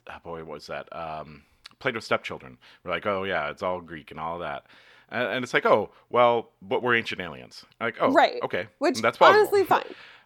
oh 0.10 0.18
boy, 0.24 0.40
what 0.40 0.56
was 0.56 0.68
that? 0.68 0.88
Um, 0.96 1.44
Plato's 1.80 2.06
stepchildren. 2.06 2.58
We're 2.84 2.92
like, 2.92 3.06
oh 3.06 3.24
yeah, 3.24 3.50
it's 3.50 3.64
all 3.64 3.82
Greek 3.82 4.12
and 4.12 4.20
all 4.20 4.40
that. 4.40 4.66
And, 5.12 5.28
and 5.28 5.44
it's 5.44 5.54
like, 5.54 5.66
oh 5.66 5.92
well, 6.10 6.52
but 6.62 6.82
we're 6.82 6.96
ancient 6.96 7.22
aliens. 7.22 7.66
Like, 7.80 7.98
oh, 8.00 8.12
Right. 8.12 8.40
okay, 8.44 8.68
which 8.80 9.02
that's 9.02 9.18
plausible. 9.18 9.42
honestly 9.42 9.64
fine. 9.66 9.84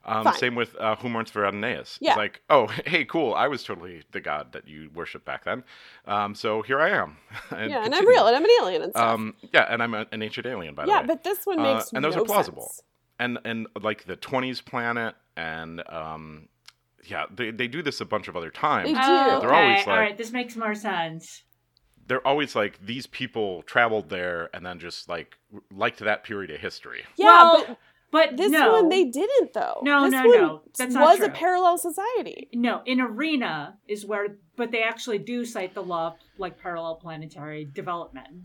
Um, 0.08 0.24
Fine. 0.24 0.36
same 0.38 0.54
with 0.54 0.76
uh, 0.80 0.96
Who 0.98 1.10
Mourns 1.10 1.32
for 1.32 1.44
Adonais. 1.48 1.98
Yeah. 2.00 2.12
It's 2.12 2.18
like, 2.18 2.42
oh, 2.52 2.68
hey, 2.86 3.06
cool. 3.06 3.34
I 3.34 3.48
was 3.48 3.64
totally 3.64 4.04
the 4.12 4.22
god 4.22 4.52
that 4.52 4.68
you 4.68 4.92
worshipped 4.94 5.26
back 5.26 5.46
then. 5.46 5.64
Um, 6.06 6.36
so 6.36 6.62
here 6.62 6.80
I 6.80 6.92
am. 6.92 7.18
and 7.50 7.72
yeah, 7.72 7.78
and 7.78 7.86
I'm 7.86 8.02
continue. 8.04 8.10
real 8.10 8.28
and 8.28 8.36
I'm 8.36 8.44
an 8.44 8.52
alien 8.62 8.82
and 8.84 8.92
stuff. 8.92 9.04
Um, 9.16 9.34
yeah, 9.52 9.66
and 9.68 9.82
I'm 9.82 9.96
a, 9.96 10.06
an 10.12 10.22
ancient 10.22 10.46
alien, 10.46 10.76
by 10.76 10.84
the 10.86 10.90
way. 10.92 10.96
yeah, 10.96 11.02
way. 11.02 11.08
but 11.08 11.24
this 11.24 11.44
one 11.48 11.58
Uh, 11.60 11.74
makes 11.74 11.92
and 11.92 12.06
those 12.06 12.16
no 12.16 12.22
are 12.22 12.26
plausible. 12.26 12.62
sense. 12.68 12.84
and 13.18 13.40
and 13.46 13.66
like 13.82 14.04
the 14.06 14.16
20s 14.16 14.64
planet, 14.64 15.16
and 15.36 15.82
um, 15.90 16.50
yeah, 17.08 17.26
they 17.36 17.50
they 17.50 17.68
do 17.68 17.82
this 17.82 18.00
a 18.00 18.06
bunch 18.06 18.28
of 18.28 18.38
other 18.38 18.52
times. 18.52 18.88
They 18.90 18.94
do. 18.94 19.00
Oh, 19.02 19.40
They're 19.42 19.50
okay. 19.50 19.64
always 19.64 19.88
like- 19.88 20.00
right, 20.00 20.18
this 20.20 20.32
makes 20.32 20.56
more 20.56 20.76
sense. 20.76 21.42
They're 22.08 22.26
always 22.26 22.56
like 22.56 22.86
these 22.86 23.08
people 23.08 23.64
traveled 23.64 24.10
there 24.10 24.50
and 24.54 24.66
then 24.66 24.80
just 24.80 25.10
like 25.10 25.38
liked 25.74 26.00
that 26.00 26.24
period 26.24 26.52
of 26.52 26.60
history. 26.60 27.04
Yeah, 27.18 27.26
well, 27.26 27.66
but 27.68 27.78
but 28.12 28.38
this 28.38 28.52
no, 28.52 28.72
one 28.72 28.90
they 28.90 29.06
didn't 29.06 29.54
though. 29.54 29.80
No, 29.84 30.04
this 30.04 30.12
no, 30.12 30.20
one 30.28 30.38
no. 30.38 30.62
That's 30.78 30.94
not 30.94 31.02
was 31.02 31.18
true. 31.18 31.28
a 31.28 31.30
parallel 31.32 31.78
society. 31.78 32.48
no 32.54 32.82
in 32.86 33.02
arena 33.02 33.78
is 33.88 34.06
where, 34.06 34.38
but 34.56 34.72
they 34.72 34.84
actually 34.84 35.18
do 35.18 35.44
cite 35.46 35.74
the 35.74 35.84
law 35.84 36.08
of 36.08 36.14
like 36.38 36.60
parallel 36.60 36.96
planetary 36.96 37.66
development. 37.66 38.44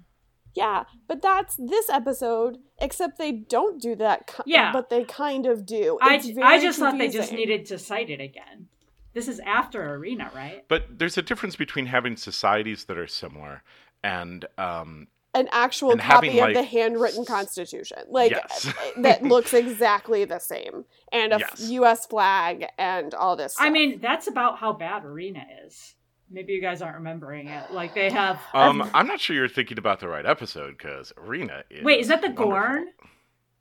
Yeah, 0.54 0.84
but 1.06 1.22
that's 1.22 1.54
this 1.56 1.88
episode. 1.88 2.58
Except 2.80 3.18
they 3.18 3.30
don't 3.30 3.80
do 3.80 3.94
that. 3.96 4.26
ki- 4.26 4.42
Yeah. 4.46 4.72
but 4.72 4.90
they 4.90 5.04
kind 5.04 5.46
of 5.46 5.64
do. 5.64 5.96
I, 6.02 6.16
It's 6.16 6.28
I 6.30 6.32
very 6.32 6.60
just 6.62 6.78
thought 6.80 6.98
they 6.98 7.08
just 7.08 7.30
needed 7.30 7.66
to 7.66 7.78
cite 7.78 8.10
it 8.10 8.20
again. 8.20 8.66
This 9.14 9.28
is 9.28 9.40
after 9.40 9.94
arena, 9.94 10.30
right? 10.34 10.64
But 10.68 10.98
there's 10.98 11.18
a 11.18 11.22
difference 11.22 11.56
between 11.56 11.86
having 11.86 12.16
societies 12.16 12.84
that 12.84 12.96
are 12.96 13.06
similar 13.08 13.62
and 14.04 14.44
um, 14.56 15.08
an 15.34 15.48
actual 15.52 15.92
and 15.92 16.00
having, 16.00 16.30
copy 16.30 16.40
of 16.40 16.54
the 16.54 16.62
handwritten 16.62 17.24
constitution, 17.24 17.98
like 18.08 18.30
Yes. 18.32 18.72
that 18.98 19.22
looks 19.34 19.52
exactly 19.54 20.24
the 20.24 20.38
same, 20.38 20.84
and 21.12 21.32
a 21.32 21.38
Yes. 21.38 21.68
U.S. 21.70 22.06
flag 22.06 22.66
and 22.78 23.12
all 23.14 23.36
this. 23.36 23.54
Stuff. 23.54 23.66
I 23.66 23.70
mean, 23.70 24.00
that's 24.00 24.26
about 24.28 24.58
how 24.58 24.72
bad 24.72 25.04
arena 25.04 25.44
is. 25.66 25.94
Maybe 26.32 26.52
you 26.52 26.60
guys 26.60 26.80
aren't 26.80 26.94
remembering 26.96 27.48
it. 27.48 27.72
Like 27.72 27.92
they 27.94 28.10
have. 28.10 28.38
um, 28.54 28.88
I'm 28.94 29.08
not 29.08 29.18
sure 29.20 29.34
you're 29.34 29.48
thinking 29.48 29.78
about 29.78 29.98
the 29.98 30.06
right 30.08 30.24
episode 30.24 30.78
because 30.78 31.12
Arena 31.18 31.64
is 31.68 31.84
Wait, 31.84 31.98
is 32.00 32.06
that 32.08 32.20
the 32.22 32.28
wonderful. 32.28 32.50
Gorn? 32.50 32.86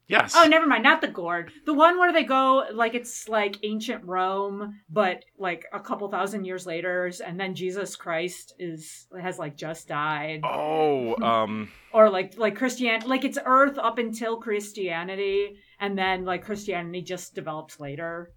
Yes. 0.10 0.34
Oh, 0.36 0.46
never 0.46 0.66
mind. 0.66 0.82
Not 0.82 1.02
the 1.02 1.08
Gorn. 1.08 1.52
The 1.68 1.74
one 1.74 2.00
where 2.00 2.12
they 2.12 2.24
go 2.24 2.66
like 2.74 2.96
it's 2.96 3.30
like 3.30 3.58
ancient 3.62 4.04
Rome, 4.06 4.80
but 4.90 5.24
like 5.38 5.66
a 5.72 5.80
couple 5.80 6.10
thousand 6.10 6.46
years 6.46 6.66
later, 6.66 7.12
and 7.24 7.40
then 7.40 7.54
Jesus 7.54 7.96
Christ 7.96 8.56
is 8.58 9.06
has 9.22 9.38
like 9.38 9.56
just 9.56 9.88
died, 9.88 10.42
Oh, 10.44 11.16
um, 11.18 11.70
or 11.94 12.10
like 12.10 12.40
like 12.40 12.56
Christian, 12.56 13.02
like 13.06 13.24
it's 13.24 13.38
Earth 13.46 13.78
up 13.78 14.00
until 14.00 14.38
Christianity, 14.38 15.58
and 15.80 15.96
then 15.96 16.26
like 16.26 16.44
Christianity 16.44 17.04
just 17.04 17.36
develops 17.36 17.80
later. 17.80 18.32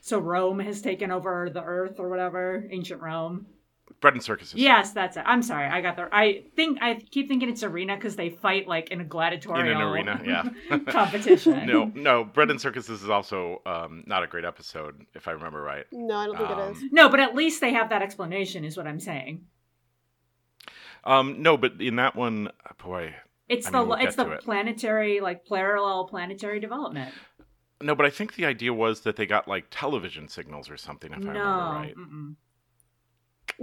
So 0.00 0.18
Rome 0.18 0.60
has 0.60 0.80
taken 0.80 1.10
over 1.10 1.50
the 1.52 1.62
Earth 1.62 2.00
or 2.00 2.08
whatever, 2.08 2.66
ancient 2.70 3.02
Rome. 3.02 3.46
Bread 4.00 4.14
and 4.14 4.22
circuses. 4.22 4.54
Yes, 4.54 4.92
that's 4.92 5.16
it. 5.16 5.24
I'm 5.26 5.42
sorry, 5.42 5.66
I 5.68 5.80
got 5.80 5.96
the. 5.96 6.08
I 6.12 6.44
think 6.54 6.78
I 6.80 6.94
keep 6.94 7.28
thinking 7.28 7.48
it's 7.48 7.62
arena 7.62 7.96
because 7.96 8.16
they 8.16 8.30
fight 8.30 8.68
like 8.68 8.90
in 8.90 9.00
a 9.00 9.04
gladiatorial 9.04 9.66
In 9.70 9.76
an 9.76 9.82
arena, 9.82 10.20
yeah. 10.24 10.78
competition. 10.88 11.66
No, 11.66 11.90
no. 11.94 12.24
Bread 12.24 12.50
and 12.50 12.60
circuses 12.60 13.02
is 13.02 13.10
also 13.10 13.62
um, 13.66 14.04
not 14.06 14.22
a 14.22 14.26
great 14.26 14.44
episode, 14.44 15.06
if 15.14 15.28
I 15.28 15.32
remember 15.32 15.60
right. 15.62 15.84
no, 15.92 16.16
I 16.16 16.26
don't 16.26 16.36
think 16.36 16.50
it 16.50 16.58
is. 16.70 16.82
Um, 16.82 16.88
No, 16.92 17.08
but 17.08 17.20
at 17.20 17.34
least 17.34 17.60
they 17.60 17.72
have 17.72 17.88
that 17.90 18.02
explanation, 18.02 18.64
is 18.64 18.76
what 18.76 18.86
I'm 18.86 19.00
saying. 19.00 19.46
Um, 21.04 21.42
no, 21.42 21.56
but 21.56 21.80
in 21.80 21.96
that 21.96 22.16
one, 22.16 22.48
uh, 22.48 22.82
boy, 22.82 23.14
It's 23.48 23.68
I 23.68 23.70
the 23.70 23.78
mean, 23.78 23.88
we'll 23.88 23.98
it's 23.98 24.16
the 24.16 24.30
it. 24.32 24.42
planetary 24.42 25.20
like 25.20 25.46
parallel 25.46 26.06
planetary 26.06 26.58
development. 26.60 27.14
no, 27.80 27.94
but 27.94 28.06
I 28.06 28.10
think 28.10 28.34
the 28.34 28.44
idea 28.46 28.72
was 28.72 29.02
that 29.02 29.16
they 29.16 29.26
got 29.26 29.46
like 29.46 29.66
television 29.70 30.28
signals 30.28 30.68
or 30.68 30.76
something, 30.76 31.12
if 31.12 31.18
I 31.18 31.20
no, 31.22 31.28
remember 31.28 31.54
right. 31.74 31.94
mm-mm. 31.96 32.34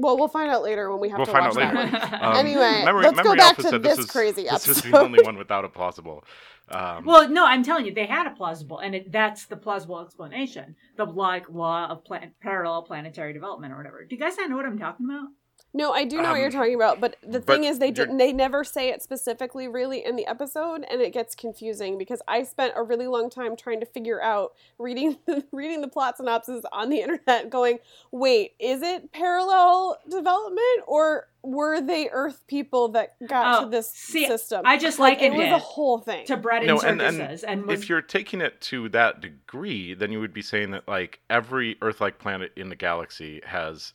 Well, 0.03 0.17
we'll 0.17 0.27
find 0.27 0.51
out 0.51 0.61
later 0.63 0.91
when 0.91 0.99
we 0.99 1.09
have 1.09 1.17
We'll 1.19 1.25
to 1.25 1.31
find 1.31 1.45
watch 1.47 1.57
out 1.57 1.73
that 1.73 1.93
later. 1.93 2.17
one. 2.17 2.23
Um, 2.23 2.35
Anyway, 2.45 2.81
Memory- 2.85 3.03
let's 3.03 3.21
go 3.21 3.35
back 3.35 3.55
to 3.57 3.63
said 3.63 3.81
this 3.83 3.97
was, 3.97 4.05
crazy 4.11 4.43
This 4.43 4.67
is 4.67 4.81
the 4.83 4.99
only 4.99 5.23
one 5.23 5.37
without 5.37 5.65
a 5.65 5.69
plausible. 5.69 6.23
Um, 6.69 7.03
well, 7.03 7.29
no, 7.29 7.45
I'm 7.45 7.61
telling 7.61 7.85
you, 7.85 7.93
they 7.93 8.05
had 8.05 8.25
a 8.25 8.31
plausible, 8.31 8.79
and 8.79 8.95
it, 8.95 9.11
that's 9.11 9.45
the 9.47 9.57
plausible 9.57 9.99
explanation. 9.99 10.77
The 10.95 11.03
like 11.05 11.49
law 11.49 11.87
of 11.89 12.05
plan- 12.05 12.31
parallel 12.41 12.83
planetary 12.83 13.33
development 13.33 13.73
or 13.73 13.77
whatever. 13.77 14.05
Do 14.05 14.15
you 14.15 14.19
guys 14.21 14.37
not 14.37 14.49
know 14.49 14.55
what 14.55 14.65
I'm 14.65 14.79
talking 14.79 15.05
about? 15.05 15.27
No, 15.75 15.91
I 15.91 16.03
do 16.05 16.17
know 16.21 16.29
what 16.29 16.37
you're 16.37 16.45
Um, 16.47 16.51
talking 16.51 16.75
about, 16.75 17.01
but 17.01 17.15
the 17.23 17.39
but 17.39 17.47
thing 17.47 17.63
is, 17.63 17.79
they 17.79 17.89
didn't. 17.89 18.17
They 18.17 18.31
never 18.31 18.63
say 18.63 18.89
it 18.89 19.01
specifically, 19.01 19.67
really, 19.67 20.05
in 20.05 20.15
the 20.15 20.27
episode, 20.27 20.85
and 20.87 21.01
it 21.01 21.13
gets 21.13 21.33
confusing 21.33 21.97
because 21.97 22.21
I 22.27 22.43
spent 22.43 22.73
a 22.75 22.83
really 22.83 23.07
long 23.07 23.27
time 23.31 23.55
trying 23.55 23.79
to 23.79 23.87
figure 23.87 24.21
out 24.21 24.53
reading 24.77 25.17
reading 25.51 25.81
the 25.81 25.87
plot 25.87 26.17
synopsis 26.17 26.63
on 26.71 26.89
the 26.89 27.01
internet, 27.01 27.49
going, 27.49 27.79
"Wait, 28.11 28.53
is 28.59 28.83
it 28.83 29.11
parallel 29.13 29.97
development, 30.07 30.83
or 30.85 31.27
were 31.41 31.81
they 31.81 32.07
Earth 32.11 32.43
people 32.45 32.89
that 32.89 33.15
got 33.27 33.61
Oh, 33.61 33.63
to 33.65 33.71
this 33.71 33.89
see, 33.89 34.27
system?" 34.27 34.61
I 34.65 34.77
just 34.77 34.99
like 34.99 35.23
it 35.23 35.31
likened 35.31 35.37
was 35.37 35.51
a 35.53 35.57
whole 35.57 35.97
thing. 35.97 36.27
to 36.27 36.37
bread 36.37 36.59
and 36.61 36.67
No, 36.67 36.81
and- 36.81 37.01
and 37.01 37.17
circuses, 37.17 37.43
and, 37.45 37.65
was 37.65 37.81
if 37.81 37.89
you're 37.89 38.03
taking 38.03 38.41
it 38.41 38.61
to 38.61 38.89
that 38.89 39.21
degree, 39.21 39.95
then 39.95 40.11
you 40.11 40.19
would 40.19 40.33
be 40.33 40.43
saying 40.43 40.69
that 40.69 40.87
like 40.87 41.19
every 41.31 41.77
Earth-like 41.81 42.19
planet 42.19 42.51
in 42.55 42.69
the 42.69 42.75
galaxy 42.75 43.41
has 43.45 43.93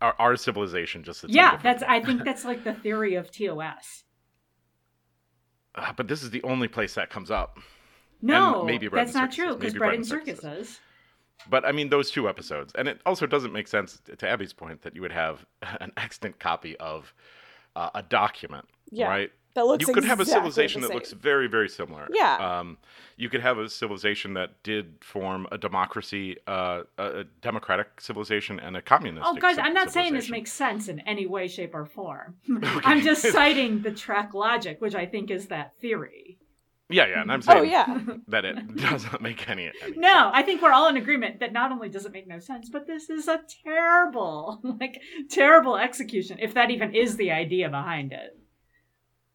our, 0.00 0.14
our 0.18 0.36
civilization. 0.36 1.02
Just 1.02 1.24
it's 1.24 1.34
yeah, 1.34 1.58
that's 1.62 1.82
I 1.82 2.00
think 2.00 2.24
that's 2.24 2.44
like 2.44 2.64
the 2.64 2.74
theory 2.74 3.14
of 3.14 3.30
TOS. 3.30 4.04
Uh, 5.74 5.92
but 5.96 6.08
this 6.08 6.22
is 6.22 6.30
the 6.30 6.42
only 6.42 6.68
place 6.68 6.94
that 6.94 7.10
comes 7.10 7.30
up. 7.30 7.58
No, 8.22 8.64
maybe 8.64 8.88
bread 8.88 9.06
that's 9.06 9.14
and 9.16 9.24
not 9.24 9.32
true 9.32 9.54
because 9.56 9.74
bread 9.74 9.78
bread 9.78 9.88
and 9.90 9.98
and 9.98 10.06
circuses. 10.06 10.40
circuses. 10.42 10.80
But 11.48 11.64
I 11.66 11.72
mean, 11.72 11.90
those 11.90 12.10
two 12.10 12.28
episodes, 12.28 12.72
and 12.76 12.88
it 12.88 13.00
also 13.04 13.26
doesn't 13.26 13.52
make 13.52 13.68
sense 13.68 14.00
to 14.18 14.28
Abby's 14.28 14.52
point 14.52 14.82
that 14.82 14.94
you 14.94 15.02
would 15.02 15.12
have 15.12 15.44
an 15.80 15.92
extant 15.96 16.38
copy 16.38 16.76
of 16.78 17.12
uh, 17.76 17.90
a 17.94 18.02
document, 18.02 18.64
Yeah, 18.90 19.08
right? 19.08 19.30
That 19.56 19.66
looks. 19.66 19.86
you 19.86 19.92
could 19.92 20.04
have 20.04 20.20
a 20.20 20.24
civilization 20.26 20.82
that 20.82 20.94
looks 20.94 21.12
very, 21.12 21.48
very 21.48 21.68
similar. 21.68 22.06
Yeah. 22.12 22.36
Um, 22.60 22.78
you 23.16 23.28
could 23.28 23.40
have 23.40 23.58
a 23.58 23.68
civilization 23.68 24.34
that 24.34 24.62
did 24.62 24.98
form 25.00 25.46
a 25.50 25.58
democracy, 25.58 26.36
uh, 26.46 26.82
a 26.98 27.20
a 27.20 27.24
democratic 27.40 28.00
civilization, 28.00 28.60
and 28.60 28.76
a 28.76 28.82
communist. 28.82 29.26
Oh, 29.26 29.34
guys, 29.34 29.56
I'm 29.58 29.72
not 29.72 29.90
saying 29.90 30.12
this 30.12 30.30
makes 30.30 30.52
sense 30.52 30.88
in 30.88 31.00
any 31.00 31.26
way, 31.26 31.48
shape, 31.48 31.74
or 31.74 31.86
form. 31.86 32.36
I'm 32.84 33.00
just 33.00 33.22
citing 33.32 33.82
the 33.82 33.90
Trek 33.90 34.34
logic, 34.34 34.80
which 34.80 34.94
I 34.94 35.06
think 35.06 35.30
is 35.30 35.46
that 35.48 35.72
theory. 35.80 36.38
Yeah, 36.88 37.06
yeah, 37.06 37.22
and 37.22 37.32
I'm 37.32 37.42
saying 37.42 37.58
Oh 37.58 37.62
yeah, 37.62 38.00
that 38.28 38.44
it 38.44 38.76
does 38.76 39.04
not 39.06 39.20
make 39.20 39.48
any. 39.48 39.72
any 39.82 39.96
No, 39.96 40.08
sense. 40.12 40.30
I 40.34 40.42
think 40.42 40.62
we're 40.62 40.70
all 40.72 40.88
in 40.88 40.96
agreement 40.96 41.40
that 41.40 41.52
not 41.52 41.72
only 41.72 41.88
does 41.88 42.06
it 42.06 42.12
make 42.12 42.28
no 42.28 42.38
sense, 42.38 42.68
but 42.68 42.86
this 42.86 43.10
is 43.10 43.26
a 43.26 43.40
terrible, 43.64 44.60
like, 44.80 45.00
terrible 45.28 45.76
execution, 45.76 46.38
if 46.40 46.54
that 46.54 46.70
even 46.70 46.94
is 46.94 47.16
the 47.16 47.32
idea 47.32 47.68
behind 47.70 48.12
it. 48.12 48.38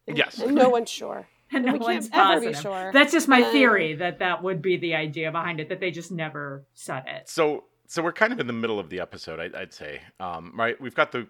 Yes. 0.07 0.39
and 0.39 0.55
no 0.63 0.69
one's 0.69 0.89
sure. 0.89 1.27
And 1.51 1.65
no 1.65 1.73
we 1.73 1.79
one's 1.79 2.09
can't 2.09 2.31
ever 2.35 2.45
positive. 2.45 2.53
be 2.55 2.61
sure. 2.61 2.91
That's 2.93 3.11
just 3.11 3.27
my 3.27 3.41
Uh, 3.41 3.51
theory 3.51 3.93
that 3.95 4.19
that 4.19 4.41
would 4.43 4.61
be 4.61 4.77
the 4.77 4.95
idea 4.95 5.31
behind 5.31 5.59
it, 5.59 5.69
that 5.69 5.79
they 5.79 5.91
just 5.91 6.11
never 6.11 6.65
said 6.73 7.03
it. 7.07 7.27
So, 7.29 7.65
so 7.87 8.01
we're 8.01 8.13
kind 8.13 8.31
of 8.33 8.39
in 8.39 8.47
the 8.47 8.53
middle 8.53 8.79
of 8.79 8.89
the 8.89 8.99
episode, 9.01 9.39
I, 9.39 9.59
I'd 9.59 9.73
say. 9.73 10.01
Um, 10.19 10.53
right, 10.57 10.79
we've 10.79 10.95
got 10.95 11.11
the 11.11 11.27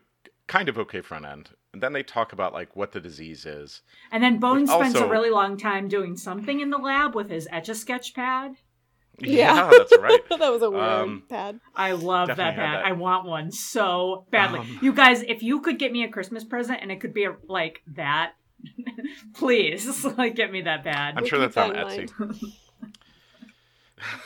kind 0.48 0.70
of 0.70 0.78
okay 0.78 1.02
front 1.02 1.26
end, 1.26 1.50
and 1.74 1.82
then 1.82 1.94
they 1.94 2.04
talk 2.04 2.34
about 2.34 2.54
like 2.54 2.76
what 2.76 2.92
the 2.92 3.00
disease 3.00 3.46
is. 3.46 3.82
And 4.12 4.22
then 4.24 4.40
Bone 4.40 4.68
spends 4.68 4.96
also- 4.96 5.08
a 5.08 5.10
really 5.10 5.30
long 5.32 5.58
time 5.58 5.88
doing 5.88 6.16
something 6.18 6.60
in 6.60 6.70
the 6.70 6.78
lab 6.78 7.16
with 7.16 7.30
his 7.30 7.48
etch 7.52 7.70
a 7.70 7.76
sketch 7.76 8.14
pad. 8.14 8.56
Yeah. 9.20 9.70
that's 9.78 9.96
right. 9.98 10.20
that 10.30 10.52
was 10.52 10.62
a 10.62 10.70
weird 10.70 10.84
Um, 10.84 11.24
pad. 11.30 11.60
I 11.76 11.92
love 11.94 12.28
that 12.28 12.38
pad. 12.38 12.58
that. 12.58 12.86
I 12.86 12.92
want 12.94 13.26
one 13.28 13.52
so 13.52 14.26
badly. 14.32 14.60
Um, 14.60 14.80
you 14.82 14.94
guys, 14.94 15.22
if 15.24 15.44
you 15.44 15.62
could 15.62 15.78
get 15.78 15.92
me 15.92 16.04
a 16.04 16.10
Christmas 16.10 16.44
present 16.44 16.80
and 16.82 16.92
it 16.92 17.00
could 17.02 17.14
be 17.14 17.26
a, 17.26 17.36
like 17.48 17.82
that, 17.96 18.34
please, 19.34 20.04
like 20.18 20.36
get 20.36 20.52
me 20.52 20.62
that 20.62 20.84
bad. 20.84 21.18
I'm 21.18 21.26
sure 21.26 21.40
that's 21.40 21.58
on 21.58 21.74
that 21.74 21.92
in 21.98 22.08
Etsy. 22.08 22.54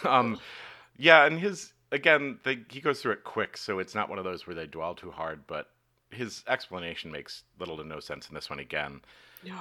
um, 0.06 0.39
yeah, 0.98 1.26
and 1.26 1.39
his 1.39 1.74
again, 1.91 2.39
they, 2.43 2.60
he 2.69 2.82
goes 2.82 3.02
through 3.02 3.13
it 3.13 3.24
quick, 3.24 3.58
so 3.58 3.80
it's 3.80 3.95
not 3.95 4.10
one 4.10 4.17
of 4.19 4.26
those 4.26 4.48
where 4.48 4.56
they 4.56 4.67
dwell 4.67 4.95
too 4.95 5.12
hard. 5.12 5.48
But 5.48 5.69
his 6.12 6.43
explanation 6.48 7.12
makes 7.12 7.43
little 7.60 7.78
to 7.78 7.84
no 7.84 8.00
sense 8.00 8.30
in 8.30 8.36
this 8.36 8.50
one 8.50 8.60
again. 8.60 9.02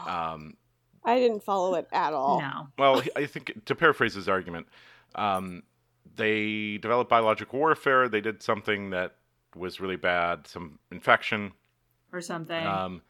Um, 0.06 0.56
I 1.04 1.18
didn't 1.18 1.42
follow 1.42 1.74
it 1.74 1.86
at 1.92 2.12
all. 2.14 2.40
No. 2.40 2.68
Well, 2.78 3.02
I 3.16 3.26
think 3.26 3.66
to 3.66 3.74
paraphrase 3.74 4.14
his 4.14 4.28
argument, 4.28 4.66
um, 5.14 5.62
they 6.16 6.78
developed 6.78 7.10
biological 7.10 7.58
warfare. 7.58 8.08
They 8.08 8.20
did 8.20 8.42
something 8.42 8.90
that 8.90 9.16
was 9.54 9.80
really 9.80 9.96
bad, 9.96 10.46
some 10.46 10.78
infection, 10.90 11.52
Or 12.12 12.20
something. 12.20 12.66
um, 12.66 13.02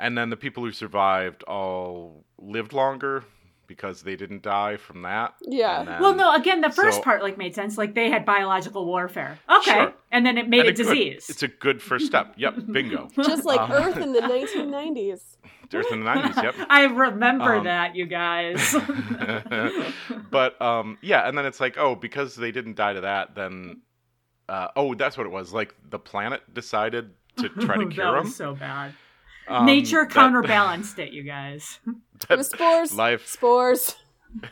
and 0.00 0.16
then 0.18 0.30
the 0.30 0.36
people 0.36 0.64
who 0.64 0.72
survived 0.72 1.42
all 1.44 2.24
lived 2.38 2.72
longer 2.72 3.24
because 3.66 4.02
they 4.02 4.16
didn't 4.16 4.42
die 4.42 4.76
from 4.76 5.02
that. 5.02 5.32
Yeah. 5.42 5.84
Then- 5.84 6.00
well, 6.02 6.14
no. 6.14 6.34
Again, 6.34 6.60
the 6.60 6.70
first 6.70 6.96
so- 6.98 7.02
part 7.04 7.22
like 7.22 7.38
made 7.38 7.54
sense. 7.54 7.78
Like 7.78 7.94
they 7.94 8.10
had 8.10 8.24
biological 8.24 8.84
warfare. 8.84 9.38
Okay, 9.48 9.70
Sure. 9.70 9.92
and 10.10 10.26
then 10.26 10.36
it 10.38 10.48
made 10.48 10.60
and 10.66 10.68
a 10.68 10.72
it 10.72 10.76
could. 10.76 10.86
disease. 10.88 11.30
It's 11.30 11.42
a 11.44 11.48
good 11.48 11.80
first 11.80 12.06
step. 12.06 12.34
Yep, 12.36 12.54
bingo. 12.72 13.08
Just 13.22 13.44
like 13.44 13.60
Um, 13.60 13.70
Earth 13.72 13.96
in 13.98 14.12
the 14.12 14.20
1990s. 14.22 15.20
Earth 15.72 15.92
in 15.92 16.00
the 16.00 16.04
nineties. 16.04 16.36
Yep. 16.42 16.54
I 16.68 16.82
remember 16.86 17.54
Um, 17.58 17.64
that, 17.64 17.94
you 17.94 18.06
guys. 18.06 18.74
but 20.30 20.60
um, 20.60 20.98
yeah, 21.00 21.28
and 21.28 21.36
then 21.38 21.46
it's 21.46 21.60
like, 21.60 21.78
oh, 21.78 21.94
because 21.94 22.34
they 22.36 22.50
didn't 22.52 22.76
die 22.76 22.94
to 22.94 23.02
that, 23.02 23.34
then 23.34 23.80
uh, 24.48 24.68
oh, 24.74 24.94
that's 24.94 25.16
what 25.16 25.26
it 25.26 25.30
was. 25.32 25.52
Like 25.52 25.74
the 25.88 25.98
planet 25.98 26.42
decided 26.52 27.10
to 27.36 27.48
try 27.48 27.76
to 27.76 27.84
that 27.84 27.94
cure 27.94 28.12
was 28.16 28.24
them. 28.24 28.32
so 28.32 28.54
bad. 28.54 28.94
Um, 29.50 29.66
Nature 29.66 30.04
that- 30.04 30.10
counterbalanced 30.14 30.98
it, 30.98 31.12
you 31.12 31.22
guys. 31.22 31.78
It 32.28 32.36
was 32.36 32.48
spores. 32.50 32.94
life. 32.94 33.26
Spores. 33.26 33.96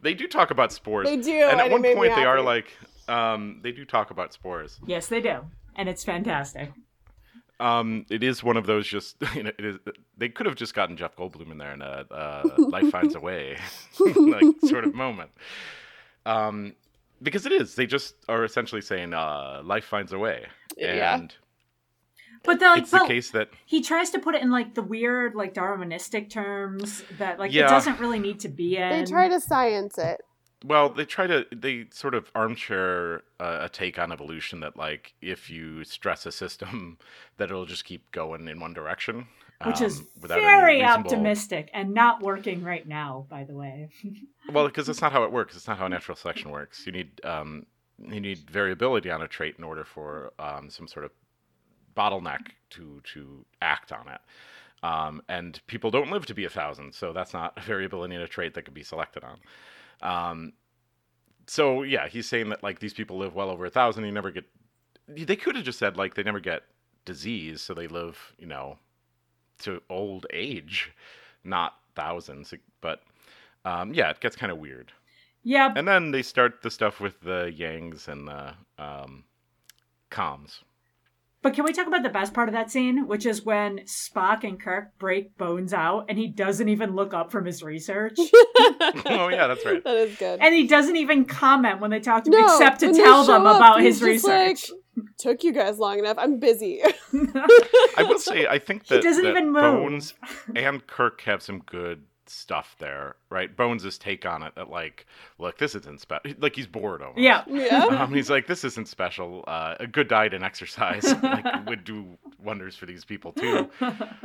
They 0.00 0.14
do 0.14 0.26
talk 0.28 0.50
about 0.50 0.72
spores, 0.72 1.06
They 1.06 1.16
do. 1.18 1.30
and 1.50 1.60
at 1.60 1.66
it 1.66 1.72
one 1.72 1.82
point 1.82 2.14
they 2.14 2.24
are 2.24 2.40
like, 2.40 2.74
um, 3.08 3.60
they 3.62 3.72
do 3.72 3.84
talk 3.84 4.10
about 4.10 4.32
spores. 4.32 4.78
Yes, 4.86 5.08
they 5.08 5.20
do, 5.20 5.40
and 5.74 5.88
it's 5.88 6.04
fantastic. 6.04 6.72
Um, 7.60 8.06
it 8.10 8.22
is 8.22 8.42
one 8.44 8.56
of 8.56 8.66
those 8.66 8.86
just 8.86 9.16
you 9.34 9.42
know, 9.42 9.50
it 9.58 9.64
is. 9.64 9.76
They 10.16 10.28
could 10.30 10.46
have 10.46 10.54
just 10.54 10.72
gotten 10.74 10.96
Jeff 10.96 11.16
Goldblum 11.16 11.50
in 11.50 11.58
there 11.58 11.72
and 11.72 11.82
a 11.82 12.06
uh, 12.10 12.42
life 12.58 12.90
finds 12.90 13.14
a 13.14 13.20
way, 13.20 13.58
like 13.98 14.44
sort 14.64 14.84
of 14.84 14.94
moment. 14.94 15.30
Um, 16.24 16.74
because 17.22 17.44
it 17.46 17.52
is. 17.52 17.74
They 17.74 17.86
just 17.86 18.14
are 18.28 18.44
essentially 18.44 18.80
saying, 18.82 19.12
uh, 19.14 19.60
life 19.64 19.84
finds 19.84 20.12
a 20.12 20.18
way, 20.18 20.46
Yeah. 20.78 21.16
and 21.16 21.34
But 22.44 22.58
the, 22.60 22.66
like, 22.66 22.82
it's 22.82 22.90
the 22.90 23.04
case 23.06 23.30
that 23.30 23.50
he 23.64 23.82
tries 23.82 24.10
to 24.10 24.18
put 24.18 24.34
it 24.34 24.42
in 24.42 24.50
like 24.50 24.74
the 24.74 24.82
weird, 24.82 25.34
like 25.34 25.54
Darwinistic 25.54 26.30
terms 26.30 27.02
that 27.18 27.38
like 27.38 27.52
Yeah. 27.52 27.66
it 27.66 27.68
doesn't 27.70 27.98
really 28.00 28.18
need 28.18 28.40
to 28.40 28.48
be 28.48 28.76
in. 28.76 28.88
They 28.90 29.04
try 29.04 29.28
to 29.28 29.40
science 29.40 29.98
it. 29.98 30.20
Well, 30.64 30.88
they 30.88 31.04
try 31.04 31.26
to 31.26 31.46
they 31.54 31.86
sort 31.90 32.14
of 32.14 32.30
armchair 32.34 33.22
uh, 33.38 33.58
a 33.62 33.68
take 33.68 33.98
on 33.98 34.10
evolution 34.10 34.60
that 34.60 34.76
like 34.76 35.14
if 35.20 35.50
you 35.50 35.84
stress 35.84 36.24
a 36.26 36.32
system, 36.32 36.98
that 37.36 37.50
it'll 37.50 37.66
just 37.66 37.84
keep 37.84 38.10
going 38.10 38.48
in 38.48 38.58
one 38.58 38.72
direction, 38.72 39.26
which 39.64 39.80
is 39.80 40.00
um, 40.00 40.06
without 40.22 40.40
very 40.40 40.76
reasonable- 40.80 41.00
optimistic 41.10 41.70
and 41.74 41.92
not 41.92 42.22
working 42.22 42.62
right 42.64 42.88
now, 42.88 43.26
by 43.28 43.44
the 43.44 43.54
way. 43.54 43.88
Well, 44.52 44.66
because 44.68 44.86
that's 44.86 45.00
not 45.02 45.10
how 45.10 45.24
it 45.24 45.32
works. 45.32 45.56
It's 45.56 45.66
not 45.66 45.76
how 45.78 45.88
natural 45.88 46.14
selection 46.16 46.52
works. 46.52 46.86
You 46.86 46.92
need 46.92 47.20
um, 47.24 47.66
you 47.98 48.20
need 48.20 48.48
variability 48.48 49.10
on 49.10 49.20
a 49.20 49.26
trait 49.28 49.56
in 49.58 49.64
order 49.64 49.84
for 49.84 50.32
um, 50.38 50.70
some 50.70 50.86
sort 50.86 51.04
of 51.04 51.10
bottleneck 51.96 52.48
to 52.70 53.00
to 53.14 53.44
act 53.62 53.92
on 53.92 54.08
it. 54.08 54.20
Um, 54.82 55.22
and 55.28 55.60
people 55.66 55.90
don't 55.90 56.10
live 56.10 56.26
to 56.26 56.34
be 56.34 56.44
a 56.44 56.50
thousand, 56.50 56.94
so 56.94 57.12
that's 57.12 57.32
not 57.32 57.54
a 57.56 57.60
variability 57.60 58.14
in 58.14 58.20
a 58.20 58.28
trait 58.28 58.54
that 58.54 58.62
could 58.62 58.74
be 58.74 58.82
selected 58.82 59.24
on. 59.24 59.38
Um, 60.02 60.52
so 61.46 61.82
yeah, 61.82 62.08
he's 62.08 62.28
saying 62.28 62.50
that 62.50 62.62
like 62.62 62.78
these 62.78 62.94
people 62.94 63.16
live 63.16 63.34
well 63.34 63.50
over 63.50 63.66
a 63.66 63.70
thousand. 63.70 64.04
You 64.04 64.12
never 64.12 64.30
get. 64.30 64.44
They 65.08 65.36
could 65.36 65.56
have 65.56 65.64
just 65.64 65.78
said 65.78 65.96
like 65.96 66.14
they 66.14 66.22
never 66.22 66.40
get 66.40 66.62
disease, 67.04 67.62
so 67.62 67.72
they 67.72 67.86
live, 67.86 68.34
you 68.38 68.46
know, 68.46 68.78
to 69.60 69.80
old 69.88 70.26
age, 70.32 70.92
not 71.44 71.74
thousands. 71.94 72.52
But 72.80 73.02
um, 73.64 73.94
yeah, 73.94 74.10
it 74.10 74.20
gets 74.20 74.36
kind 74.36 74.52
of 74.52 74.58
weird. 74.58 74.92
Yeah, 75.42 75.72
And 75.76 75.86
then 75.86 76.10
they 76.10 76.22
start 76.22 76.62
the 76.62 76.72
stuff 76.72 76.98
with 76.98 77.20
the 77.20 77.54
Yangs 77.56 78.08
and 78.08 78.26
the 78.26 78.54
um, 78.78 79.22
comms. 80.10 80.58
But 81.42 81.54
can 81.54 81.64
we 81.64 81.72
talk 81.72 81.86
about 81.86 82.02
the 82.02 82.08
best 82.08 82.34
part 82.34 82.48
of 82.48 82.54
that 82.54 82.70
scene, 82.70 83.06
which 83.06 83.24
is 83.26 83.44
when 83.44 83.80
Spock 83.80 84.42
and 84.44 84.60
Kirk 84.60 84.98
break 84.98 85.36
Bones 85.38 85.72
out, 85.72 86.06
and 86.08 86.18
he 86.18 86.28
doesn't 86.28 86.68
even 86.68 86.94
look 86.94 87.14
up 87.14 87.30
from 87.30 87.44
his 87.44 87.62
research, 87.62 88.18
oh 89.06 89.28
yeah, 89.30 89.46
that's 89.46 89.64
right. 89.64 89.82
That 89.84 89.96
is 89.96 90.16
good. 90.16 90.40
and 90.40 90.54
he 90.54 90.66
doesn't 90.66 90.96
even 90.96 91.24
comment 91.24 91.80
when 91.80 91.90
they 91.90 92.00
talk 92.00 92.24
to 92.24 92.30
him, 92.30 92.44
except 92.44 92.80
to 92.80 92.92
tell 92.92 93.24
them 93.24 93.46
up, 93.46 93.56
about 93.56 93.80
his 93.80 94.00
just 94.00 94.24
like, 94.24 94.48
research. 94.48 94.70
Took 95.18 95.44
you 95.44 95.52
guys 95.52 95.78
long 95.78 95.98
enough. 95.98 96.16
I'm 96.18 96.38
busy. 96.38 96.80
I 97.98 98.02
will 98.02 98.18
say 98.18 98.46
I 98.46 98.58
think 98.58 98.86
He 98.86 98.94
that, 98.94 99.02
doesn't 99.02 99.22
that 99.24 99.30
even 99.30 99.52
move. 99.52 99.60
Bones 99.62 100.14
and 100.54 100.86
Kirk 100.86 101.20
have 101.22 101.42
some 101.42 101.58
good 101.60 102.04
stuff 102.28 102.76
there, 102.78 103.16
right? 103.30 103.54
Bones' 103.54 103.98
take 103.98 104.26
on 104.26 104.42
it 104.42 104.54
that 104.56 104.70
like, 104.70 105.06
look, 105.38 105.58
this 105.58 105.74
isn't 105.74 106.00
special. 106.00 106.32
Like 106.38 106.56
he's 106.56 106.66
bored 106.66 107.02
almost. 107.02 107.18
yeah, 107.20 107.42
yeah. 107.48 107.84
Um, 107.96 108.12
he's 108.12 108.30
like, 108.30 108.46
this 108.46 108.64
isn't 108.64 108.88
special. 108.88 109.44
Uh, 109.46 109.74
a 109.80 109.86
good 109.86 110.08
diet 110.08 110.34
and 110.34 110.44
exercise 110.44 111.04
like, 111.22 111.66
would 111.66 111.84
do 111.84 112.18
wonders 112.42 112.76
for 112.76 112.86
these 112.86 113.04
people 113.04 113.32
too. 113.32 113.70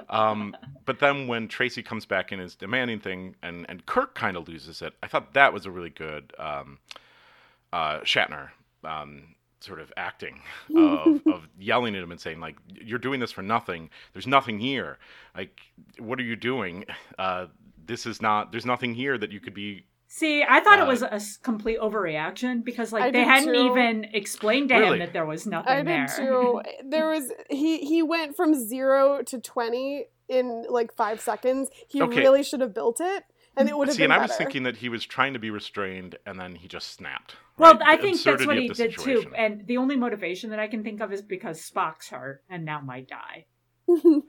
Um, 0.10 0.58
but 0.84 1.00
then 1.00 1.28
when 1.28 1.48
Tracey 1.48 1.82
comes 1.82 2.06
back 2.06 2.34
in 2.34 2.40
his 2.40 2.54
demanding 2.56 3.00
thing, 3.00 3.36
and 3.42 3.66
and 3.70 3.86
Kirk 3.86 4.14
kind 4.14 4.36
of 4.36 4.46
loses 4.50 4.82
it. 4.82 4.94
I 5.02 5.08
thought 5.08 5.34
that 5.36 5.54
was 5.54 5.66
a 5.66 5.72
really 5.72 5.90
good 5.90 6.34
um, 6.38 6.80
uh, 7.72 8.00
Shatner 8.02 8.50
um, 8.84 9.36
sort 9.62 9.80
of 9.80 9.94
acting 9.96 10.42
of, 10.76 11.22
of 11.28 11.48
yelling 11.58 11.96
at 11.96 12.04
him 12.04 12.12
and 12.12 12.20
saying 12.20 12.40
like, 12.40 12.58
"You're 12.68 13.00
doing 13.00 13.20
this 13.20 13.32
for 13.32 13.42
nothing. 13.42 13.90
There's 14.14 14.28
nothing 14.28 14.60
here. 14.60 14.98
Like, 15.36 15.62
what 16.00 16.20
are 16.20 16.24
you 16.24 16.36
doing? 16.36 16.86
Uh, 17.18 17.48
this 17.86 18.06
is 18.06 18.22
not. 18.22 18.52
There's 18.52 18.66
nothing 18.66 18.94
here 18.94 19.18
that 19.18 19.32
you 19.32 19.40
could 19.40 19.54
be." 19.54 19.86
See, 20.08 20.44
I 20.44 20.60
thought 20.60 20.80
Uh, 20.80 20.84
it 20.84 20.88
was 20.88 21.04
a 21.04 21.22
complete 21.42 21.80
overreaction 21.80 22.66
because 22.66 22.92
like 22.92 23.04
I 23.04 23.12
they 23.12 23.24
hadn't 23.24 23.54
too. 23.54 23.60
even 23.72 24.06
explained 24.14 24.70
to 24.70 24.76
Really? 24.76 24.94
him 24.94 25.00
that 25.00 25.14
there 25.14 25.26
was 25.26 25.46
nothing 25.48 25.72
I 25.72 25.84
there. 25.84 26.06
did 26.08 26.16
too. 26.16 26.62
There 26.90 27.08
was 27.10 27.32
he 27.50 27.80
he 27.80 28.04
went 28.04 28.36
from 28.36 28.54
zero 28.54 29.22
to 29.24 29.40
twenty 29.40 30.08
in 30.28 30.66
like 30.70 30.94
five 30.94 31.22
seconds. 31.22 31.70
He 31.88 32.02
Okay. 32.02 32.20
really 32.20 32.44
should 32.44 32.60
have 32.62 32.74
built 32.74 33.00
it, 33.00 33.24
and 33.56 33.70
it 33.70 33.78
would 33.78 33.88
have 33.88 33.96
See, 33.96 34.04
been 34.04 34.12
and 34.12 34.20
I 34.20 34.22
was 34.22 34.32
better. 34.32 34.44
thinking 34.44 34.64
that 34.64 34.78
he 34.78 34.90
was 34.90 35.06
trying 35.06 35.32
to 35.34 35.40
be 35.40 35.50
restrained, 35.50 36.18
and 36.26 36.38
then 36.40 36.56
he 36.56 36.68
just 36.68 36.92
snapped. 36.94 37.36
Well, 37.58 37.74
right? 37.76 37.82
I 37.86 37.96
The 37.96 38.02
think 38.02 38.22
that's 38.22 38.46
what 38.46 38.58
he 38.58 38.68
of 38.70 38.76
the 38.78 38.88
did 38.88 38.98
too. 38.98 39.32
And 39.36 39.66
the 39.68 39.78
only 39.78 39.96
motivation 39.96 40.50
that 40.50 40.60
I 40.60 40.68
can 40.68 40.84
think 40.84 41.00
of 41.00 41.14
is 41.14 41.22
because 41.22 41.62
Spock's 41.70 42.10
hurt 42.10 42.44
and 42.50 42.66
now 42.66 42.82
might 42.82 43.08
die. 43.08 43.46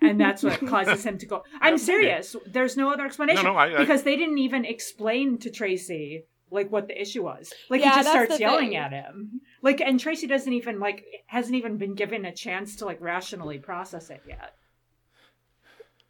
And 0.01 0.21
that's 0.21 0.43
what 0.43 0.65
causes 0.67 1.05
him 1.05 1.19
to 1.19 1.27
go. 1.27 1.45
I'm 1.61 1.79
serious. 1.79 2.35
There's 2.47 2.77
no 2.77 2.93
other 2.93 3.05
explanation. 3.07 3.45
No, 3.45 3.53
no, 3.53 3.59
I- 3.59 3.75
I- 3.75 3.79
because 3.79 4.03
they 4.03 4.17
didn't 4.17 4.39
even 4.39 4.65
explain 4.65 5.39
to 5.39 5.51
Tracey 5.51 6.25
like 6.51 6.71
what 6.71 6.87
the 6.89 7.01
issue 7.01 7.23
was. 7.23 7.53
Like 7.71 7.81
Yeah, 7.81 7.91
he 7.91 7.97
just 8.01 8.11
starts 8.11 8.39
yelling 8.41 8.69
thing. 8.71 8.77
at 8.77 8.93
him. 8.93 9.41
Like 9.63 9.81
and 9.81 9.99
Tracey 9.99 10.27
doesn't 10.27 10.53
even 10.53 10.79
like 10.81 11.05
hasn't 11.27 11.55
even 11.55 11.79
been 11.79 11.95
given 11.95 12.25
a 12.25 12.33
chance 12.35 12.77
to 12.77 12.85
like 12.85 13.01
rationally 13.01 13.59
process 13.59 14.11
it 14.11 14.23
yet. 14.29 14.55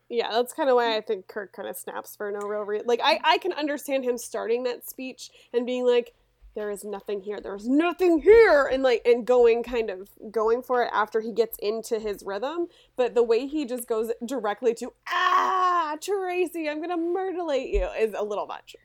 Yeah, 0.09 0.29
that's 0.31 0.53
kind 0.53 0.69
of 0.69 0.77
why 0.77 0.95
I 0.97 1.01
think 1.01 1.27
Kirk 1.27 1.53
kind 1.55 1.67
of 1.69 1.77
snaps 1.77 2.17
for 2.17 2.31
no 2.31 2.47
real 2.47 2.63
reason. 2.63 2.87
Like, 2.87 3.01
I, 3.03 3.19
I 3.25 3.39
can 3.39 3.53
understand 3.55 4.05
him 4.05 4.19
starting 4.19 4.65
that 4.65 4.87
speech 4.87 5.31
and 5.55 5.65
being 5.65 5.87
like, 5.87 6.13
there 6.55 6.71
is 6.71 6.85
nothing 6.85 7.21
here. 7.23 7.41
There's 7.41 7.67
nothing 7.69 8.21
here. 8.21 8.67
And 8.67 8.83
like, 8.83 9.03
and 9.05 9.27
going 9.27 9.63
kind 9.63 9.91
of 9.91 10.11
going 10.31 10.63
for 10.63 10.83
it 10.83 10.91
after 10.93 11.21
he 11.21 11.33
gets 11.33 11.57
into 11.61 11.99
his 11.99 12.23
rhythm. 12.25 12.69
But 12.97 13.15
the 13.15 13.23
way 13.23 13.47
he 13.47 13.65
just 13.65 13.89
goes 13.89 14.11
directly 14.25 14.75
to, 14.75 14.93
ah, 15.09 15.97
Tracey, 16.01 16.69
I'm 16.69 16.79
going 16.79 16.91
to 16.91 16.97
murderate 16.97 17.69
you 17.71 17.89
is 17.99 18.15
a 18.15 18.23
little 18.23 18.47
much. 18.47 18.77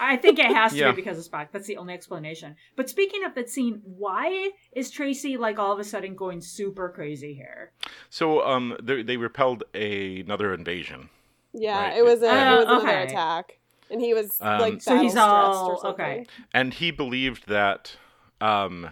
I 0.00 0.16
think 0.16 0.38
it 0.40 0.46
has 0.46 0.72
to 0.72 0.78
Yeah. 0.78 0.90
be 0.90 0.96
because 0.96 1.24
of 1.24 1.30
Spock. 1.30 1.48
That's 1.52 1.66
the 1.68 1.76
only 1.76 1.94
explanation. 1.94 2.56
But 2.74 2.90
speaking 2.90 3.24
of 3.24 3.34
that 3.36 3.48
scene, 3.48 3.80
why 3.84 4.50
is 4.72 4.90
Tracey 4.90 5.36
like 5.36 5.58
all 5.58 5.72
of 5.72 5.78
a 5.78 5.84
sudden 5.84 6.16
going 6.16 6.40
super 6.40 6.88
crazy 6.88 7.32
here? 7.32 7.70
So 8.10 8.44
um, 8.44 8.76
they, 8.82 9.02
they 9.02 9.16
repelled 9.16 9.62
a, 9.72 10.20
another 10.20 10.52
invasion. 10.52 11.10
Yeah, 11.52 11.78
Right. 11.80 11.96
it 11.98 12.04
was, 12.04 12.22
a, 12.22 12.28
Uh, 12.28 12.54
it 12.54 12.56
was 12.56 12.64
another 12.66 12.88
okay. 12.88 13.02
attack. 13.04 13.58
And 13.94 14.02
he 14.02 14.12
was 14.12 14.36
Um, 14.40 14.60
like 14.60 14.82
So 14.82 14.98
he's 14.98 15.14
battle 15.14 15.34
all- 15.34 15.64
stressed 15.78 15.84
or 15.84 15.88
something. 15.88 16.04
okay. 16.20 16.26
And 16.52 16.74
he 16.74 16.90
believed 16.90 17.46
that 17.46 17.96
um, 18.40 18.90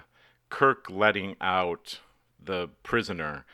Kirk 0.49 0.88
letting 0.88 1.35
out 1.41 1.99
the 2.43 2.69
prisoner, 2.85 3.45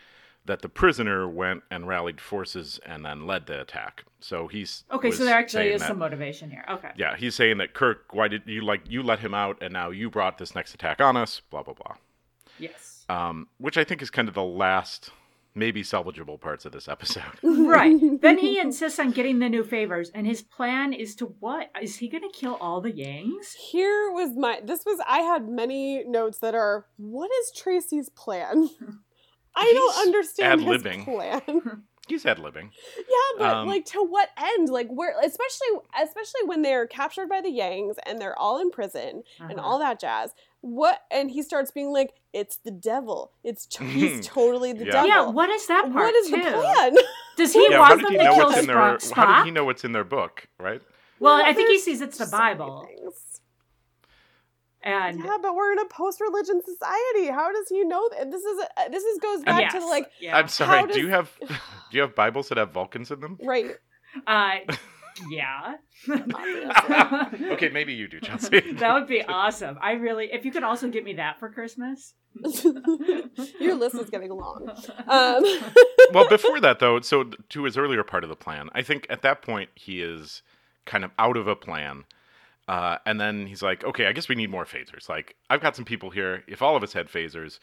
that 0.45 0.61
the 0.61 0.69
prisoner 0.69 1.27
went 1.27 1.63
and 1.71 1.89
rallied 1.89 2.21
forces 2.21 2.79
and 2.85 3.05
then 3.05 3.27
led 3.27 3.47
the 3.47 3.61
attack. 3.63 4.05
So 4.21 4.47
he's 4.47 4.85
Okay, 4.91 5.11
so 5.11 5.25
there 5.25 5.37
actually 5.39 5.69
is 5.71 5.81
that- 5.81 5.89
some 5.89 5.99
motivation 5.99 6.51
here. 6.51 6.65
Okay. 6.69 6.91
Yeah, 6.97 7.17
he's 7.17 7.35
saying 7.35 7.57
that 7.59 7.73
Kirk, 7.73 8.13
why 8.13 8.29
did 8.29 8.43
you 8.47 8.61
like 8.61 8.83
you 8.91 9.03
let 9.03 9.21
him 9.21 9.33
out 9.33 9.57
and 9.63 9.73
now 9.73 9.89
you 9.91 10.11
brought 10.11 10.37
this 10.39 10.55
next 10.55 10.75
attack 10.75 11.01
on 11.01 11.17
us? 11.17 11.41
Blah 11.51 11.63
blah 11.63 11.75
blah. 11.75 11.97
Yes. 12.59 13.07
Um, 13.09 13.49
which 13.57 13.79
I 13.79 13.85
think 13.85 14.03
is 14.03 14.11
kind 14.11 14.29
of 14.29 14.35
the 14.35 14.43
last, 14.43 15.11
maybe 15.55 15.83
salvageable 15.83 16.41
parts 16.41 16.65
of 16.65 16.73
this 16.73 16.89
episode. 16.89 17.23
right. 17.43 17.99
Then 18.21 18.39
he 18.39 18.59
insists 18.67 18.99
on 18.99 19.11
getting 19.11 19.39
the 19.39 19.49
new 19.49 19.65
phasers, 19.65 20.09
and 20.15 20.27
his 20.27 20.43
plan 20.43 20.93
is 20.93 21.15
to 21.17 21.27
what? 21.41 21.71
Is 21.81 21.97
he 21.97 22.09
going 22.09 22.23
to 22.23 22.39
kill 22.39 22.55
all 22.61 22.81
the 22.81 22.93
Yangs? 22.93 23.55
Here 23.55 24.11
was 24.13 24.37
my 24.37 24.61
this 24.65 24.85
was 24.87 25.01
I 25.09 25.19
had 25.21 25.49
many 25.49 26.05
notes 26.05 26.39
that 26.39 26.55
are 26.55 26.87
what 26.97 27.31
is 27.43 27.53
Tracey's 27.57 28.09
plan? 28.09 28.69
I 29.57 29.73
don't 29.73 30.07
understand 30.07 30.61
his 30.63 30.85
ad-libbing. 30.85 31.05
plan. 31.05 31.83
He's 32.09 32.25
ad 32.25 32.39
libbing. 32.39 32.71
Yeah, 32.97 33.37
but 33.39 33.55
Um, 33.55 33.69
like 33.69 33.85
to 33.87 34.03
what 34.03 34.31
end? 34.39 34.71
Like 34.71 34.89
where 34.89 35.15
especially 35.23 35.67
especially 36.01 36.41
when 36.47 36.63
they're 36.63 36.87
captured 36.87 37.29
by 37.29 37.43
the 37.43 37.51
Yangs 37.51 37.97
and 38.07 38.19
they're 38.19 38.39
all 38.39 38.59
in 38.61 38.71
prison 38.71 39.23
and 39.41 39.59
Uh-huh. 39.59 39.69
all 39.69 39.79
that 39.81 40.01
jazz. 40.01 40.33
What 40.61 40.99
and 41.11 41.31
he 41.31 41.43
starts 41.43 41.71
being 41.71 41.93
like, 41.93 42.13
It's 42.33 42.57
the 42.57 42.71
devil. 42.73 43.33
It's 43.45 43.67
t- 43.67 43.85
he's 43.87 44.27
totally 44.27 44.73
the 44.73 44.85
Yeah. 44.87 44.91
devil. 44.93 45.09
Yeah, 45.09 45.27
what 45.29 45.51
is 45.51 45.67
that 45.69 45.83
part? 45.85 45.95
what 45.95 46.15
is 46.15 46.29
too? 46.31 46.37
the 46.37 46.51
plan? 46.51 46.95
Does 47.37 47.53
he 47.55 47.67
Yeah, 47.71 47.79
want 47.79 48.03
them 48.03 48.11
he 48.13 48.19
to 48.19 48.25
kill 48.25 48.37
what's 48.47 48.59
in 48.59 48.67
their? 48.67 48.77
Spock? 48.77 49.13
How 49.15 49.37
did 49.39 49.45
he 49.47 49.51
know 49.53 49.65
what's 49.65 49.85
in 49.85 49.93
their 49.93 50.05
book? 50.05 50.49
Right. 50.59 50.83
Well, 51.21 51.39
Yeah, 51.39 51.47
I 51.49 51.53
think 51.53 51.71
he 51.71 51.79
sees 51.79 52.01
it's 52.01 52.19
the 52.19 52.27
so 52.27 52.37
Bible, 52.37 52.87
things. 52.89 53.41
and 54.83 55.19
Yeah, 55.25 55.37
but 55.43 55.55
we're 55.55 55.73
in 55.73 55.79
a 55.79 55.85
post-religion 55.87 56.61
society. 56.65 57.27
How 57.29 57.53
does 57.53 57.69
he 57.69 57.85
know 57.85 58.09
that? 58.17 58.31
This 58.31 58.43
is 58.43 58.59
a, 58.59 58.91
this 58.91 59.03
is 59.05 59.19
goes 59.19 59.43
back 59.45 59.61
yes, 59.63 59.73
to 59.75 59.87
like 59.87 60.11
yeah. 60.21 60.37
I'm 60.37 60.49
sorry. 60.49 60.79
How 60.81 60.87
Do 60.87 61.01
you 61.01 61.09
have 61.09 61.31
do 61.41 61.57
you 61.93 62.01
have 62.03 62.15
Bibles 62.15 62.49
that 62.49 62.59
have 62.59 62.73
Vulcans 62.73 63.11
in 63.11 63.21
them? 63.21 63.39
right. 63.43 63.77
Uh, 64.27 64.57
yeah. 65.31 65.77
Okay, 67.53 67.69
maybe 67.71 67.93
you 67.93 68.09
do, 68.09 68.21
Chelsea. 68.21 68.61
that 68.73 68.95
would 68.95 69.07
be 69.07 69.23
awesome. 69.23 69.79
I 69.81 69.93
really, 69.93 70.31
if 70.33 70.45
you 70.45 70.53
could 70.53 70.63
also 70.63 70.89
get 70.89 71.05
me 71.05 71.15
that 71.15 71.39
for 71.39 71.49
Christmas. 71.51 72.15
Your 73.61 73.75
list 73.75 73.97
is 73.97 74.11
getting 74.11 74.31
long. 74.31 74.71
Um, 75.09 75.45
well, 76.13 76.29
before 76.29 76.61
that 76.61 76.79
though, 76.79 77.01
so 77.01 77.25
to 77.25 77.65
his 77.65 77.77
earlier 77.77 78.05
part 78.05 78.23
of 78.23 78.31
the 78.31 78.37
plan, 78.37 78.69
I 78.73 78.83
think 78.83 79.07
at 79.11 79.23
that 79.23 79.43
point 79.43 79.71
he 79.75 80.03
is 80.03 80.43
kind 80.85 81.05
of 81.05 81.11
out 81.19 81.37
of 81.37 81.49
a 81.49 81.57
plan. 81.57 82.05
Uh, 82.69 82.99
and 83.07 83.21
then 83.21 83.47
he's 83.47 83.63
like, 83.63 83.83
okay, 83.83 84.07
I 84.07 84.13
guess 84.13 84.29
we 84.29 84.35
need 84.35 84.51
more 84.51 84.67
phasers. 84.67 85.09
Like, 85.09 85.37
I've 85.49 85.63
got 85.63 85.75
some 85.75 85.87
people 85.87 86.11
here. 86.11 86.45
If 86.47 86.61
all 86.61 86.77
of 86.77 86.83
us 86.83 86.93
had 86.93 87.09
phasers, 87.09 87.59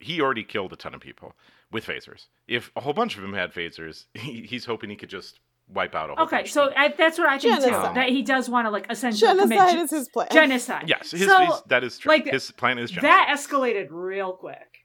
he 0.00 0.20
already 0.20 0.42
killed 0.42 0.72
a 0.72 0.76
ton 0.76 0.92
of 0.92 1.00
people 1.00 1.34
with 1.70 1.86
phasers. 1.86 2.26
If 2.48 2.72
a 2.74 2.80
whole 2.80 2.92
bunch 2.92 3.16
of 3.16 3.22
them 3.22 3.34
had 3.34 3.54
phasers, 3.54 4.06
he, 4.14 4.42
he's 4.42 4.64
hoping 4.64 4.90
he 4.90 4.96
could 4.96 5.08
just 5.08 5.38
wipe 5.72 5.94
out 5.94 6.10
a 6.10 6.14
whole 6.14 6.24
Okay, 6.26 6.44
so 6.46 6.72
I, 6.76 6.88
that's 6.88 7.18
what 7.18 7.28
I 7.28 7.38
think 7.38 7.60
Genocide. 7.60 7.88
too. 7.90 7.94
That 7.94 8.08
he 8.08 8.22
does 8.22 8.48
want 8.48 8.66
to 8.66 8.70
like 8.70 8.86
essentially 8.90 9.30
commit 9.38 9.58
genocide 9.58 9.74
gen- 9.76 9.84
is 9.84 9.90
his 9.90 10.08
plan. 10.08 10.28
genocide. 10.32 10.84
yes, 10.88 11.10
his, 11.12 11.24
so 11.26 11.38
his- 11.46 11.62
that 11.68 11.84
is 11.84 11.98
true. 11.98 12.10
like, 12.10 12.26
his 12.26 12.50
plan 12.52 12.78
is 12.78 12.90
genocide. 12.90 13.10
that 13.10 13.28
escalated 13.38 13.88
real 13.90 14.32
quick. 14.32 14.84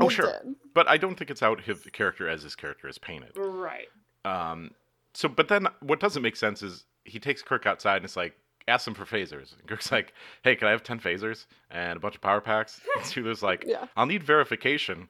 oh, 0.00 0.08
sure. 0.08 0.26
did. 0.44 0.54
But 0.74 0.88
I 0.88 0.96
don't 0.96 1.16
think 1.16 1.30
it's 1.30 1.42
out 1.42 1.62
his 1.62 1.80
character 1.92 2.28
as 2.28 2.42
his 2.42 2.54
character 2.54 2.88
is 2.88 2.98
painted. 2.98 3.32
Right. 3.36 3.86
Um, 4.24 4.72
so, 5.14 5.28
but 5.28 5.48
then 5.48 5.68
what 5.80 6.00
doesn't 6.00 6.22
make 6.22 6.36
sense 6.36 6.62
is 6.62 6.84
he 7.04 7.18
takes 7.18 7.40
Kirk 7.42 7.64
outside 7.66 7.96
and 7.96 8.04
it's 8.04 8.16
like, 8.16 8.34
ask 8.68 8.86
him 8.86 8.94
for 8.94 9.04
phasers. 9.04 9.56
And 9.58 9.66
Kirk's 9.68 9.90
like, 9.92 10.12
hey, 10.42 10.56
can 10.56 10.66
I 10.68 10.72
have 10.72 10.82
10 10.82 10.98
phasers 11.00 11.46
and 11.70 11.96
a 11.96 12.00
bunch 12.00 12.16
of 12.16 12.20
power 12.20 12.40
packs? 12.40 12.80
And 12.96 13.06
Sulu's 13.06 13.42
like, 13.42 13.64
Yeah. 13.66 13.86
I'll 13.96 14.06
need 14.06 14.22
verification. 14.24 15.08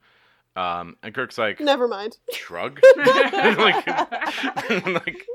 Um, 0.56 0.96
and 1.02 1.14
Kirk's 1.14 1.36
like, 1.36 1.60
Never 1.60 1.86
mind. 1.86 2.16
shrug. 2.32 2.80
like, 2.96 3.86
like, 3.86 5.26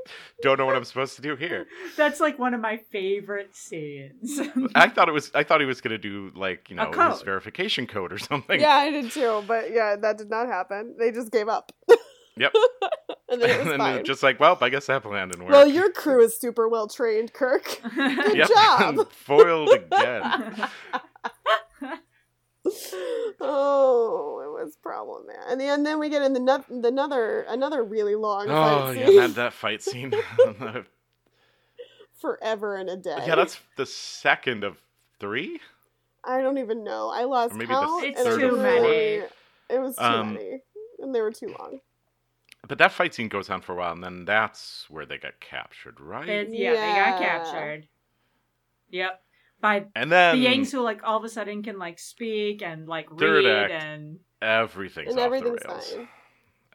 don't 0.42 0.58
know 0.58 0.66
what 0.66 0.74
I'm 0.74 0.84
supposed 0.84 1.14
to 1.16 1.22
do 1.22 1.36
here. 1.36 1.66
That's 1.96 2.18
like 2.18 2.40
one 2.40 2.54
of 2.54 2.60
my 2.60 2.76
favorite 2.76 3.54
scenes. 3.54 4.40
I 4.74 4.88
thought 4.88 5.08
it 5.08 5.12
was, 5.12 5.30
I 5.32 5.44
thought 5.44 5.60
he 5.60 5.66
was 5.66 5.80
going 5.80 5.92
to 5.92 5.98
do 5.98 6.32
like, 6.34 6.68
you 6.70 6.76
know, 6.76 6.90
his 6.90 7.22
verification 7.22 7.86
code 7.86 8.12
or 8.12 8.18
something. 8.18 8.60
Yeah, 8.60 8.74
I 8.74 8.90
did 8.90 9.12
too, 9.12 9.44
but 9.46 9.72
yeah, 9.72 9.94
that 9.94 10.18
did 10.18 10.28
not 10.28 10.48
happen. 10.48 10.96
They 10.98 11.12
just 11.12 11.30
gave 11.30 11.48
up. 11.48 11.72
Yep. 12.36 12.54
and 13.28 13.42
then 13.42 13.50
it 13.50 13.58
was 13.58 13.60
and 13.60 13.70
then 13.70 13.78
fine. 13.78 13.98
it's 13.98 14.06
just 14.08 14.22
like, 14.22 14.40
well, 14.40 14.58
I 14.60 14.70
guess 14.70 14.86
that 14.86 15.02
plan 15.02 15.28
didn't 15.28 15.44
work. 15.44 15.52
Well, 15.52 15.68
your 15.68 15.92
crew 15.92 16.24
is 16.24 16.36
super 16.36 16.68
well 16.68 16.88
trained, 16.88 17.32
Kirk. 17.32 17.80
Good 17.94 18.48
job. 18.48 19.12
Foiled 19.12 19.70
again. 19.70 20.68
Oh, 23.40 24.40
it 24.44 24.62
was 24.64 24.76
problematic. 24.76 25.40
And 25.48 25.60
then, 25.60 25.68
and 25.78 25.86
then 25.86 25.98
we 25.98 26.08
get 26.08 26.22
in 26.22 26.32
the, 26.32 26.40
no- 26.40 26.64
the 26.68 26.88
another 26.88 27.42
another 27.48 27.82
really 27.82 28.14
long 28.14 28.48
Oh, 28.48 28.52
fight 28.92 28.98
yeah, 28.98 29.06
scene. 29.06 29.16
that, 29.16 29.34
that 29.34 29.52
fight 29.52 29.82
scene. 29.82 30.12
Forever 32.20 32.76
and 32.76 32.88
a 32.88 32.96
day. 32.96 33.18
Yeah, 33.26 33.34
that's 33.34 33.58
the 33.76 33.86
second 33.86 34.62
of 34.64 34.76
three. 35.18 35.60
I 36.24 36.40
don't 36.40 36.58
even 36.58 36.84
know. 36.84 37.10
I 37.12 37.24
lost 37.24 37.54
Or 37.54 37.56
maybe 37.56 37.68
the 37.74 37.80
count. 37.80 38.04
It's 38.04 38.20
and 38.20 38.28
it 38.28 38.38
too 38.38 38.52
was 38.52 38.60
many. 38.60 38.80
really- 38.80 39.24
It 39.70 39.80
was 39.80 39.96
too 39.96 40.02
Um, 40.04 40.34
many, 40.34 40.60
and 41.00 41.14
they 41.14 41.20
were 41.20 41.32
too 41.32 41.48
long. 41.58 41.80
But 42.68 42.78
that 42.78 42.92
fight 42.92 43.12
scene 43.12 43.26
goes 43.28 43.50
on 43.50 43.60
for 43.60 43.72
a 43.72 43.76
while, 43.76 43.92
and 43.92 44.04
then 44.04 44.24
that's 44.24 44.86
where 44.88 45.04
they 45.04 45.18
get 45.18 45.40
captured, 45.40 45.98
right? 45.98 46.26
They- 46.26 46.56
yeah, 46.56 46.72
they 46.74 47.00
got 47.10 47.20
captured. 47.20 47.88
Yep. 48.90 49.20
By 49.62 49.86
and 49.94 50.12
then 50.12 50.38
the 50.38 50.46
Yangs 50.46 50.70
who 50.70 50.80
like 50.80 51.00
all 51.04 51.16
of 51.16 51.24
a 51.24 51.28
sudden 51.30 51.62
can 51.62 51.78
like 51.78 51.98
speak 51.98 52.62
and 52.62 52.86
like 52.86 53.06
read 53.10 53.46
act. 53.46 53.72
and 53.72 54.18
everything's 54.42 55.10
And 55.12 55.18
off 55.20 55.24
everything's 55.26 55.62
the 55.62 55.68
rails. 55.68 55.92
fine. 55.92 56.08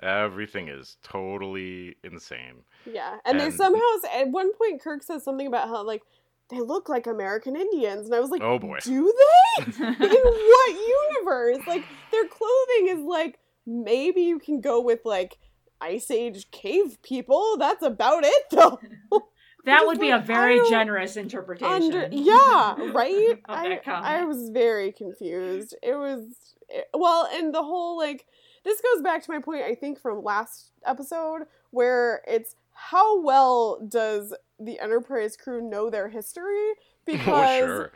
Everything 0.01 0.67
is 0.69 0.97
totally 1.03 1.95
insane. 2.03 2.63
Yeah, 2.85 3.17
and, 3.25 3.39
they 3.39 3.49
somehow 3.51 3.81
at 4.15 4.29
one 4.29 4.53
point 4.53 4.81
Kirk 4.81 5.03
says 5.03 5.23
something 5.23 5.47
about 5.47 5.67
how 5.67 5.83
like 5.83 6.01
they 6.49 6.61
look 6.61 6.87
like 6.87 7.07
American 7.07 7.55
Indians, 7.55 8.05
and 8.05 8.15
I 8.15 8.19
was 8.19 8.29
like, 8.29 8.41
Oh 8.41 8.57
boy. 8.59 8.77
do 8.83 9.13
they? 9.57 9.63
In 9.65 9.95
what 9.95 10.75
universe? 11.19 11.67
Like 11.67 11.83
their 12.11 12.25
clothing 12.27 12.87
is 12.97 12.99
like 13.05 13.39
maybe 13.65 14.21
you 14.21 14.39
can 14.39 14.61
go 14.61 14.79
with 14.81 14.99
like 15.03 15.37
Ice 15.81 16.09
Age 16.09 16.51
cave 16.51 16.99
people. 17.03 17.57
That's 17.57 17.83
about 17.83 18.23
it 18.23 18.43
though. 18.51 18.79
that 19.65 19.85
would 19.85 19.99
be 19.99 20.11
like, 20.11 20.21
a 20.21 20.23
I 20.23 20.27
very 20.27 20.69
generous 20.69 21.17
interpretation. 21.17 21.93
Under 21.93 22.09
yeah, 22.11 22.75
right. 22.93 23.41
I. 23.47 23.79
I 23.85 24.23
was 24.23 24.49
very 24.49 24.91
confused. 24.91 25.75
It 25.83 25.95
was 25.95 26.23
it- 26.69 26.87
well, 26.93 27.27
and 27.31 27.53
the 27.53 27.63
whole 27.63 27.97
like 27.97 28.25
this 28.63 28.81
goes 28.81 29.01
back 29.01 29.23
to 29.23 29.31
my 29.31 29.39
point 29.39 29.63
I 29.63 29.75
think 29.75 29.99
from 29.99 30.23
last 30.23 30.71
episode 30.85 31.43
where 31.71 32.21
it's 32.27 32.55
how 32.73 33.21
well 33.21 33.79
does 33.87 34.33
the 34.59 34.79
Enterprise 34.79 35.35
crew 35.35 35.61
know 35.61 35.89
their 35.89 36.09
history? 36.09 36.73
Because 37.05 37.27
oh 37.27 37.57
sure. 37.57 37.91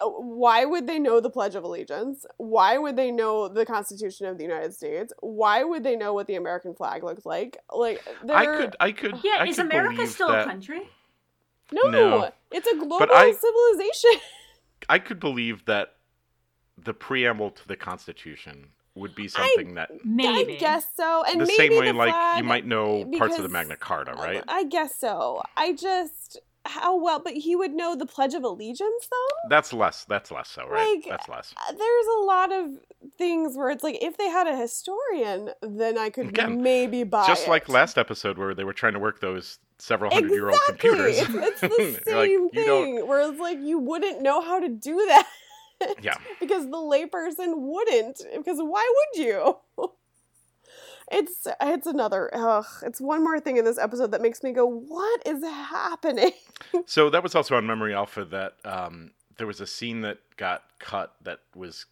uh, 0.00 0.06
why 0.08 0.64
would 0.64 0.86
they 0.86 0.98
know 0.98 1.20
the 1.20 1.30
Pledge 1.30 1.54
of 1.54 1.64
Allegiance? 1.64 2.24
Why 2.38 2.78
would 2.78 2.96
they 2.96 3.10
know 3.10 3.48
the 3.48 3.66
Constitution 3.66 4.26
of 4.26 4.38
the 4.38 4.44
United 4.44 4.74
States? 4.74 5.12
Why 5.20 5.64
would 5.64 5.84
they 5.84 5.96
know 5.96 6.14
what 6.14 6.26
the 6.26 6.36
American 6.36 6.74
flag 6.74 7.04
looks 7.04 7.26
like? 7.26 7.58
Like, 7.72 8.02
I 8.28 8.46
could 8.46 8.76
I 8.80 8.92
could 8.92 9.18
yeah, 9.22 9.38
I 9.40 9.46
is 9.46 9.56
could 9.56 9.66
America 9.66 10.06
still 10.06 10.28
that, 10.28 10.42
a 10.42 10.44
country? 10.44 10.88
No, 11.72 11.90
No. 11.90 12.30
it's 12.50 12.66
a 12.66 12.76
global 12.76 13.06
I- 13.12 13.32
civilization. 13.32 14.20
I 14.88 14.98
could 14.98 15.20
believe 15.20 15.64
that 15.66 15.94
the 16.76 16.92
preamble 16.94 17.50
to 17.50 17.68
the 17.68 17.76
Constitution 17.76 18.68
would 18.94 19.14
be 19.14 19.28
something 19.28 19.74
that 19.74 19.90
Maybe. 20.04 20.54
I 20.54 20.58
guess 20.58 20.84
so, 20.96 21.24
and 21.24 21.40
the 21.40 21.46
maybe 21.46 21.56
same 21.56 21.78
way 21.78 21.86
the 21.86 21.96
like 21.96 22.38
you 22.38 22.44
might 22.44 22.66
know 22.66 23.04
parts 23.16 23.36
of 23.36 23.42
the 23.42 23.48
Magna 23.48 23.76
Carta, 23.76 24.12
right? 24.14 24.42
I 24.48 24.64
guess 24.64 24.94
so. 24.98 25.42
I 25.56 25.72
just 25.72 26.38
how 26.64 27.00
well, 27.02 27.20
but 27.20 27.34
he 27.34 27.56
would 27.56 27.72
know 27.72 27.96
the 27.96 28.06
Pledge 28.06 28.34
of 28.34 28.44
Allegiance 28.44 29.08
though. 29.10 29.48
That's 29.48 29.72
less 29.72 30.04
that's 30.04 30.30
less 30.30 30.48
so, 30.48 30.66
right? 30.68 30.96
Like, 30.96 31.08
that's 31.08 31.28
less. 31.28 31.54
Uh, 31.56 31.72
There's 31.72 32.06
a 32.18 32.24
lot 32.24 32.52
of 32.52 32.70
things 33.18 33.56
where 33.56 33.70
it's 33.70 33.82
like 33.82 33.98
if 34.02 34.16
they 34.16 34.28
had 34.28 34.46
a 34.46 34.56
historian, 34.56 35.50
then 35.60 35.98
I 35.98 36.10
could 36.10 36.28
Again, 36.28 36.62
maybe 36.62 37.04
buy 37.04 37.26
Just 37.26 37.48
like 37.48 37.68
last 37.68 37.98
episode 37.98 38.38
where 38.38 38.54
they 38.54 38.64
were 38.64 38.72
trying 38.72 38.92
to 38.94 39.00
work 39.00 39.20
those 39.20 39.58
several 39.78 40.12
hundred 40.12 40.30
year 40.30 40.48
old 40.50 40.60
computers. 40.68 41.18
It's, 41.18 41.62
it's 41.62 42.04
the 42.04 42.10
You're 42.10 42.16
like, 42.18 42.28
same 42.28 42.50
thing 42.50 43.06
where 43.06 43.28
it's 43.28 43.40
like 43.40 43.58
you 43.60 43.78
wouldn't 43.78 44.22
know 44.22 44.40
how 44.40 44.60
to 44.60 44.68
do 44.68 44.94
that. 45.08 45.26
Yeah. 46.00 46.16
because 46.40 46.64
the 46.66 46.76
layperson 46.76 47.54
wouldn't. 47.56 48.22
Because 48.36 48.58
why 48.58 48.92
would 48.94 49.24
you? 49.24 49.56
It's 51.12 51.46
it's 51.60 51.86
another 51.86 52.30
ugh, 52.32 52.64
it's 52.82 53.00
one 53.00 53.22
more 53.22 53.38
thing 53.38 53.58
in 53.58 53.64
this 53.64 53.78
episode 53.78 54.12
that 54.12 54.22
makes 54.22 54.42
me 54.42 54.52
go, 54.52 54.66
what 54.66 55.26
is 55.26 55.42
happening? 55.42 56.32
So 56.86 57.10
that 57.10 57.22
was 57.22 57.34
also 57.34 57.54
on 57.56 57.66
Memory 57.66 57.92
Alpha 57.92 58.24
that 58.26 58.54
um, 58.64 59.10
there 59.36 59.46
was 59.46 59.60
a 59.60 59.66
scene 59.66 60.00
that 60.02 60.18
got 60.38 60.62
cut 60.78 61.14
that 61.22 61.40
was 61.54 61.84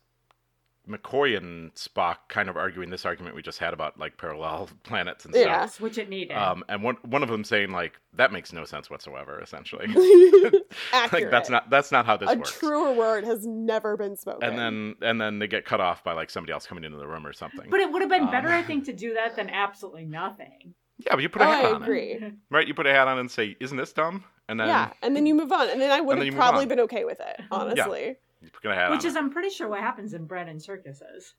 McCoy 0.89 1.37
and 1.37 1.73
Spock 1.75 2.17
kind 2.29 2.49
of 2.49 2.57
arguing 2.57 2.91
this 2.91 3.05
argument 3.07 3.37
we 3.37 3.43
just 3.43 3.59
had 3.59 3.73
about 3.75 3.99
like 3.99 4.17
parallel 4.17 4.69
planets 4.83 5.25
and 5.25 5.35
Yeah. 5.35 5.43
stuff. 5.43 5.61
Yes, 5.63 5.81
which 5.81 5.99
it 5.99 6.09
needed. 6.09 6.37
Um, 6.37 6.65
and 6.69 6.83
one 6.83 6.97
one 7.03 7.23
of 7.23 7.29
them 7.29 7.45
saying 7.45 7.71
like 7.71 8.01
that 8.15 8.33
makes 8.33 8.53
no 8.53 8.65
sense 8.65 8.91
whatsoever. 8.91 9.41
Essentially, 9.41 9.87
like 10.43 10.55
Accurate. 10.93 11.31
that's 11.31 11.51
not 11.51 11.71
that's 11.71 11.93
not 11.93 12.07
how 12.07 12.17
this 12.17 12.31
a 12.31 12.37
works. 12.37 12.57
A 12.57 12.59
truer 12.59 12.93
word 12.93 13.25
has 13.25 13.47
never 13.47 13.97
been 13.97 14.17
spoken. 14.17 14.49
and 14.49 14.59
then 14.59 14.95
and 15.03 15.21
then 15.21 15.39
they 15.39 15.47
get 15.47 15.65
cut 15.65 15.81
off 15.81 16.03
by 16.03 16.13
like 16.13 16.31
somebody 16.31 16.53
else 16.53 16.67
coming 16.67 16.85
into 16.85 16.97
the 16.99 17.07
room 17.07 17.27
or 17.27 17.33
something. 17.33 17.69
but 17.71 17.81
it 17.81 17.93
would 17.93 18.03
have 18.03 18.11
been 18.11 18.25
um, 18.25 18.31
better, 18.31 18.49
I 18.49 18.63
think, 18.63 18.85
to 18.87 18.93
do 18.93 19.15
that 19.15 19.37
than 19.37 19.49
absolutely 19.51 20.07
nothing. 20.07 20.75
yeah, 20.99 21.15
but 21.15 21.21
you 21.23 21.29
put 21.29 21.43
a 21.43 21.45
Oh, 21.47 21.49
hat 21.51 21.65
I 21.65 21.71
on 21.73 21.83
agree. 21.83 22.13
it, 22.13 22.33
right? 22.51 22.67
You 22.67 22.75
put 22.75 22.87
a 22.87 22.93
hat 22.93 23.07
on 23.07 23.19
and 23.19 23.31
say, 23.31 23.57
"Isn't 23.61 23.77
this 23.77 23.93
dumb?" 23.93 24.25
And 24.49 24.59
then 24.59 24.67
yeah, 24.69 24.93
and 25.03 25.15
then 25.15 25.27
you 25.27 25.35
move 25.37 25.53
on, 25.53 25.69
and 25.69 25.81
then 25.81 25.91
I 25.93 26.01
would 26.01 26.19
have 26.19 26.35
probably 26.35 26.67
been 26.67 26.81
okay 26.81 27.05
with 27.05 27.21
it, 27.21 27.41
honestly. 27.53 28.17
You 28.43 28.49
put 28.51 28.71
a 28.71 28.75
hat 28.75 28.91
Which 28.91 29.01
on. 29.01 29.07
is, 29.07 29.17
I'm 29.17 29.31
pretty 29.31 29.51
sure, 29.51 29.69
what 29.69 29.81
happens 29.81 30.15
in 30.15 30.25
bread 30.25 30.49
and 30.49 30.63
circuses. 30.63 31.35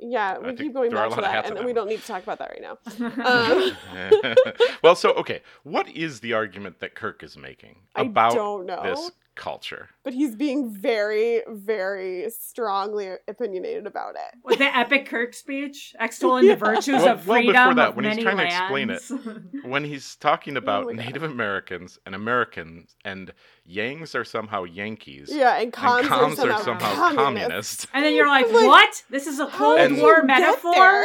Yeah, 0.00 0.38
we 0.38 0.46
think 0.46 0.58
keep 0.58 0.74
going 0.74 0.90
there 0.90 0.98
are 0.98 1.06
a 1.06 1.08
back 1.08 1.16
to 1.18 1.22
lot 1.22 1.28
of 1.28 1.32
that, 1.32 1.34
hats 1.36 1.50
and 1.50 1.58
on 1.58 1.64
we 1.64 1.72
that 1.72 1.80
don't 1.80 1.88
need 1.88 2.00
to 2.00 2.06
talk 2.06 2.22
about 2.22 2.38
that 2.38 2.50
right 2.50 2.60
now. 2.60 2.78
Um, 4.04 4.44
well, 4.82 4.96
so 4.96 5.12
okay, 5.14 5.40
what 5.62 5.88
is 5.88 6.20
the 6.20 6.32
argument 6.32 6.80
that 6.80 6.94
Kirk 6.94 7.22
is 7.22 7.36
making 7.36 7.76
I 7.94 8.02
about 8.02 8.34
don't 8.34 8.66
know. 8.66 8.82
this 8.82 9.10
culture. 9.34 9.88
but 10.04 10.12
he's 10.14 10.34
being 10.36 10.70
very, 10.70 11.42
very 11.48 12.28
strongly 12.30 13.10
opinionated 13.26 13.86
about 13.86 14.14
it. 14.14 14.38
With 14.44 14.58
the 14.58 14.76
epic 14.76 15.06
Kirk 15.06 15.34
speech, 15.34 15.94
extolling 16.00 16.44
Yeah. 16.48 16.54
the 16.54 16.64
virtues 16.64 16.94
Well- 17.02 17.08
of 17.08 17.26
well, 17.26 17.40
before 17.42 17.74
that, 17.74 17.88
of 17.90 17.96
when 17.96 18.04
he's 18.04 18.10
many 18.12 18.22
trying 18.22 18.36
to 18.36 18.44
explain 18.44 18.90
it, 18.90 19.02
When 19.64 19.84
he's 19.84 20.16
talking 20.16 20.56
about 20.62 20.84
Oh 20.84 20.86
my 20.88 20.94
God. 20.94 21.04
Native 21.06 21.22
Americans 21.24 21.98
and 22.06 22.14
Americans 22.14 22.94
and 23.04 23.32
Yangs 23.68 24.14
are 24.14 24.24
somehow 24.24 24.64
Yankees 24.64 25.30
Yeah, 25.32 25.56
and 25.56 25.72
Kohms, 25.72 26.00
and 26.00 26.08
Kohms 26.08 26.38
are 26.44 26.50
are 26.52 26.62
somehow, 26.62 26.64
somehow 26.64 26.94
communist. 27.14 27.16
communist. 27.16 27.86
and 27.94 28.04
then 28.04 28.14
you're 28.14 28.28
like, 28.36 28.46
Like, 28.52 28.66
what? 28.66 29.02
This 29.10 29.26
is 29.26 29.40
a 29.40 29.46
Cold 29.46 29.78
did 29.78 29.86
And- 29.86 29.96
you 29.96 30.02
War 30.02 30.22
metaphor? 30.22 31.04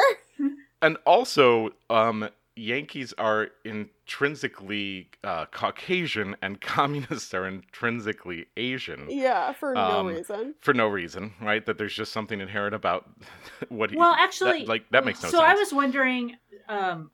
And 0.81 0.97
also, 1.05 1.71
um, 1.89 2.29
Yankees 2.59 3.13
are 3.17 3.49
intrinsically 3.65 5.09
uh, 5.23 5.45
Caucasian 5.51 6.35
and 6.41 6.59
communists 6.75 7.33
are 7.33 7.47
intrinsically 7.47 8.45
Asian. 8.57 9.07
Yeah, 9.09 9.53
for 9.53 9.73
no 9.73 9.99
Um, 9.99 10.07
reason. 10.07 10.55
For 10.61 10.73
no 10.73 10.87
reason, 10.87 11.33
right? 11.41 11.65
That 11.65 11.77
there's 11.77 11.95
just 11.95 12.11
something 12.11 12.41
inherent 12.41 12.75
about 12.75 13.09
what 13.69 13.91
he. 13.91 13.97
Well, 13.97 14.11
that- 14.11 14.21
actually, 14.21 14.65
like 14.65 14.89
that 14.91 15.05
makes 15.05 15.23
no 15.23 15.29
so 15.29 15.37
sense. 15.37 15.41
So 15.41 15.51
I 15.51 15.53
was 15.55 15.73
wondering 15.73 16.35
um, 16.67 17.11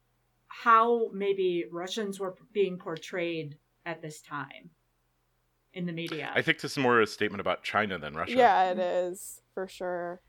how 0.48 1.10
maybe 1.14 1.66
Russians 1.72 2.20
were 2.20 2.36
being 2.54 2.78
portrayed 2.78 3.58
at 3.86 4.02
this 4.02 4.22
time 4.22 4.72
in 5.74 5.86
the 5.86 5.94
media. 5.94 6.32
I 6.34 6.42
think 6.42 6.60
this 6.60 6.72
is 6.72 6.78
more 6.78 7.02
a 7.02 7.08
statement 7.08 7.42
about 7.42 7.64
China 7.64 7.98
than 8.00 8.14
Russia. 8.16 8.36
Yeah, 8.36 8.72
it 8.72 8.80
is 8.80 9.42
for 9.54 9.68
sure. 9.68 10.22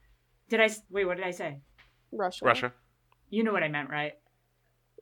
Did 0.49 0.61
I 0.61 0.69
wait? 0.91 1.07
What 1.07 1.17
did 1.17 1.27
I 1.27 1.31
say? 1.31 1.61
Russia. 2.13 2.45
Russia. 2.45 2.73
You 3.31 3.43
know 3.45 3.53
what 3.53 3.63
I 3.65 3.69
meant, 3.69 3.91
right? 3.91 4.13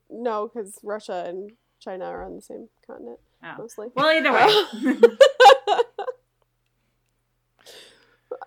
No, 0.09 0.47
because 0.47 0.79
Russia 0.83 1.25
and 1.27 1.51
China 1.79 2.05
are 2.05 2.23
on 2.25 2.35
the 2.35 2.41
same 2.41 2.69
continent 2.85 3.19
Oh. 3.43 3.53
mostly. 3.59 3.87
Well, 3.95 4.07
either 4.07 4.31
way. 4.31 4.97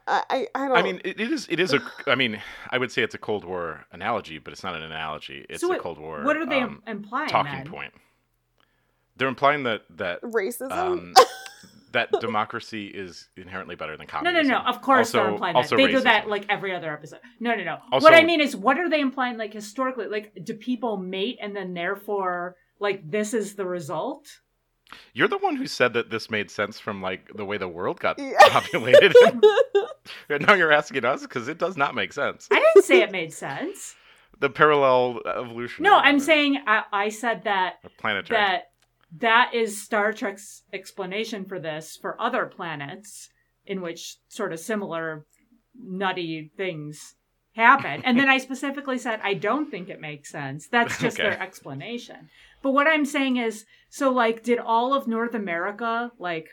I, 0.07 0.23
I, 0.31 0.47
I 0.55 0.69
don't. 0.69 0.77
I 0.77 0.83
mean, 0.83 1.01
it, 1.05 1.21
it 1.21 1.31
is. 1.31 1.47
It 1.51 1.61
is 1.61 1.73
a. 1.75 1.81
I 2.07 2.15
mean, 2.15 2.41
I 2.71 2.79
would 2.79 2.91
say 2.91 3.03
it's 3.03 3.15
a 3.15 3.19
Cold 3.19 3.45
War 3.45 3.85
analogy, 3.93 4.39
but 4.39 4.53
it's 4.53 4.65
not 4.65 4.75
an 4.75 4.83
analogy. 4.83 5.45
It's 5.49 5.61
So 5.61 5.73
a 5.73 5.79
Cold 5.79 5.99
War. 5.99 6.23
what 6.25 6.37
are 6.37 6.47
they 6.47 6.61
um, 6.61 6.83
implying? 6.87 7.29
talking 7.29 7.53
then? 7.53 7.67
point? 7.67 7.93
They're 9.17 9.29
implying 9.29 9.65
that 9.65 9.83
that 9.97 10.23
racism. 10.23 10.73
um, 10.73 11.15
that 11.93 12.11
democracy 12.21 12.87
is 12.87 13.29
inherently 13.37 13.77
better 13.77 13.97
than 13.97 14.07
communism. 14.07 14.49
No, 14.49 14.59
no, 14.59 14.63
no. 14.63 14.69
Of 14.69 14.83
course 14.83 15.11
they're 15.13 15.29
implying 15.29 15.55
that. 15.55 15.59
also 15.59 15.77
They 15.77 15.87
do 15.89 16.01
that 16.01 16.29
like 16.29 16.47
every 16.49 16.75
other 16.75 16.93
episode. 16.93 17.21
No, 17.41 17.55
no, 17.55 17.65
no. 17.65 17.79
Also- 17.93 18.05
what 18.05 18.15
I 18.15 18.23
mean 18.25 18.41
is, 18.41 18.55
what 18.57 18.79
are 18.79 18.89
they 18.89 19.01
implying? 19.01 19.37
Like 19.39 19.53
historically, 19.53 20.07
like 20.07 20.33
do 20.45 20.55
people 20.55 20.97
mate 20.97 21.39
and 21.41 21.55
then 21.57 21.75
therefore, 21.75 22.57
like 22.81 23.09
this 23.11 23.35
is 23.35 23.55
the 23.55 23.65
result? 23.67 24.29
You're 25.13 25.29
the 25.29 25.39
one 25.39 25.57
who 25.57 25.67
said 25.67 25.93
that 25.95 26.09
this 26.11 26.31
made 26.31 26.51
sense 26.51 26.81
from 26.81 27.03
like 27.03 27.31
the 27.35 27.45
way 27.45 27.59
the 27.59 27.69
world 27.69 28.01
got 28.01 28.19
Yeah. 28.19 28.33
populated. 28.49 29.15
and 30.29 30.47
now 30.47 30.55
you're 30.55 30.73
asking 30.73 31.05
us 31.05 31.23
because 31.23 31.49
it 31.49 31.59
does 31.59 31.77
not 31.77 31.95
make 31.95 32.13
sense. 32.13 32.49
I 32.51 32.59
didn't 32.75 32.85
say 32.87 33.03
it 33.03 33.13
made 33.13 33.33
sense. 33.33 33.95
The 34.41 34.49
parallel 34.49 35.21
evolution. 35.27 35.83
No, 35.83 35.97
I'm 35.97 36.21
saying 36.21 36.59
I, 36.67 36.85
I 36.93 37.09
said 37.09 37.45
that 37.45 37.77
the 37.83 37.91
planetary. 37.91 38.39
that 38.41 38.71
that 39.17 39.53
is 39.55 39.81
Star 39.83 40.13
Trek's 40.13 40.63
explanation 40.73 41.45
for 41.45 41.59
this 41.59 41.97
for 42.01 42.21
other 42.21 42.47
planets 42.47 43.31
in 43.67 43.81
which 43.81 44.17
sort 44.29 44.53
of 44.53 44.61
similar 44.61 45.25
nutty 45.81 46.51
things 46.57 47.15
happen. 47.55 48.03
And 48.05 48.19
then 48.19 48.29
I 48.29 48.39
specifically 48.39 48.99
said 48.99 49.21
I 49.23 49.35
don't 49.35 49.71
think 49.71 49.89
it 49.89 50.01
makes 50.01 50.31
sense. 50.31 50.69
That's 50.69 50.99
just 51.01 51.19
Okay. 51.19 51.29
their 51.31 51.41
explanation. 51.43 52.29
But 52.63 52.73
what 52.73 52.87
I'm 52.87 53.05
saying 53.05 53.37
is 53.39 53.65
so 53.89 54.11
like 54.11 54.43
did 54.43 54.59
all 54.59 54.93
of 54.95 55.07
North 55.09 55.35
America 55.35 56.11
like 56.19 56.49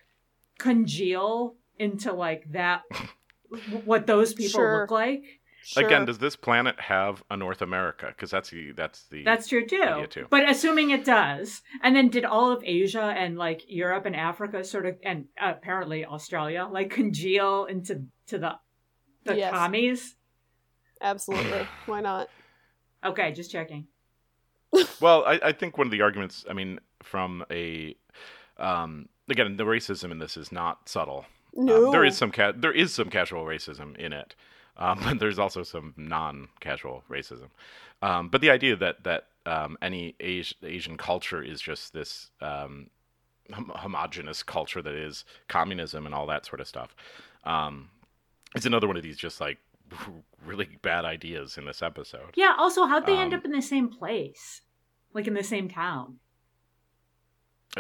congeal 0.58 1.56
into 1.78 2.14
like 2.14 2.46
that 2.52 2.82
what 3.84 4.08
those 4.08 4.34
people 4.34 4.60
Sure. 4.60 4.82
look 4.82 4.92
like? 4.92 5.24
Sure. 5.68 5.84
Again, 5.84 6.06
does 6.06 6.20
this 6.20 6.36
planet 6.36 6.80
have 6.80 7.24
a 7.32 7.36
North 7.36 7.64
America? 7.64 8.06
Because 8.10 8.30
that's 8.30 8.52
the 8.52 8.72
that's 8.74 9.08
the 9.08 9.24
That's 9.24 9.48
true 9.48 9.66
too. 9.66 9.82
idea 9.82 10.06
too. 10.08 10.28
But 10.30 10.48
assuming 10.48 10.92
it 10.92 11.04
does, 11.04 11.64
and 11.82 11.96
then 11.96 12.10
did 12.10 12.24
all 12.24 12.52
of 12.52 12.64
Asia 12.64 13.02
and 13.18 13.36
like 13.36 13.64
Europe 13.68 14.06
and 14.06 14.16
Africa 14.16 14.64
sort 14.64 14.86
of, 14.86 14.98
and 15.04 15.26
apparently 15.42 16.06
Australia, 16.06 16.68
like 16.72 16.92
congeal 16.92 17.66
into 17.66 18.04
to 18.28 18.38
the 18.38 18.52
the 19.24 19.38
Yes. 19.38 19.52
commies? 19.52 20.16
Absolutely. 21.02 21.68
Why 21.88 22.02
not? 22.02 22.30
Okay, 23.04 23.32
just 23.32 23.52
checking. 23.52 23.88
Well, 25.02 25.24
I, 25.26 25.40
I 25.44 25.52
think 25.52 25.78
one 25.80 25.88
of 25.88 25.92
the 25.92 26.02
arguments, 26.02 26.46
I 26.50 26.54
mean, 26.54 26.80
from 27.02 27.44
a 27.50 27.96
um, 28.58 29.10
again, 29.30 29.58
the 29.58 29.64
racism 29.66 30.12
in 30.12 30.20
this 30.20 30.38
is 30.38 30.52
not 30.52 30.88
subtle. 30.88 31.26
Um, 31.58 31.66
No. 31.66 31.92
there 31.92 32.06
is 32.06 32.16
some 32.16 32.32
ca- 32.32 32.54
there 32.56 32.72
is 32.72 32.94
some 32.94 33.10
casual 33.10 33.46
racism 33.46 33.96
in 33.98 34.14
it, 34.14 34.36
um, 34.78 35.00
but 35.04 35.20
there's 35.20 35.40
also 35.40 35.64
some 35.64 35.94
non-casual 35.98 37.04
racism. 37.10 37.50
Um, 38.02 38.30
but 38.30 38.42
the 38.42 38.50
idea 38.50 38.76
that 38.76 39.04
that 39.04 39.28
um, 39.46 39.78
any 39.82 40.16
Asi- 40.22 40.56
Asian 40.64 40.98
culture 40.98 41.42
is 41.42 41.62
just 41.62 41.94
this 41.94 42.30
um, 42.42 42.90
hom- 43.54 43.72
homogenous 43.76 44.44
culture 44.44 44.82
that 44.82 44.94
is 44.96 45.24
communism 45.48 46.06
and 46.06 46.14
all 46.16 46.26
that 46.28 46.46
sort 46.46 46.60
of 46.62 46.68
stuff 46.68 46.96
um, 47.44 47.90
is 48.56 48.66
another 48.66 48.88
one 48.88 48.98
of 48.98 49.04
these 49.04 49.18
just 49.18 49.40
like 49.40 49.58
really 50.46 50.68
bad 50.82 51.06
ideas 51.06 51.58
in 51.58 51.66
this 51.66 51.82
episode. 51.82 52.32
Yeah. 52.36 52.54
Also, 52.58 52.86
how'd 52.86 53.06
they 53.06 53.18
end 53.18 53.34
Um, 53.34 53.40
up 53.40 53.46
in 53.46 53.52
the 53.52 53.62
same 53.62 53.88
place, 53.90 54.62
like 55.14 55.28
in 55.28 55.34
the 55.36 55.44
same 55.44 55.70
town? 55.70 56.20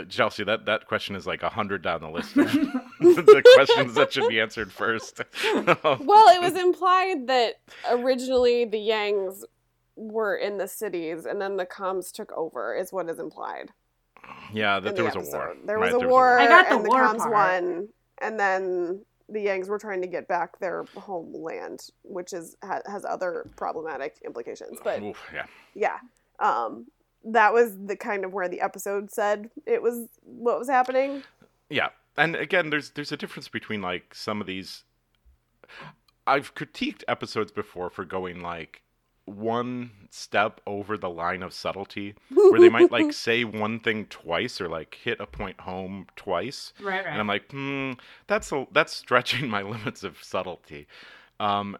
Chelsea, 0.09 0.43
that, 0.43 0.65
that 0.65 0.87
question 0.87 1.15
is 1.15 1.25
like 1.25 1.41
a 1.43 1.49
hundred 1.49 1.81
down 1.81 2.01
the 2.01 2.09
list. 2.09 2.33
the 2.35 3.43
questions 3.55 3.93
that 3.95 4.11
should 4.13 4.27
be 4.27 4.39
answered 4.41 4.71
first. 4.71 5.21
Well, 5.83 6.35
it 6.35 6.41
was 6.41 6.55
implied 6.59 7.27
that 7.27 7.55
originally 7.89 8.65
the 8.65 8.77
Yangs 8.77 9.43
were 9.95 10.35
in 10.35 10.57
the 10.57 10.67
cities 10.67 11.25
and 11.25 11.39
then 11.41 11.55
the 11.55 11.65
Kohms 11.65 12.11
took 12.11 12.31
over, 12.33 12.75
is 12.75 12.91
what 12.91 13.09
is 13.09 13.19
implied. 13.19 13.71
yeah, 14.53 14.77
in 14.77 14.83
that 14.83 14.95
the 14.95 15.03
there 15.03 15.05
was 15.05 15.15
a 15.15 15.19
episode. 15.19 15.37
war. 15.37 15.55
There 15.65 15.77
Right, 15.79 15.93
was 15.93 16.03
a 16.03 16.07
war. 16.07 16.39
I 16.39 16.47
got 16.47 16.67
the 16.69 16.75
and 16.75 16.87
war 16.87 16.99
the 16.99 17.05
Kohms 17.13 17.17
part. 17.19 17.31
won, 17.31 17.87
and 18.21 18.39
then 18.39 19.05
the 19.29 19.45
Yangs 19.45 19.67
were 19.69 19.79
trying 19.79 20.01
to 20.01 20.07
get 20.07 20.27
back 20.27 20.59
their 20.59 20.83
homeland, 20.97 21.87
which 22.03 22.33
is 22.33 22.57
ha- 22.63 22.81
has 22.85 23.05
other 23.05 23.49
problematic 23.55 24.17
implications. 24.25 24.77
But 24.83 25.01
Oof, 25.01 25.17
yeah. 25.33 25.45
yeah, 25.73 25.97
um, 26.39 26.85
that 27.25 27.53
was 27.53 27.75
the 27.85 27.95
kind 27.95 28.23
of 28.23 28.33
where 28.33 28.47
the 28.47 28.61
episode 28.61 29.11
said 29.11 29.49
it 29.65 29.81
was 29.81 30.07
what 30.23 30.59
was 30.59 30.69
happening. 30.69 31.23
Yeah, 31.69 31.89
and 32.17 32.35
again, 32.35 32.69
there's 32.69 32.91
there's 32.91 33.11
a 33.11 33.17
difference 33.17 33.47
between 33.49 33.81
like 33.81 34.13
some 34.15 34.39
of 34.41 34.47
these. 34.47 34.83
I've 36.27 36.55
critiqued 36.55 37.03
episodes 37.07 37.51
before 37.51 37.89
for 37.89 38.03
going 38.05 38.41
like 38.41 38.81
one 39.25 39.89
step 40.11 40.61
over 40.67 40.97
the 40.97 41.09
line 41.09 41.41
of 41.41 41.53
subtlety, 41.53 42.13
where 42.29 42.59
they 42.59 42.69
might 42.69 42.91
like 42.91 43.11
say 43.27 43.43
one 43.43 43.79
thing 43.79 44.05
twice 44.05 44.61
or 44.61 44.69
like 44.69 44.99
hit 45.03 45.19
a 45.19 45.25
point 45.25 45.61
home 45.61 46.05
twice, 46.15 46.73
Right, 46.79 47.03
right. 47.03 47.11
and 47.11 47.19
I'm 47.19 47.27
like, 47.27 47.49
hmm, 47.51 47.93
that's 48.27 48.51
a, 48.51 48.67
that's 48.71 48.93
stretching 48.95 49.49
my 49.49 49.63
limits 49.63 50.03
of 50.03 50.23
subtlety. 50.23 50.87
Um, 51.39 51.75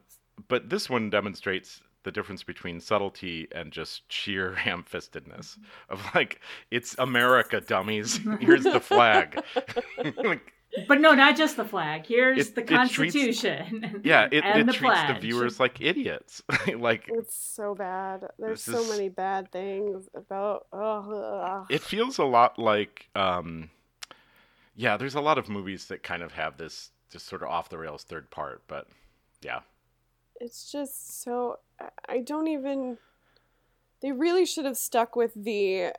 but 0.47 0.69
this 0.69 0.89
one 0.89 1.09
demonstrates 1.09 1.81
the 2.05 2.11
difference 2.11 2.41
between 2.43 2.79
subtlety 2.79 3.47
and 3.51 3.73
just 3.73 4.09
sheer 4.11 4.53
ham-fistedness 4.55 5.57
of 5.89 6.01
like, 6.15 6.39
it's 6.71 6.95
America, 6.97 7.59
dummies. 7.59 8.17
Here's 8.39 8.63
the 8.63 8.79
flag. 8.79 9.43
Like, 10.15 10.53
but 10.87 10.99
no, 10.99 11.13
not 11.13 11.37
just 11.37 11.55
the 11.57 11.63
flag. 11.65 12.05
Here's 12.05 12.49
It- 12.49 12.55
the 12.55 12.61
it 12.61 12.67
treats- 12.67 13.13
Constitution. 13.15 14.01
yeah, 14.03 14.27
it, 14.31 14.43
and 14.43 14.61
it 14.61 14.65
the 14.67 14.73
treats 14.73 14.99
the 15.07 15.13
viewers 15.19 15.59
like 15.59 15.79
idiots. 15.81 16.41
like 16.77 17.05
It's 17.07 17.35
so 17.35 17.75
bad. 17.75 18.27
There's 18.39 18.61
so 18.63 18.79
is- 18.81 18.89
many 18.89 19.09
bad 19.09 19.51
things 19.51 20.07
about. 20.15 20.67
Oh, 20.73 21.65
it 21.69 21.81
feels 21.81 22.17
a 22.17 22.25
lot 22.25 22.59
like 22.59 23.07
um 23.15 23.69
yeah 24.75 24.97
there's 24.97 25.15
a 25.15 25.21
lot 25.21 25.37
of 25.37 25.47
movies 25.47 25.85
that 25.87 26.03
kind 26.03 26.21
of 26.21 26.33
have 26.33 26.57
this 26.57 26.91
just 27.09 27.25
sort 27.27 27.41
of 27.41 27.47
off 27.47 27.69
the 27.69 27.77
rails 27.77 28.03
third 28.03 28.29
part 28.29 28.61
but 28.67 28.87
yeah 29.41 29.61
it's 30.39 30.71
just 30.71 31.21
so 31.23 31.59
I- 31.79 31.89
I 32.07 32.19
don't 32.19 32.47
even 32.47 32.97
they 34.01 34.11
really 34.11 34.45
should 34.45 34.65
have 34.65 34.77
stuck 34.77 35.15
with 35.15 35.33
the 35.35 35.91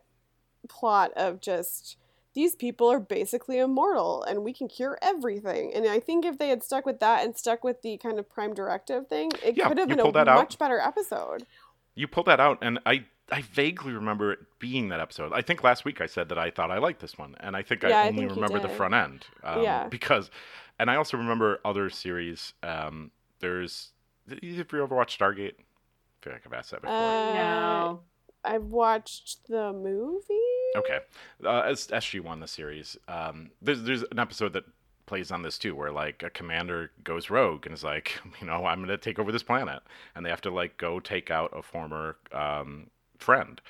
plot 0.69 1.13
of 1.17 1.41
just 1.41 1.97
these 2.35 2.55
people 2.55 2.91
are 2.93 3.01
basically 3.01 3.59
immortal 3.59 4.23
and 4.23 4.45
we 4.45 4.53
can 4.53 4.69
cure 4.69 4.99
everything. 5.01 5.73
And 5.75 5.87
I 5.89 5.99
think 6.01 6.25
if 6.27 6.37
they 6.39 6.49
had 6.51 6.63
stuck 6.63 6.85
with 6.85 7.01
that 7.01 7.25
and 7.25 7.37
stuck 7.37 7.65
with 7.65 7.81
the 7.83 7.97
kind 7.97 8.19
of 8.19 8.29
prime 8.29 8.53
directive 8.53 9.09
thing, 9.09 9.31
it 9.43 9.57
Yeah, 9.57 9.69
could 9.69 9.79
have 9.79 9.89
been 9.89 9.99
a 10.01 10.13
that 10.13 10.29
out. 10.29 10.37
much 10.37 10.59
better 10.59 10.79
episode. 10.79 11.47
you 11.95 12.07
pulled 12.07 12.27
that 12.27 12.39
out 12.41 12.59
and 12.61 12.79
i 12.85 13.03
i 13.33 13.41
vaguely 13.41 13.93
remember 13.95 14.31
it 14.33 14.39
being 14.59 14.91
that 14.91 15.01
episode 15.01 15.33
i 15.33 15.41
think 15.41 15.65
last 15.65 15.85
week 15.87 16.03
i 16.03 16.07
said 16.07 16.29
that 16.29 16.37
i 16.39 16.51
thought 16.51 16.71
i 16.71 16.77
liked 16.77 17.01
this 17.01 17.17
one 17.17 17.35
and 17.41 17.57
i 17.57 17.63
think 17.63 17.83
Yeah, 17.83 17.89
i 18.01 18.03
I 18.05 18.09
only 18.09 18.27
think 18.27 18.33
remember 18.35 18.61
the 18.61 18.69
front 18.69 18.93
end 18.93 19.25
um, 19.43 19.63
Yeah. 19.63 19.89
because 19.89 20.31
and 20.79 20.91
i 20.91 20.97
also 20.97 21.17
remember 21.17 21.59
other 21.65 21.89
series 21.89 22.53
um 22.63 23.11
there's 23.41 23.93
have 24.29 24.43
you 24.43 24.83
ever 24.83 24.95
watch 24.95 25.19
stargate? 25.19 25.55
I 25.59 26.25
feel 26.25 26.33
like 26.33 26.43
i've 26.47 26.53
asked 26.53 26.71
that 26.73 26.83
before. 26.83 26.97
Uh, 26.97 27.35
no. 27.35 28.01
I've 28.45 28.65
watched 28.65 29.49
the 29.49 29.73
movie. 29.73 30.35
Okay, 30.77 30.99
uh, 31.45 31.63
as 31.63 31.87
SG 31.89 32.21
One, 32.21 32.41
the 32.41 32.47
series, 32.47 32.97
um, 33.09 33.51
there's 33.61 33.83
there's 33.83 34.03
an 34.03 34.19
episode 34.19 34.53
that 34.53 34.65
plays 35.07 35.31
on 35.31 35.43
this 35.43 35.59
too, 35.59 35.75
where 35.75 35.91
like 35.91 36.23
a 36.23 36.31
commander 36.31 36.91
goes 37.03 37.31
rogue 37.31 37.67
and 37.67 37.75
is 37.75 37.85
like, 37.85 38.21
you 38.41 38.47
know, 38.47 38.67
I'm 38.67 38.81
gonna 38.81 38.97
take 38.99 39.19
over 39.19 39.33
this 39.33 39.43
planet, 39.43 39.83
and 40.15 40.25
they 40.25 40.31
have 40.31 40.41
to 40.43 40.51
like 40.51 40.77
go 40.77 41.01
take 41.01 41.31
out 41.31 41.51
a 41.57 41.63
former 41.63 42.17
um, 42.33 42.91
friend, 43.19 43.61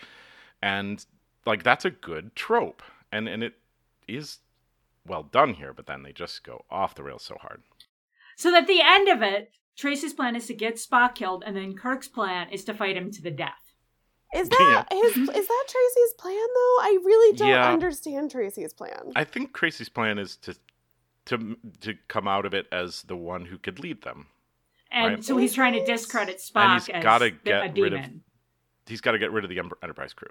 and 0.60 1.04
like 1.46 1.62
that's 1.62 1.84
a 1.84 1.90
good 1.90 2.34
trope, 2.34 2.82
and 3.12 3.28
and 3.28 3.42
it 3.42 3.54
is 4.08 4.38
well 5.06 5.22
done 5.22 5.54
here, 5.54 5.72
but 5.72 5.86
then 5.86 6.02
they 6.02 6.12
just 6.12 6.44
go 6.44 6.64
off 6.70 6.94
the 6.94 7.02
rails 7.02 7.22
so 7.22 7.36
hard. 7.40 7.62
So 8.36 8.54
at 8.54 8.66
the 8.66 8.82
end 8.82 9.08
of 9.08 9.22
it, 9.22 9.52
Tracey's 9.76 10.14
plan 10.14 10.36
is 10.36 10.46
to 10.46 10.54
get 10.54 10.74
Spock 10.76 11.14
killed, 11.14 11.44
and 11.46 11.56
then 11.56 11.74
Kirk's 11.74 12.08
plan 12.08 12.48
is 12.50 12.64
to 12.64 12.74
fight 12.74 12.96
him 12.96 13.10
to 13.12 13.22
the 13.22 13.30
death. 13.30 13.52
Is 14.34 14.48
that 14.48 14.86
his? 14.90 15.16
Is 15.16 15.26
that 15.48 15.64
Tracey's 15.68 16.14
plan 16.18 16.34
though? 16.34 16.76
I 16.80 16.98
really 17.04 17.36
don't 17.36 17.48
Yeah. 17.48 17.70
understand 17.70 18.30
Tracey's 18.30 18.72
plan. 18.72 19.12
I 19.14 19.24
think 19.24 19.54
Tracey's 19.54 19.88
plan 19.88 20.18
is 20.18 20.36
to 20.38 20.56
to 21.26 21.56
to 21.80 21.94
come 22.08 22.26
out 22.28 22.44
of 22.46 22.54
it 22.54 22.66
as 22.72 23.02
the 23.02 23.16
one 23.16 23.46
who 23.46 23.58
could 23.58 23.78
lead 23.78 24.02
them. 24.02 24.26
And 24.90 25.14
Right. 25.16 25.24
so 25.24 25.36
he's 25.36 25.54
trying 25.54 25.72
to 25.74 25.84
discredit 25.84 26.38
Spock 26.38 26.74
he's 26.74 26.88
as 26.88 27.02
gotta 27.02 27.30
get 27.30 27.76
rid 27.78 27.92
of- 27.92 28.10
He's 28.86 29.00
got 29.00 29.12
to 29.12 29.18
get 29.18 29.32
rid 29.32 29.42
of 29.42 29.50
the 29.50 29.58
Enterprise 29.58 30.12
crew. 30.12 30.28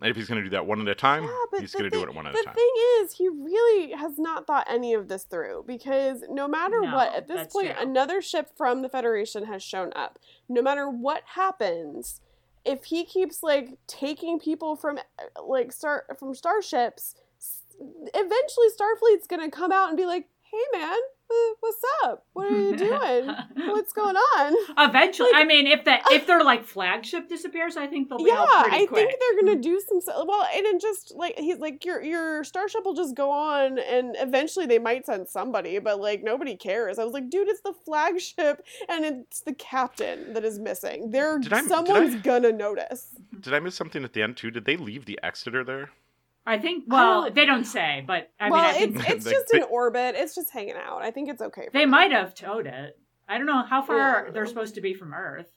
And 0.00 0.10
if 0.10 0.16
he's 0.16 0.28
going 0.28 0.38
to 0.38 0.44
do 0.44 0.50
that 0.50 0.66
one 0.66 0.80
at 0.82 0.88
a 0.88 0.94
time, 0.94 1.24
Yeah, 1.24 1.30
but 1.50 1.60
he's 1.60 1.72
going 1.72 1.84
to 1.84 1.90
do 1.90 2.00
thing- 2.00 2.08
it 2.10 2.14
one 2.14 2.26
at 2.26 2.34
a 2.34 2.42
time. 2.42 2.52
The 2.54 2.60
thing 2.60 2.72
is, 3.00 3.12
he 3.14 3.28
really 3.30 3.92
has 3.92 4.18
not 4.18 4.46
thought 4.46 4.66
any 4.68 4.92
of 4.92 5.08
this 5.08 5.24
through 5.24 5.64
because 5.66 6.22
no 6.28 6.46
matter 6.46 6.80
No, 6.82 6.94
what, 6.94 7.14
at 7.14 7.28
this 7.28 7.46
point, 7.46 7.72
true. 7.74 7.82
another 7.82 8.20
ship 8.20 8.50
from 8.56 8.82
the 8.82 8.90
Federation 8.90 9.44
has 9.46 9.62
shown 9.62 9.92
up. 9.96 10.18
No 10.50 10.60
matter 10.60 10.88
what 10.90 11.22
happens, 11.34 12.20
if 12.64 12.84
he 12.84 13.04
keeps 13.04 13.42
like 13.42 13.78
taking 13.86 14.38
people 14.38 14.76
from 14.76 14.98
like 15.42 15.72
star 15.72 16.04
from 16.18 16.34
starships, 16.34 17.14
eventually 17.80 18.66
Starfleet's 18.78 19.26
gonna 19.26 19.50
come 19.50 19.72
out 19.72 19.88
and 19.88 19.96
be 19.96 20.04
like, 20.06 20.28
"Hey, 20.42 20.78
man, 20.78 20.98
what's 21.60 21.82
up? 22.04 22.24
What 22.32 22.52
are 22.52 22.56
you 22.56 22.76
doing? 22.76 23.34
What's 23.68 23.92
going 23.92 24.16
on?" 24.16 24.54
Eventually, 24.78 25.30
Like- 25.32 25.42
I 25.42 25.44
mean, 25.44 25.66
if 25.66 25.84
that 25.84 26.02
if 26.10 26.26
their 26.26 26.42
like 26.44 26.64
flagship 26.64 27.28
disappears, 27.28 27.76
I 27.76 27.86
think 27.86 28.08
they'll 28.08 28.18
be 28.18 28.24
yeah, 28.26 28.46
out 28.48 28.64
pretty 28.66 28.84
I 28.84 28.86
quick. 28.86 29.08
think 29.08 29.20
they're 29.20 29.40
gonna 29.42 29.60
mm-hmm. 29.60 29.60
do 29.90 30.02
some 30.04 30.26
well, 30.26 30.46
and 30.54 30.64
then 30.66 30.78
just 30.78 31.14
like 31.16 31.38
he's 31.38 31.58
like 31.58 31.84
your 31.84 32.02
your 32.02 32.44
starship 32.44 32.84
will 32.84 32.94
just 32.94 33.14
go 33.16 33.30
on, 33.30 33.78
and 33.78 34.16
eventually 34.18 34.66
they 34.66 34.78
might 34.78 35.06
send 35.06 35.28
somebody, 35.28 35.78
but 35.78 36.00
like 36.00 36.22
nobody 36.22 36.56
cares. 36.56 36.98
I 36.98 37.04
was 37.04 37.12
like, 37.12 37.30
dude, 37.30 37.48
it's 37.48 37.60
the 37.62 37.72
flagship, 37.84 38.64
and 38.88 39.04
it's 39.04 39.40
the 39.40 39.54
captain 39.54 40.34
that 40.34 40.44
is 40.44 40.58
missing. 40.58 41.10
There, 41.10 41.38
Did 41.38 41.52
I- 41.52 41.60
did 41.62 41.68
someone's 41.68 42.14
I- 42.16 42.18
gonna 42.18 42.52
notice. 42.52 43.14
Did 43.40 43.52
I 43.54 43.60
miss 43.60 43.74
something 43.74 44.04
at 44.04 44.12
the 44.12 44.22
end 44.22 44.36
too? 44.36 44.50
Did 44.50 44.64
they 44.64 44.76
leave 44.76 45.04
the 45.06 45.18
Exeter 45.22 45.64
there? 45.64 45.90
I 46.46 46.58
think. 46.58 46.84
Well, 46.86 47.22
don't- 47.22 47.34
they 47.34 47.44
don't 47.44 47.64
say, 47.64 48.04
but 48.06 48.30
I 48.38 48.50
well, 48.50 48.62
mean, 48.62 48.70
I 48.70 48.72
think 48.74 48.96
it's 48.96 49.08
it's 49.10 49.26
Like, 49.26 49.34
just 49.34 49.46
they- 49.52 49.58
in 49.58 49.64
orbit. 49.64 50.14
It's 50.16 50.34
just 50.34 50.50
hanging 50.50 50.76
out. 50.76 51.02
I 51.02 51.10
think 51.10 51.28
it's 51.28 51.42
okay. 51.42 51.66
For 51.66 51.70
they 51.72 51.80
them. 51.80 51.90
might 51.90 52.12
have 52.12 52.34
towed 52.34 52.66
it. 52.66 52.98
I 53.28 53.36
don't 53.38 53.46
know 53.46 53.62
how 53.62 53.82
far 53.82 54.26
Yeah. 54.26 54.30
they're 54.32 54.46
supposed 54.46 54.76
to 54.76 54.80
be 54.80 54.94
from 54.94 55.12
Earth. 55.12 55.50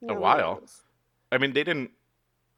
No 0.00 0.14
one 0.14 0.22
while. 0.22 0.54
knows. 0.60 0.82
I 1.30 1.36
mean, 1.38 1.52
they 1.52 1.64
didn't 1.64 1.90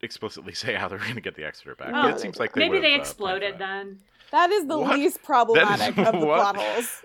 explicitly 0.02 0.54
say 0.62 0.74
how 0.74 0.86
they're 0.88 0.98
going 0.98 1.14
to 1.16 1.20
get 1.20 1.34
the 1.34 1.44
Exeter 1.44 1.74
back. 1.74 1.90
Oh, 1.92 2.08
it 2.08 2.20
seems 2.20 2.38
like 2.38 2.52
they 2.54 2.60
Maybe 2.68 2.80
they 2.80 2.94
uh, 2.94 2.98
exploded 2.98 3.54
for 3.54 3.58
that. 3.58 3.84
then. 3.84 3.98
That 4.30 4.50
is 4.52 4.66
the 4.66 4.78
What? 4.78 4.96
least 4.96 5.22
problematic 5.24 5.98
of 5.98 6.20
the 6.20 6.26
what? 6.26 6.54
plot 6.54 6.56
holes. 6.56 7.02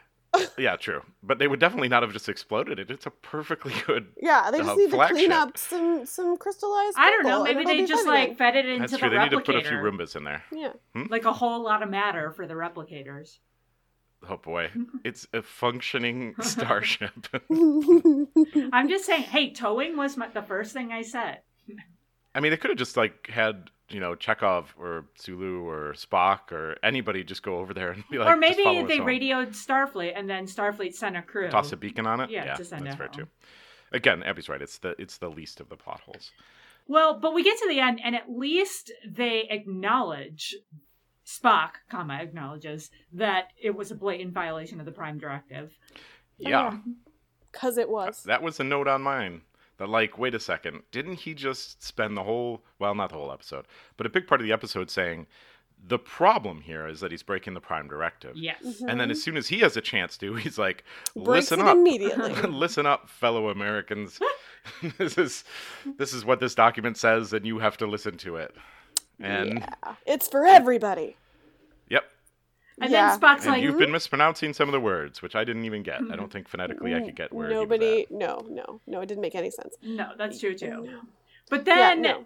Yeah, 0.57 0.75
true. 0.75 1.01
But 1.23 1.39
they 1.39 1.47
would 1.47 1.59
definitely 1.59 1.89
not 1.89 2.03
have 2.03 2.13
just 2.13 2.29
exploded 2.29 2.79
it. 2.79 2.89
It's 2.91 3.05
a 3.05 3.09
perfectly 3.11 3.73
good. 3.87 4.07
Yeah, 4.21 4.49
they 4.51 4.59
just 4.59 4.69
Uh, 4.69 4.75
need 4.75 4.91
to 4.91 4.97
clean 5.07 5.29
flagship. 5.29 5.31
up 5.31 5.57
some 5.57 6.05
some 6.05 6.37
crystallized. 6.37 6.95
I 6.97 7.09
don't 7.11 7.23
know. 7.23 7.43
crystal, 7.43 7.57
and 7.59 7.67
Maybe 7.67 7.81
they 7.81 7.87
just 7.87 8.05
fine 8.05 8.13
again. 8.15 8.29
like 8.29 8.37
fed 8.37 8.55
it 8.55 8.65
into 8.65 8.69
the 8.69 8.75
room. 8.75 8.79
That's 8.81 8.91
the 8.91 8.97
true. 8.97 9.09
They 9.09 9.17
need 9.23 9.29
to 9.31 9.39
put 9.41 9.55
a 9.55 9.61
few 9.63 9.77
Roombas 9.77 10.15
in 10.15 10.23
there. 10.23 10.43
Yeah. 10.51 10.73
like 11.09 11.25
a 11.25 11.33
whole 11.33 11.61
lot 11.63 11.83
of 11.83 11.89
matter 11.89 12.31
for 12.31 12.47
the 12.47 12.53
replicators. 12.53 13.39
Oh 14.29 14.37
boy, 14.37 14.71
it's 15.03 15.27
a 15.33 15.41
functioning 15.41 16.35
starship. 16.41 17.27
I'm 18.71 18.89
just 18.89 19.05
saying. 19.05 19.23
Hey, 19.23 19.51
towing 19.51 19.97
was 19.97 20.17
my, 20.17 20.27
the 20.29 20.41
first 20.41 20.73
thing 20.73 20.91
I 20.91 21.01
said. 21.03 21.39
I 22.33 22.39
mean, 22.39 22.51
they 22.51 22.57
could 22.57 22.69
have 22.71 22.77
just 22.77 22.97
like 22.97 23.27
had 23.27 23.69
you 23.89 23.99
know 23.99 24.15
Chekov 24.15 24.65
or 24.79 25.05
Sulu 25.15 25.67
or 25.67 25.93
Spock 25.93 26.51
or 26.51 26.75
anybody 26.83 27.23
just 27.23 27.43
go 27.43 27.57
over 27.59 27.73
there 27.73 27.91
and 27.91 28.03
be 28.09 28.17
like, 28.17 28.27
or 28.35 28.39
"Just 28.41 28.59
follow 28.61 28.73
maybe 28.75 28.83
us 28.83 28.87
they 28.89 28.97
home." 28.97 29.07
radioed 29.07 29.49
Starfleet 29.49 30.13
and 30.15 30.29
then 30.29 30.45
Starfleet 30.45 30.93
sent 30.93 31.15
a 31.17 31.21
crew. 31.21 31.49
toss 31.49 31.71
a 31.71 31.77
beacon 31.77 32.07
on 32.07 32.19
it. 32.19 32.29
Yeah, 32.29 32.55
to 32.55 32.65
send 32.65 32.85
that's 32.85 32.95
it 32.95 32.97
fair 32.97 33.07
home. 33.07 33.15
too. 33.15 33.27
Again, 33.91 34.23
Abby's 34.23 34.49
right. 34.49 34.61
It's 34.61 34.79
the 34.79 34.95
it's 34.99 35.17
the 35.17 35.29
least 35.29 35.59
of 35.59 35.69
the 35.69 35.75
plot 35.75 36.01
holes. 36.01 36.31
Well, 36.87 37.19
but 37.19 37.33
we 37.33 37.43
get 37.43 37.57
to 37.59 37.67
the 37.67 37.79
end, 37.79 37.99
and 38.03 38.15
at 38.15 38.29
least 38.29 38.91
they 39.07 39.47
acknowledge 39.49 40.55
Spock, 41.25 41.71
comma 41.89 42.15
acknowledges 42.15 42.91
that 43.13 43.45
it 43.61 43.75
was 43.75 43.89
a 43.91 43.95
blatant 43.95 44.33
violation 44.33 44.79
of 44.79 44.85
the 44.85 44.91
Prime 44.91 45.17
Directive. 45.17 45.77
Yeah, 46.37 46.77
Cause 47.51 47.77
it 47.77 47.89
was. 47.89 48.23
that 48.23 48.43
was 48.43 48.59
a 48.59 48.63
note 48.63 48.87
on 48.87 49.01
mine. 49.01 49.41
That 49.77 49.89
like, 49.89 50.17
wait 50.17 50.33
a 50.33 50.39
second, 50.39 50.83
didn't 50.91 51.15
he 51.19 51.33
just 51.33 51.83
spend 51.83 52.15
the 52.15 52.23
whole 52.23 52.63
well, 52.79 52.95
not 52.95 53.09
the 53.09 53.15
whole 53.15 53.31
episode, 53.31 53.65
but 53.97 54.05
a 54.05 54.09
big 54.09 54.27
part 54.27 54.41
of 54.41 54.47
the 54.47 54.53
episode 54.53 54.89
saying 54.89 55.27
the 55.87 55.99
problem 55.99 56.61
here 56.61 56.87
is 56.87 56.99
that 57.01 57.11
he's 57.11 57.23
breaking 57.23 57.53
the 57.53 57.61
Prime 57.61 57.87
Directive. 57.87 58.35
Yes. 58.35 58.63
Mm-hmm. 58.63 58.89
And 58.89 58.99
then 58.99 59.11
as 59.11 59.21
soon 59.21 59.37
as 59.37 59.47
he 59.47 59.59
has 59.59 59.77
a 59.77 59.81
chance 59.81 60.17
to, 60.17 60.33
he's 60.35 60.57
like, 60.57 60.83
Breaks 61.15 61.51
"Listen 61.51 61.59
it 61.59 61.67
up, 61.67 61.77
immediately. 61.77 62.33
listen 62.49 62.85
up, 62.85 63.09
fellow 63.09 63.49
Americans. 63.49 64.19
this 64.97 65.17
is 65.17 65.43
this 65.97 66.13
is 66.13 66.25
what 66.25 66.39
this 66.39 66.55
document 66.55 66.97
says, 66.97 67.33
and 67.33 67.45
you 67.45 67.59
have 67.59 67.77
to 67.77 67.87
listen 67.87 68.17
to 68.19 68.37
it." 68.37 68.55
And 69.19 69.59
yeah, 69.59 69.95
it's 70.05 70.27
for 70.27 70.45
everybody. 70.45 71.15
Yep, 72.77 72.83
And 72.85 72.91
Yeah. 72.91 73.09
then 73.09 73.19
Spock's 73.19 73.43
and 73.43 73.53
like, 73.53 73.63
you've 73.63 73.77
been 73.77 73.89
hmm? 73.89 73.93
mispronouncing 73.93 74.53
some 74.53 74.67
of 74.67 74.73
the 74.73 74.79
words, 74.79 75.21
which 75.21 75.35
I 75.35 75.43
didn't 75.43 75.65
even 75.65 75.83
get. 75.83 76.01
I 76.11 76.15
don't 76.15 76.31
think 76.31 76.47
phonetically 76.47 76.93
I 76.93 76.97
mm-hmm. 76.97 77.05
could 77.05 77.15
get 77.15 77.33
where 77.33 77.49
he 77.49 77.55
was 77.55 77.61
Nobody. 77.63 78.01
at. 78.03 78.11
No, 78.11 78.45
no, 78.49 78.81
no. 78.87 79.01
It 79.01 79.07
didn't 79.07 79.21
make 79.21 79.35
any 79.35 79.51
sense. 79.51 79.75
no, 79.81 80.11
that's 80.17 80.39
true 80.39 80.57
too. 80.57 80.83
No. 80.83 81.01
But 81.49 81.65
Yeah, 81.65 81.75
then, 81.75 82.01
no. 82.01 82.25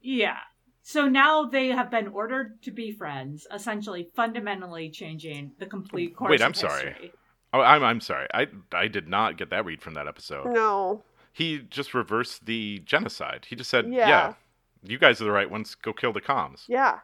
yeah. 0.00 0.38
So 0.82 1.08
now 1.08 1.46
they 1.46 1.68
have 1.68 1.90
been 1.90 2.08
ordered 2.08 2.60
to 2.62 2.70
be 2.70 2.92
friends, 2.92 3.46
essentially 3.52 4.10
fundamentally 4.14 4.90
changing 4.90 5.52
the 5.58 5.66
complete 5.66 6.14
course 6.14 6.30
Wait, 6.30 6.42
I'm 6.42 6.52
sorry. 6.54 7.12
Oh, 7.54 7.60
I'm 7.60 7.82
I'm 7.82 8.00
sorry. 8.00 8.26
I 8.34 8.48
I 8.72 8.88
did 8.88 9.08
not 9.08 9.38
get 9.38 9.50
that 9.50 9.64
read 9.64 9.80
from 9.80 9.94
that 9.94 10.06
episode. 10.06 10.52
No. 10.52 11.02
He 11.32 11.60
just 11.70 11.94
reversed 11.94 12.44
the 12.46 12.80
genocide. 12.84 13.46
He 13.48 13.56
just 13.56 13.70
said, 13.70 13.86
Yeah. 13.90 14.08
"Yeah, 14.08 14.34
you 14.82 14.98
guys 14.98 15.20
are 15.20 15.24
the 15.24 15.30
right 15.32 15.50
ones. 15.50 15.74
Go 15.74 15.92
kill 15.92 16.12
the 16.12 16.20
Kohms." 16.20 16.64
Yeah. 16.68 16.98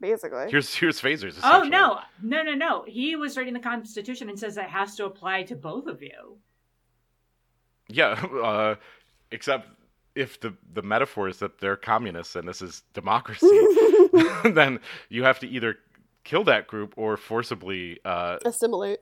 Basically. 0.00 0.46
Here's 0.50 0.74
here's 0.74 1.00
phasers. 1.00 1.38
Oh 1.42 1.62
no, 1.62 2.00
no, 2.22 2.42
no, 2.42 2.54
no! 2.54 2.84
He 2.86 3.16
was 3.16 3.36
reading 3.36 3.54
the 3.54 3.60
Constitution 3.60 4.28
and 4.28 4.38
says 4.38 4.56
it 4.56 4.64
has 4.64 4.94
to 4.96 5.06
apply 5.06 5.42
to 5.44 5.56
both 5.56 5.86
of 5.86 6.02
you. 6.02 6.38
Yeah, 7.88 8.10
uh, 8.42 8.76
except 9.32 9.68
if 10.14 10.40
the 10.40 10.54
the 10.72 10.82
metaphor 10.82 11.28
is 11.28 11.38
that 11.38 11.58
they're 11.58 11.76
communists 11.76 12.36
and 12.36 12.46
this 12.46 12.62
is 12.62 12.82
democracy, 12.94 13.48
then 14.44 14.78
you 15.08 15.24
have 15.24 15.40
to 15.40 15.48
either 15.48 15.76
kill 16.24 16.44
that 16.44 16.66
group 16.66 16.94
or 16.96 17.16
forcibly 17.16 17.98
uh, 18.04 18.36
Assimilate. 18.44 18.98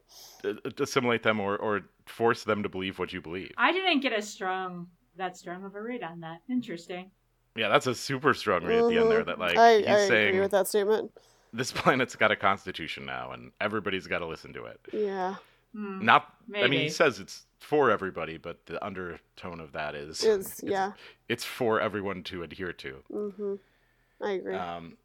assimilate 0.78 1.24
them 1.24 1.40
or, 1.40 1.56
or 1.56 1.80
force 2.06 2.44
them 2.44 2.62
to 2.62 2.68
believe 2.68 3.00
what 3.00 3.12
you 3.12 3.20
believe. 3.20 3.50
I 3.58 3.72
didn't 3.72 4.00
get 4.00 4.12
a 4.12 4.22
strong 4.22 4.86
that 5.16 5.36
strong 5.36 5.64
of 5.64 5.74
a 5.74 5.82
read 5.82 6.02
on 6.02 6.20
that. 6.20 6.38
Interesting. 6.48 7.10
Yeah, 7.56 7.68
that's 7.68 7.86
a 7.86 7.94
super 7.94 8.34
strong 8.34 8.64
read 8.64 8.78
at 8.78 8.88
the 8.88 8.98
end 8.98 9.10
there. 9.10 9.24
That 9.24 9.38
like 9.38 9.56
I, 9.56 9.78
he's 9.78 9.86
I 9.86 9.90
agree 9.92 10.08
saying 10.08 10.40
with 10.40 10.50
that 10.52 10.68
statement. 10.68 11.10
this 11.52 11.72
planet's 11.72 12.14
got 12.16 12.30
a 12.30 12.36
constitution 12.36 13.06
now 13.06 13.32
and 13.32 13.50
everybody's 13.60 14.06
got 14.06 14.18
to 14.20 14.26
listen 14.26 14.52
to 14.54 14.64
it. 14.66 14.80
Yeah. 14.92 15.36
Hmm. 15.74 16.04
Not, 16.04 16.32
I 16.54 16.68
mean, 16.68 16.80
he 16.80 16.88
says 16.88 17.18
it's 17.20 17.44
for 17.58 17.90
everybody, 17.90 18.36
but 18.38 18.64
the 18.66 18.82
undertone 18.84 19.60
of 19.60 19.72
that 19.72 19.94
is 19.94 20.22
Is 20.22 20.46
it's, 20.46 20.62
yeah. 20.62 20.92
it's 21.28 21.44
for 21.44 21.80
everyone 21.80 22.22
to 22.24 22.42
adhere 22.42 22.72
to. 22.74 22.96
Mm-hmm. 23.12 23.54
I 24.22 24.30
agree. 24.32 24.54
Um, 24.56 24.96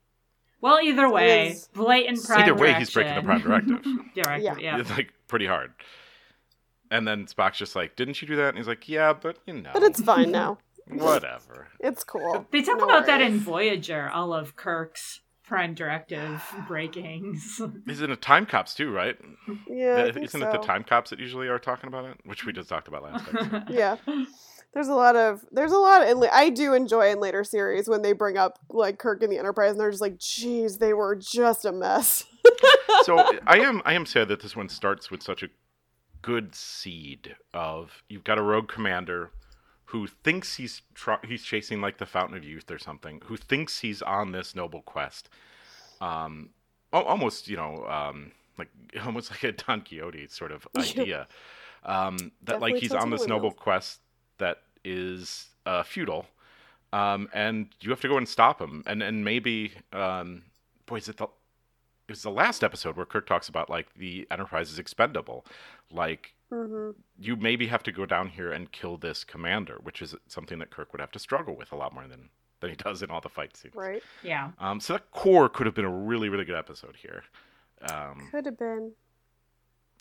Well, 0.61 0.79
either 0.81 1.09
way, 1.09 1.55
blatant 1.73 2.23
prime 2.23 2.41
Either 2.41 2.53
way, 2.55 2.73
he's 2.73 2.89
breaking 2.91 3.15
the 3.15 3.21
prime 3.23 3.41
directive. 3.41 3.81
Directive, 4.15 4.43
Yeah. 4.43 4.55
yeah. 4.59 4.79
It's 4.79 4.89
like 4.91 5.11
pretty 5.27 5.45
hard. 5.47 5.73
And 6.89 7.07
then 7.07 7.25
Spock's 7.25 7.57
just 7.57 7.75
like, 7.75 7.95
"Didn't 7.95 8.21
you 8.21 8.27
do 8.27 8.35
that?" 8.35 8.49
And 8.49 8.57
he's 8.57 8.67
like, 8.67 8.87
"Yeah, 8.89 9.13
but 9.13 9.37
you 9.47 9.53
know, 9.53 9.71
but 9.73 9.81
it's 9.83 10.01
fine 10.01 10.29
now. 10.29 10.57
Whatever." 10.87 11.67
It's 11.79 12.03
cool. 12.03 12.45
They 12.51 12.61
talk 12.61 12.77
No 12.77 12.85
about 12.85 13.05
that 13.07 13.21
in 13.21 13.39
Voyager, 13.39 14.09
all 14.09 14.33
of 14.33 14.55
Kirk's 14.55 15.21
prime 15.51 15.73
directive 15.73 16.41
breakings. 16.67 17.61
He's 17.85 18.01
in 18.01 18.09
a 18.09 18.15
time 18.15 18.45
cops 18.45 18.73
too, 18.73 18.91
right? 18.91 19.17
Yeah. 19.67 19.95
I 19.95 20.01
Isn't 20.07 20.13
think 20.13 20.33
it 20.33 20.51
the 20.51 20.65
time 20.65 20.83
cops 20.85 21.09
that 21.09 21.19
usually 21.19 21.49
are 21.49 21.59
talking 21.59 21.87
about 21.87 22.05
it, 22.05 22.17
which 22.23 22.45
we 22.45 22.53
just 22.53 22.69
talked 22.69 22.87
about 22.87 23.03
last 23.03 23.25
time? 23.27 23.65
Yeah. 23.69 23.97
There's 24.73 24.87
a 24.87 24.93
lot 24.93 25.17
of 25.17 25.43
there's 25.51 25.73
a 25.73 25.77
lot 25.77 26.07
in 26.07 26.23
I 26.31 26.49
do 26.49 26.73
enjoy 26.73 27.11
in 27.11 27.19
later 27.19 27.43
series 27.43 27.89
when 27.89 28.01
they 28.01 28.13
bring 28.13 28.37
up 28.37 28.59
like 28.69 28.97
Kirk 28.97 29.21
and 29.21 29.29
the 29.29 29.37
Enterprise 29.37 29.71
and 29.71 29.79
they're 29.79 29.91
just 29.91 30.01
like, 30.01 30.17
geez, 30.17 30.77
they 30.77 30.93
were 30.93 31.17
just 31.17 31.65
a 31.65 31.73
mess. 31.73 32.23
so 33.03 33.17
I 33.45 33.57
am 33.57 33.81
I 33.83 33.93
am 33.93 34.05
sad 34.05 34.29
that 34.29 34.41
this 34.41 34.55
one 34.55 34.69
starts 34.69 35.11
with 35.11 35.21
such 35.21 35.43
a 35.43 35.49
good 36.21 36.55
seed 36.55 37.35
of 37.53 38.03
you've 38.07 38.23
got 38.23 38.37
a 38.37 38.41
rogue 38.41 38.69
commander 38.69 39.31
who 39.91 40.07
thinks 40.07 40.55
he's 40.55 40.81
tr- 40.95 41.25
he's 41.27 41.43
chasing 41.43 41.81
like 41.81 41.97
the 41.97 42.05
fountain 42.05 42.37
of 42.37 42.45
youth 42.45 42.71
or 42.71 42.79
something, 42.79 43.21
who 43.25 43.35
thinks 43.35 43.79
he's 43.79 44.01
on 44.01 44.31
this 44.31 44.55
noble 44.55 44.81
quest, 44.81 45.29
um, 45.99 46.49
almost 46.93 47.49
you 47.49 47.57
know 47.57 47.85
um, 47.87 48.31
like 48.57 48.69
almost 49.05 49.31
like 49.31 49.43
a 49.43 49.51
Don 49.51 49.81
Quixote 49.81 50.27
sort 50.27 50.53
of 50.53 50.65
idea. 50.77 51.27
Um, 51.83 52.17
that 52.17 52.53
Definitely 52.53 52.71
like 52.73 52.81
he's 52.81 52.93
on 52.93 53.09
this 53.09 53.27
noble 53.27 53.51
quest 53.51 53.99
that 54.37 54.59
is 54.85 55.49
uh, 55.65 55.83
feudal, 55.83 56.25
um, 56.93 57.27
and 57.33 57.67
you 57.81 57.89
have 57.89 58.01
to 58.01 58.07
go 58.07 58.17
and 58.17 58.29
stop 58.29 58.61
him. 58.61 58.83
And 58.87 59.03
and 59.03 59.25
maybe, 59.25 59.73
um, 59.91 60.43
boy, 60.85 60.97
is 60.97 61.09
it 61.09 61.17
the 61.17 61.25
it 61.25 62.11
was 62.11 62.21
the 62.21 62.31
last 62.31 62.63
episode 62.63 62.95
where 62.95 63.05
Kirk 63.05 63.27
talks 63.27 63.49
about 63.49 63.69
like 63.69 63.93
the 63.95 64.25
Enterprise 64.31 64.71
is 64.71 64.79
expendable, 64.79 65.45
like 65.91 66.33
hmm 66.51 66.91
you 67.17 67.35
maybe 67.35 67.67
have 67.67 67.83
to 67.83 67.91
go 67.91 68.05
down 68.05 68.29
here 68.29 68.51
and 68.51 68.71
kill 68.71 68.97
this 68.97 69.23
commander, 69.23 69.77
which 69.83 70.01
is 70.01 70.15
something 70.27 70.59
that 70.59 70.71
Kirk 70.71 70.91
would 70.91 70.99
have 70.99 71.11
to 71.11 71.19
struggle 71.19 71.55
with 71.55 71.71
a 71.71 71.75
lot 71.75 71.93
more 71.93 72.07
than 72.07 72.29
than 72.59 72.69
he 72.69 72.75
does 72.75 73.01
in 73.01 73.09
all 73.09 73.21
the 73.21 73.29
fight 73.29 73.57
scenes. 73.57 73.75
Right. 73.75 74.03
Yeah. 74.23 74.51
Um, 74.59 74.79
so 74.79 74.93
that 74.93 75.11
core 75.11 75.49
could 75.49 75.65
have 75.65 75.75
been 75.75 75.85
a 75.85 75.89
really, 75.89 76.29
really 76.29 76.45
good 76.45 76.55
episode 76.55 76.95
here. 76.95 77.23
Um, 77.89 78.29
Could 78.31 78.45
have 78.45 78.59
been 78.59 78.91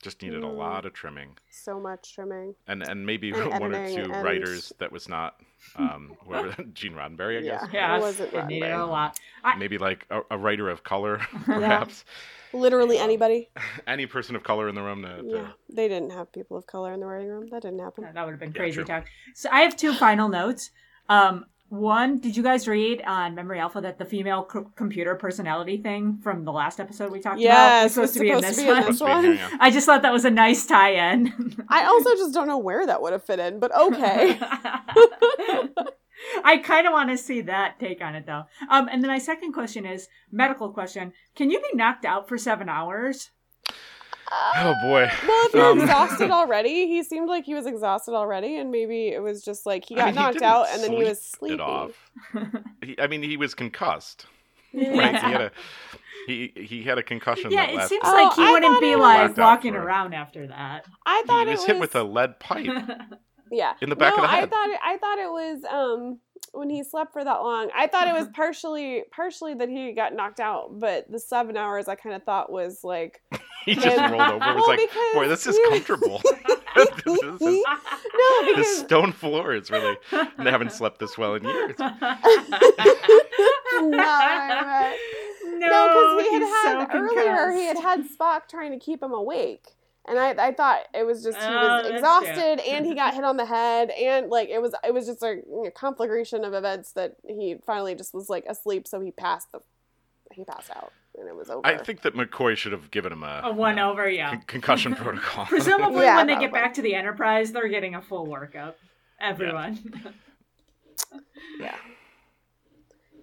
just 0.02 0.22
needed 0.22 0.42
a 0.42 0.46
Mm. 0.46 0.56
lot 0.56 0.86
of 0.86 0.92
trimming, 0.92 1.36
so 1.50 1.78
much 1.78 2.14
trimming. 2.14 2.54
and 2.66 2.82
and 2.82 3.04
maybe 3.04 3.30
And 3.32 3.50
one 3.60 3.74
or 3.74 3.86
two 3.88 4.02
and- 4.12 4.22
writers 4.24 4.72
that 4.78 4.90
was 4.92 5.08
not 5.08 5.36
um, 5.76 6.16
whoever 6.24 6.62
Gene 6.72 6.94
Roddenberry, 6.94 7.38
I 7.38 7.42
guess. 7.42 7.68
Yeah. 7.72 7.90
Yeah. 7.90 7.96
It 7.96 8.00
wasn't 8.00 8.32
it 8.32 8.46
needed 8.46 8.70
a 8.72 8.86
lot. 8.86 9.18
I- 9.44 9.56
Maybe 9.56 9.76
like 9.78 10.06
a, 10.10 10.20
a 10.30 10.38
writer 10.38 10.70
of 10.70 10.82
color, 10.84 11.18
perhaps. 11.44 12.04
Literally 12.52 12.96
Yeah. 12.96 13.04
anybody. 13.04 13.50
Any 13.86 14.06
person 14.06 14.34
of 14.36 14.42
color 14.42 14.68
in 14.68 14.74
the 14.74 14.82
room. 14.82 15.02
To, 15.02 15.22
to- 15.22 15.28
Yeah. 15.28 15.48
They 15.68 15.86
didn't 15.88 16.10
have 16.10 16.32
people 16.32 16.56
of 16.56 16.66
color 16.66 16.92
in 16.94 17.00
the 17.00 17.06
writing 17.06 17.28
room. 17.28 17.48
That 17.50 17.62
didn't 17.62 17.80
happen. 17.80 18.04
That 18.12 18.24
would 18.24 18.30
have 18.32 18.40
been 18.40 18.52
crazy 18.54 18.76
true. 18.76 18.84
talk. 18.84 19.04
So 19.34 19.48
I 19.52 19.60
have 19.60 19.76
two 19.76 19.92
final 19.92 20.28
notes. 20.28 20.70
Um, 21.10 21.44
one, 21.70 22.18
did 22.18 22.36
you 22.36 22.42
guys 22.42 22.66
read 22.68 23.00
on 23.06 23.34
Memory 23.34 23.58
Alpha 23.60 23.80
that 23.80 23.96
the 23.98 24.04
female 24.04 24.46
c- 24.52 24.60
computer 24.76 25.14
personality 25.14 25.76
thing 25.78 26.18
from 26.22 26.44
the 26.44 26.52
last 26.52 26.80
episode 26.80 27.10
we 27.12 27.20
talked 27.20 27.36
about 27.40 27.42
Yes, 27.42 27.96
was 27.96 28.10
supposed 28.10 28.10
it's 28.10 28.14
to 28.14 28.20
be 28.20 28.30
in 28.30 28.36
supposed 28.38 28.48
this 28.48 28.56
to 28.56 28.62
be 28.62 28.68
in 28.68 28.74
one? 28.76 28.86
this 28.86 28.98
Supposed 28.98 29.22
be 29.22 29.28
in 29.28 29.36
here, 29.36 29.48
yeah. 29.50 29.56
I 29.60 29.70
just 29.70 29.86
thought 29.86 30.02
that 30.02 30.12
was 30.12 30.24
a 30.24 30.30
nice 30.30 30.66
tie-in. 30.66 31.64
I 31.68 31.84
also 31.86 32.14
just 32.16 32.34
don't 32.34 32.48
know 32.48 32.58
where 32.58 32.84
that 32.86 33.00
would 33.00 33.12
have 33.12 33.24
fit 33.24 33.38
in, 33.38 33.60
but 33.60 33.74
okay. 33.74 34.38
I 36.44 36.58
kind 36.58 36.86
of 36.86 36.92
want 36.92 37.10
to 37.10 37.16
see 37.16 37.40
that 37.42 37.78
take 37.80 38.02
on 38.02 38.14
it 38.14 38.26
though. 38.26 38.42
Um, 38.68 38.88
and 38.90 39.02
then 39.02 39.08
my 39.08 39.18
second 39.18 39.52
question 39.52 39.86
is 39.86 40.08
medical 40.30 40.70
question: 40.70 41.12
Can 41.34 41.50
you 41.50 41.60
be 41.60 41.70
knocked 41.76 42.04
out 42.04 42.28
for 42.28 42.36
seven 42.36 42.68
hours? 42.68 43.30
Oh 44.32 44.74
boy. 44.82 45.10
Well, 45.26 45.46
if 45.46 45.54
you're 45.54 45.64
Um, 45.70 45.80
exhausted 45.80 46.30
already, 46.30 46.86
he 46.86 47.02
seemed 47.02 47.28
like 47.28 47.44
he 47.44 47.54
was 47.54 47.66
exhausted 47.66 48.14
already, 48.14 48.56
and 48.56 48.70
maybe 48.70 49.08
it 49.08 49.22
was 49.22 49.42
just 49.42 49.66
like 49.66 49.84
he 49.84 49.96
I 49.96 49.98
got 49.98 50.06
mean, 50.06 50.14
knocked 50.16 50.32
didn't 50.34 50.44
out 50.48 50.66
and 50.70 50.82
then 50.82 50.92
he 50.92 50.96
sleep 50.98 51.08
was 51.08 51.18
it 51.18 51.24
sleeping. 51.24 51.60
off. 51.60 52.10
He, 52.84 52.96
I 52.98 53.06
mean, 53.08 53.22
he 53.22 53.36
was 53.36 53.54
concussed. 53.54 54.26
Yeah. 54.72 54.90
Right? 54.96 55.16
He 55.16 55.30
had 55.32 55.40
a 55.40 55.50
he 56.26 56.52
he 56.54 56.82
had 56.82 56.98
a 56.98 57.02
concussion. 57.02 57.50
yeah, 57.50 57.66
that 57.66 57.70
it 57.72 57.76
lasted- 57.76 57.88
seems 57.88 58.02
Oh, 58.04 58.12
like 58.24 58.34
he 58.34 58.42
I 58.44 58.52
wouldn't 58.52 58.80
be 58.80 58.94
like 58.96 59.36
walking 59.36 59.42
Knocked 59.42 59.66
out 59.66 59.72
for- 59.72 59.78
around 59.88 60.14
after 60.14 60.46
that. 60.46 60.84
I 61.06 61.22
thought 61.26 61.46
he 61.46 61.52
it 61.52 61.56
was 61.56 61.60
was 61.60 61.66
hit 61.66 61.80
with 61.80 61.94
a 61.96 62.02
lead 62.04 62.38
pipe. 62.38 62.66
yeah 63.50 63.72
in 63.82 63.90
the 63.90 63.96
back 63.96 64.16
no, 64.16 64.22
of 64.22 64.30
the 64.30 64.36
head. 64.36 64.44
I 64.44 64.46
thought 64.46 64.70
it, 64.70 64.80
I 64.82 64.96
thought 64.98 65.18
it 65.18 65.30
was 65.30 65.64
um 65.64 66.18
when 66.52 66.68
he 66.70 66.82
slept 66.82 67.12
for 67.12 67.24
that 67.24 67.42
long. 67.42 67.70
I 67.74 67.86
thought 67.86 68.08
it 68.08 68.14
was 68.14 68.28
partially 68.34 69.04
partially 69.10 69.54
that 69.54 69.68
he 69.68 69.92
got 69.92 70.14
knocked 70.14 70.40
out, 70.40 70.78
but 70.78 71.10
the 71.10 71.18
seven 71.18 71.56
hours 71.56 71.88
I 71.88 71.94
kind 71.94 72.14
of 72.14 72.22
thought 72.24 72.50
was 72.50 72.84
like 72.84 73.20
he 73.64 73.74
just 73.74 73.98
rolled 73.98 74.20
over. 74.20 74.44
and 74.44 74.56
Was 74.56 74.64
Well, 74.66 74.68
like, 74.68 74.90
boy, 75.14 75.28
this 75.28 75.46
is 75.46 75.58
comfortable. 75.68 76.20
this, 76.76 76.88
is, 77.06 77.40
no 77.40 77.62
this 78.44 78.56
because 78.56 78.78
stone 78.78 79.12
floor 79.12 79.54
is 79.54 79.70
really. 79.70 79.96
I 80.12 80.50
haven't 80.50 80.72
slept 80.72 80.98
this 80.98 81.16
well 81.18 81.34
in 81.34 81.44
years. 81.44 81.76
no, 81.78 81.90
No, 85.44 85.66
no, 85.68 86.16
because 86.16 86.26
he 86.26 86.32
had 86.34 86.42
had 86.42 86.88
so 86.90 86.98
earlier 86.98 87.50
he 87.52 87.66
had 87.66 87.78
had 87.78 88.08
Spock 88.08 88.48
trying 88.48 88.72
to 88.72 88.78
keep 88.78 89.02
him 89.02 89.12
awake. 89.12 89.66
And 90.08 90.18
I, 90.18 90.30
I 90.48 90.52
thought 90.52 90.80
it 90.94 91.04
was 91.06 91.22
just 91.22 91.38
he 91.38 91.44
Oh, 91.46 91.52
was 91.52 91.82
that's 91.84 91.94
exhausted 91.94 92.60
and 92.68 92.86
he 92.86 92.94
got 92.94 93.14
hit 93.14 93.22
on 93.22 93.36
the 93.36 93.44
head 93.58 93.90
and 93.90 94.28
like 94.30 94.48
it 94.48 94.60
was 94.60 94.74
it 94.84 94.94
was 94.94 95.06
just 95.06 95.22
a 95.22 95.36
you 95.46 95.62
know, 95.64 95.70
conflagration 95.74 96.44
of 96.44 96.54
events 96.54 96.92
that 96.92 97.16
he 97.28 97.56
finally 97.66 97.94
just 97.94 98.14
was 98.14 98.28
like 98.30 98.44
asleep 98.48 98.88
so 98.88 99.00
he 99.00 99.10
passed 99.12 99.52
the 99.52 99.60
he 100.32 100.42
passed 100.44 100.70
out 100.74 100.92
and 101.18 101.28
it 101.28 101.34
was 101.36 101.50
over. 101.50 101.66
I 101.66 101.76
think 101.76 102.00
that 102.02 102.14
McCoy 102.14 102.56
should 102.56 102.72
have 102.72 102.90
given 102.90 103.12
him 103.12 103.22
a, 103.24 103.42
A 103.44 103.52
one 103.52 103.78
a 103.78 103.90
over, 103.90 104.08
yeah. 104.08 104.30
con- 104.30 104.44
concussion 104.46 104.94
protocol. 104.94 105.44
Presumably, 105.48 106.04
Yeah, 106.04 106.16
when 106.16 106.28
they 106.28 106.36
get 106.38 106.52
back 106.52 106.72
to 106.74 106.82
the 106.82 106.94
Enterprise, 106.94 107.52
they're 107.52 107.68
getting 107.68 107.94
a 107.96 108.00
full 108.02 108.26
workup. 108.26 108.74
Everyone. 109.20 109.78
yeah. 111.60 111.76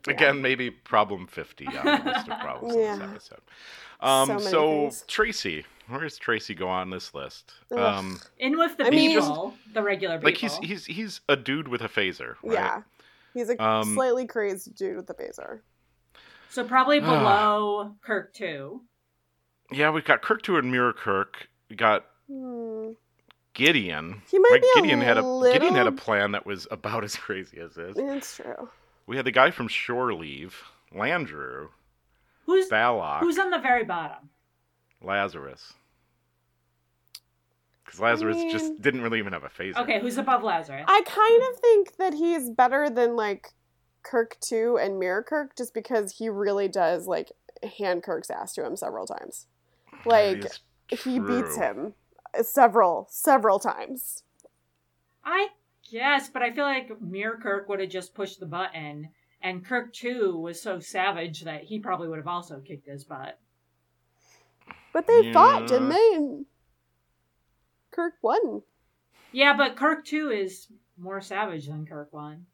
Again, 0.07 0.41
maybe 0.41 0.69
problem 0.69 1.27
50 1.27 1.65
on 1.67 1.73
the 1.73 2.01
list 2.11 2.29
of 2.29 2.39
problems 2.39 2.75
in 2.75 2.81
this 2.81 2.99
episode. 3.01 3.41
Um, 3.99 4.27
So 4.27 4.37
so 4.49 4.67
many 4.67 4.81
things. 4.83 5.03
Tracey, 5.07 5.65
where 5.87 6.01
does 6.01 6.17
Tracey 6.17 6.53
go 6.55 6.67
on 6.67 6.89
this 6.89 7.13
list? 7.13 7.53
Ugh. 7.71 7.77
Um, 7.79 8.19
In 8.39 8.57
with 8.57 8.77
the 8.77 8.85
I 8.85 8.89
mean- 8.89 9.11
people, 9.19 9.53
the 9.73 9.81
regular 9.83 10.17
people. 10.17 10.27
like 10.29 10.37
he's 10.37 10.57
he's 10.57 10.85
he's 10.85 11.21
a 11.29 11.35
dude 11.35 11.67
with 11.67 11.81
a 11.81 11.89
phaser, 11.89 12.35
right? 12.43 12.53
Yeah. 12.53 12.81
He's 13.33 13.49
a 13.49 13.63
Um, 13.63 13.93
slightly 13.93 14.25
crazy 14.25 14.71
dude 14.71 14.95
with 14.97 15.09
a 15.09 15.13
phaser. 15.13 15.59
so 16.49 16.63
probably 16.63 16.99
below 16.99 17.95
Kirk 18.01 18.33
too. 18.33 18.81
Yeah, 19.71 19.89
we've 19.91 20.05
got 20.05 20.21
Kirk 20.21 20.41
two 20.43 20.57
and 20.57 20.71
Mirror 20.71 20.93
Kirk. 20.93 21.49
We 21.69 21.75
got 21.75 22.05
Hmm. 22.27 22.91
Gideon. 23.53 24.21
He 24.29 24.37
might 24.39 24.49
right? 24.51 24.61
be 24.61 24.67
a 24.77 24.81
Gideon 24.81 25.01
had 25.01 25.17
a 25.17 25.21
Gideon 25.53 25.75
had 25.75 25.87
a 25.87 25.91
plan 25.91 26.31
that 26.33 26.45
was 26.45 26.67
about 26.71 27.03
as 27.03 27.15
crazy 27.15 27.59
as 27.59 27.75
this. 27.75 27.95
It's 27.97 28.35
true. 28.35 28.69
We 29.07 29.15
had 29.15 29.25
the 29.25 29.31
guy 29.31 29.51
from 29.51 29.67
Shore 29.67 30.13
Leave, 30.13 30.61
Landru, 30.93 31.69
Who's 32.45 32.69
Balok, 32.69 33.19
who's 33.21 33.37
on 33.39 33.49
the 33.49 33.59
very 33.59 33.83
bottom? 33.83 34.29
Lazarus. 35.01 35.73
Because 37.85 37.99
Lazarus 37.99 38.37
mean- 38.37 38.51
just 38.51 38.81
didn't 38.81 39.01
really 39.01 39.19
even 39.19 39.33
have 39.33 39.43
a 39.43 39.49
phaser. 39.49 39.77
Okay, 39.77 39.99
who's 39.99 40.17
above 40.17 40.43
Lazarus? 40.43 40.85
I 40.87 41.01
kind 41.05 41.43
of 41.43 41.59
think 41.59 41.95
that 41.97 42.13
he's 42.13 42.49
better 42.49 42.89
than 42.89 43.15
like 43.15 43.53
Kirk 44.03 44.37
2 44.41 44.77
and 44.77 44.99
Mirror 44.99 45.23
Kirk 45.23 45.55
just 45.55 45.73
because 45.73 46.17
he 46.17 46.29
really 46.29 46.67
does 46.67 47.07
like 47.07 47.31
hand 47.77 48.03
Kirk's 48.03 48.29
ass 48.29 48.53
to 48.53 48.65
him 48.65 48.75
several 48.75 49.05
times. 49.05 49.47
Like 50.05 50.45
he 50.89 51.19
beats 51.19 51.55
him 51.55 51.93
uh, 52.37 52.43
several 52.43 53.07
several 53.09 53.59
times. 53.59 54.23
I 55.23 55.49
guess, 55.91 56.29
but 56.29 56.41
I 56.41 56.51
feel 56.51 56.65
like 56.65 57.01
Mirror 57.01 57.39
Kirk 57.41 57.69
would 57.69 57.79
have 57.79 57.89
just 57.89 58.13
pushed 58.13 58.39
the 58.39 58.45
button, 58.45 59.09
and 59.41 59.65
Kirk 59.65 59.93
too 59.93 60.37
was 60.37 60.61
so 60.61 60.79
savage 60.79 61.43
that 61.43 61.63
he 61.63 61.79
probably 61.79 62.07
would 62.07 62.19
have 62.19 62.27
also 62.27 62.59
kicked 62.59 62.87
his 62.87 63.03
butt. 63.03 63.39
But 64.97 65.05
they 65.05 65.31
fought, 65.31 65.61
Yeah. 65.61 65.67
didn't 65.67 65.89
they? 65.89 66.11
And 66.15 66.45
Kirk 67.91 68.15
won. 68.23 68.63
Yeah, 69.31 69.55
but 69.55 69.75
Kirk 69.75 70.03
two 70.05 70.31
is 70.31 70.71
more 70.97 71.21
savage 71.21 71.67
than 71.67 71.85
Kirk 71.85 72.11
one. 72.11 72.47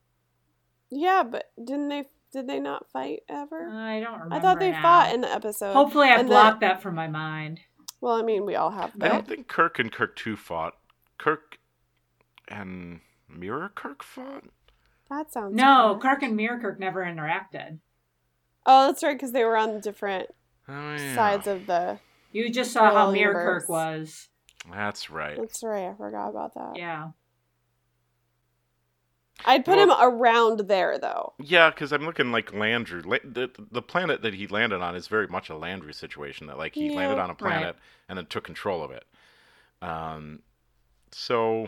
Yeah, 0.90 1.24
but 1.24 1.54
didn't 1.58 1.88
they 1.88 2.10
did 2.34 2.48
they 2.48 2.60
not 2.60 2.92
fight 2.92 3.22
ever? 3.30 3.70
I 3.70 4.02
don't 4.02 4.16
remember. 4.16 4.36
I 4.36 4.40
thought 4.42 4.60
they 4.60 4.72
now. 4.72 4.82
fought 4.82 5.14
in 5.14 5.22
the 5.22 5.32
episode. 5.32 5.72
Hopefully, 5.72 6.10
I 6.10 6.18
and 6.20 6.28
blocked 6.28 6.60
that 6.60 6.82
from 6.82 6.96
my 6.96 7.08
mind. 7.08 7.62
Well, 8.02 8.16
I 8.16 8.24
mean, 8.24 8.46
we 8.46 8.56
all 8.56 8.72
have 8.72 8.92
That. 9.00 9.06
I 9.10 9.16
don't 9.16 9.26
think 9.26 9.48
Kirk 9.48 9.80
and 9.80 9.90
Kirk 9.90 10.18
2 10.18 10.36
fought. 10.36 10.74
Kirk 11.18 11.60
and 12.50 13.00
Mirror 13.30 13.72
Kirk 13.76 14.04
fought? 14.04 14.44
That 15.10 15.32
sounds 15.32 15.56
No, 15.56 15.98
correct. 16.02 16.02
Kirk 16.20 16.24
and 16.24 16.36
Mirror 16.36 16.60
Kirk 16.60 16.80
never 16.80 17.06
interacted. 17.06 17.80
Oh, 18.66 18.88
that's 18.88 19.02
right, 19.02 19.16
because 19.16 19.32
they 19.32 19.46
were 19.46 19.56
on 19.56 19.80
different 19.80 20.30
Oh, 20.68 20.96
yeah. 20.96 21.16
sides 21.16 21.48
of 21.48 21.66
the. 21.68 22.00
You 22.34 22.52
just 22.52 22.74
saw 22.74 22.86
how 22.86 22.90
Parallel 22.92 23.12
Mirror. 23.14 23.34
Kirk 23.62 23.70
was. 23.70 24.28
That's 24.72 25.10
right. 25.10 25.38
That's 25.38 25.64
right. 25.64 25.90
I 25.90 25.94
forgot 25.96 26.30
about 26.30 26.54
that. 26.56 26.74
Yeah. 26.76 27.10
I'd 29.46 29.66
put 29.66 29.78
Well- 29.78 29.90
him 29.90 30.14
around 30.14 30.62
there, 30.68 30.98
though. 30.98 31.34
Yeah, 31.40 31.70
because 31.70 31.92
I'm 31.92 32.06
looking 32.06 32.32
like 32.32 32.52
Landru. 32.52 33.06
La- 33.06 33.18
the, 33.24 33.50
the 33.72 33.82
planet 33.82 34.22
that 34.22 34.34
he 34.34 34.48
landed 34.48 34.82
on 34.82 34.96
is 34.96 35.08
very 35.08 35.28
much 35.28 35.50
a 35.50 35.54
Landru 35.54 35.94
situation. 35.94 36.48
That 36.48 36.58
like 36.58 36.76
he 36.76 36.88
Yeah. 36.90 36.96
landed 36.98 37.20
on 37.20 37.26
a 37.30 37.34
Right. 37.34 37.38
planet 37.38 37.76
and 38.08 38.18
then 38.18 38.26
took 38.28 38.44
control 38.46 38.84
of 38.84 38.92
it. 38.92 39.06
Um, 39.82 40.44
so 41.12 41.68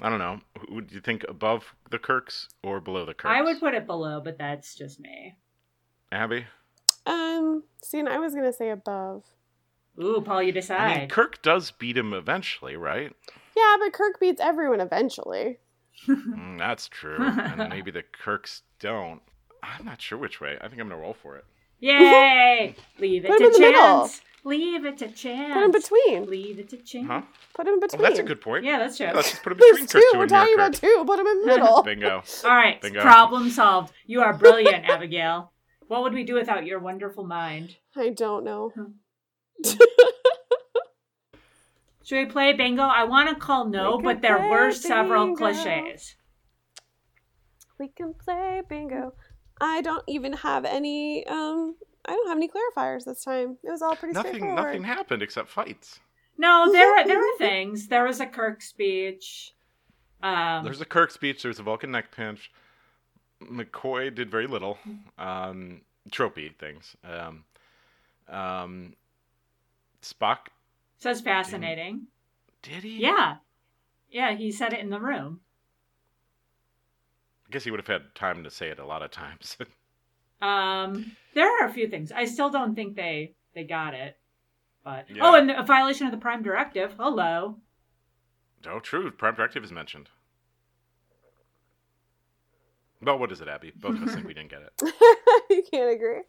I 0.00 0.08
don't 0.10 0.18
know. 0.18 0.40
Who- 0.58 0.74
Would 0.76 0.92
you 0.92 1.00
think 1.00 1.24
above 1.28 1.74
the 1.90 1.98
Kirks 2.00 2.48
or 2.64 2.80
below 2.80 3.04
the 3.04 3.14
Kirks? 3.14 3.32
I 3.32 3.42
would 3.42 3.60
put 3.60 3.74
it 3.74 3.86
below, 3.86 4.20
but 4.20 4.38
that's 4.38 4.74
just 4.74 4.98
me. 4.98 5.36
Abby. 6.10 6.46
Um, 7.06 7.64
see, 7.82 7.98
and 7.98 8.08
I 8.08 8.18
was 8.18 8.34
gonna 8.34 8.52
say 8.52 8.70
above. 8.70 9.24
Ooh, 10.02 10.20
Paul, 10.24 10.42
you 10.42 10.48
I 10.48 10.52
decide. 10.52 10.98
mean, 11.00 11.08
Kirk 11.08 11.40
does 11.42 11.70
beat 11.70 11.96
him 11.96 12.12
eventually, 12.12 12.76
right? 12.76 13.12
Yeah, 13.56 13.76
but 13.78 13.92
Kirk 13.92 14.18
beats 14.18 14.40
everyone 14.40 14.80
eventually. 14.80 15.58
Mm, 16.08 16.58
that's 16.58 16.88
true. 16.88 17.16
and 17.20 17.68
maybe 17.68 17.90
the 17.90 18.02
Kirks 18.02 18.62
don't. 18.80 19.20
I'm 19.62 19.84
not 19.84 20.02
sure 20.02 20.18
which 20.18 20.40
way. 20.40 20.56
I 20.60 20.68
think 20.68 20.80
I'm 20.80 20.88
gonna 20.88 21.00
roll 21.00 21.14
for 21.14 21.36
it. 21.36 21.44
Yay! 21.80 22.74
Leave 22.98 23.24
it 23.24 23.28
Put 23.28 23.38
to 23.38 23.44
him 23.44 23.52
middle. 23.60 23.80
chance. 24.00 24.20
Leave 24.46 24.84
it 24.84 24.98
to 24.98 25.08
chance. 25.10 25.54
Put 25.54 25.62
him 25.62 25.70
between. 25.70 26.26
Leave 26.30 26.58
it 26.58 26.68
to 26.70 26.76
chance. 26.78 27.06
Huh? 27.06 27.22
Put 27.54 27.66
him 27.66 27.74
Oh, 27.82 27.96
that's 27.98 28.18
a 28.18 28.22
good 28.22 28.40
point. 28.40 28.64
Yeah, 28.64 28.78
that's 28.78 28.96
true. 28.98 29.06
Yeah, 29.06 29.12
let's 29.12 29.30
just 29.30 29.42
put 29.42 29.52
him 29.52 29.58
between 29.58 29.74
There's 29.76 29.92
Kirk 29.92 30.02
two. 30.02 30.08
two 30.12 30.18
We're 30.18 30.26
talking 30.26 30.54
about 30.54 30.72
Kirk. 30.72 30.80
two. 30.82 31.04
Put 31.06 31.18
him 31.20 31.26
in 31.26 31.40
the 31.42 31.46
middle. 31.46 31.82
Bingo. 31.84 32.22
All 32.44 32.50
right, 32.50 32.80
Bingo. 32.80 33.00
problem 33.00 33.48
solved. 33.50 33.92
You 34.06 34.20
are 34.22 34.34
brilliant, 34.34 34.84
Abigail. 34.90 35.50
What 35.88 36.02
would 36.02 36.14
we 36.14 36.24
do 36.24 36.34
without 36.34 36.64
your 36.66 36.78
wonderful 36.78 37.24
mind? 37.24 37.76
I 37.96 38.10
don't 38.10 38.44
know. 38.44 38.72
Should 42.04 42.16
we 42.18 42.26
play 42.26 42.52
bingo? 42.52 42.82
I 42.82 43.04
want 43.04 43.30
to 43.30 43.34
call 43.34 43.66
no, 43.66 43.98
but 43.98 44.20
there 44.20 44.48
were 44.50 44.72
several 44.72 45.26
bingo. 45.26 45.38
cliches. 45.38 46.16
We 47.78 47.88
can 47.88 48.12
play 48.14 48.60
bingo. 48.68 49.14
I 49.60 49.80
don't 49.80 50.04
even 50.06 50.34
have 50.34 50.64
any. 50.66 51.26
Um, 51.26 51.76
I 52.04 52.12
don't 52.12 52.28
have 52.28 52.36
any 52.36 52.48
clarifiers 52.48 53.04
this 53.04 53.24
time. 53.24 53.56
It 53.64 53.70
was 53.70 53.80
all 53.80 53.96
pretty 53.96 54.12
Nothing, 54.12 54.32
straightforward. 54.34 54.64
nothing 54.66 54.84
happened 54.84 55.22
except 55.22 55.48
fights. 55.48 56.00
No, 56.36 56.70
there 56.70 56.90
were 56.90 57.06
there 57.06 57.18
were 57.18 57.24
things. 57.38 57.88
There 57.88 58.04
was 58.04 58.20
a 58.20 58.26
Kirk 58.26 58.60
speech. 58.60 59.52
Um, 60.22 60.64
There's 60.64 60.80
a 60.82 60.86
Kirk 60.86 61.10
speech. 61.10 61.42
There's 61.42 61.58
a 61.58 61.62
Vulcan 61.62 61.90
neck 61.90 62.14
pinch. 62.14 62.50
McCoy 63.50 64.14
did 64.14 64.30
very 64.30 64.46
little. 64.46 64.78
Um, 65.18 65.80
tropey 66.10 66.54
things. 66.56 66.96
Um, 67.04 67.44
um, 68.28 68.94
Spock 70.02 70.48
says 70.98 71.20
fascinating. 71.20 72.06
did 72.62 72.82
he? 72.82 72.98
Yeah, 73.00 73.36
yeah. 74.10 74.34
He 74.34 74.52
said 74.52 74.72
it 74.72 74.80
in 74.80 74.90
the 74.90 75.00
room. 75.00 75.40
I 77.46 77.50
guess 77.52 77.64
he 77.64 77.70
would 77.70 77.80
have 77.80 77.86
had 77.86 78.14
time 78.14 78.42
to 78.44 78.50
say 78.50 78.68
it 78.68 78.78
a 78.78 78.86
lot 78.86 79.02
of 79.02 79.10
times. 79.10 79.56
Um, 80.42 81.12
there 81.32 81.48
are 81.48 81.68
a 81.68 81.72
few 81.72 81.88
things. 81.88 82.12
I 82.12 82.26
still 82.26 82.50
don't 82.50 82.74
think 82.74 82.96
they 82.96 83.32
they 83.54 83.64
got 83.64 83.94
it. 83.94 84.18
But 84.84 85.06
Yeah. 85.08 85.22
oh, 85.22 85.34
and 85.36 85.50
a 85.50 85.62
violation 85.62 86.04
of 86.06 86.12
the 86.12 86.18
Prime 86.18 86.42
Directive. 86.42 86.92
Hello. 86.98 87.56
oh, 88.68 88.78
true. 88.80 89.10
Prime 89.10 89.36
Directive 89.36 89.64
is 89.64 89.72
mentioned. 89.72 90.10
Well, 93.04 93.18
what 93.18 93.32
is 93.32 93.40
it, 93.40 93.48
Abby? 93.48 93.72
Both 93.76 93.96
of 93.96 94.02
us 94.08 94.14
think 94.14 94.26
we 94.26 94.34
didn't 94.38 94.50
get 94.50 94.62
it. 94.62 94.94
you 95.50 95.62
can't 95.70 95.90
agree. 95.92 96.22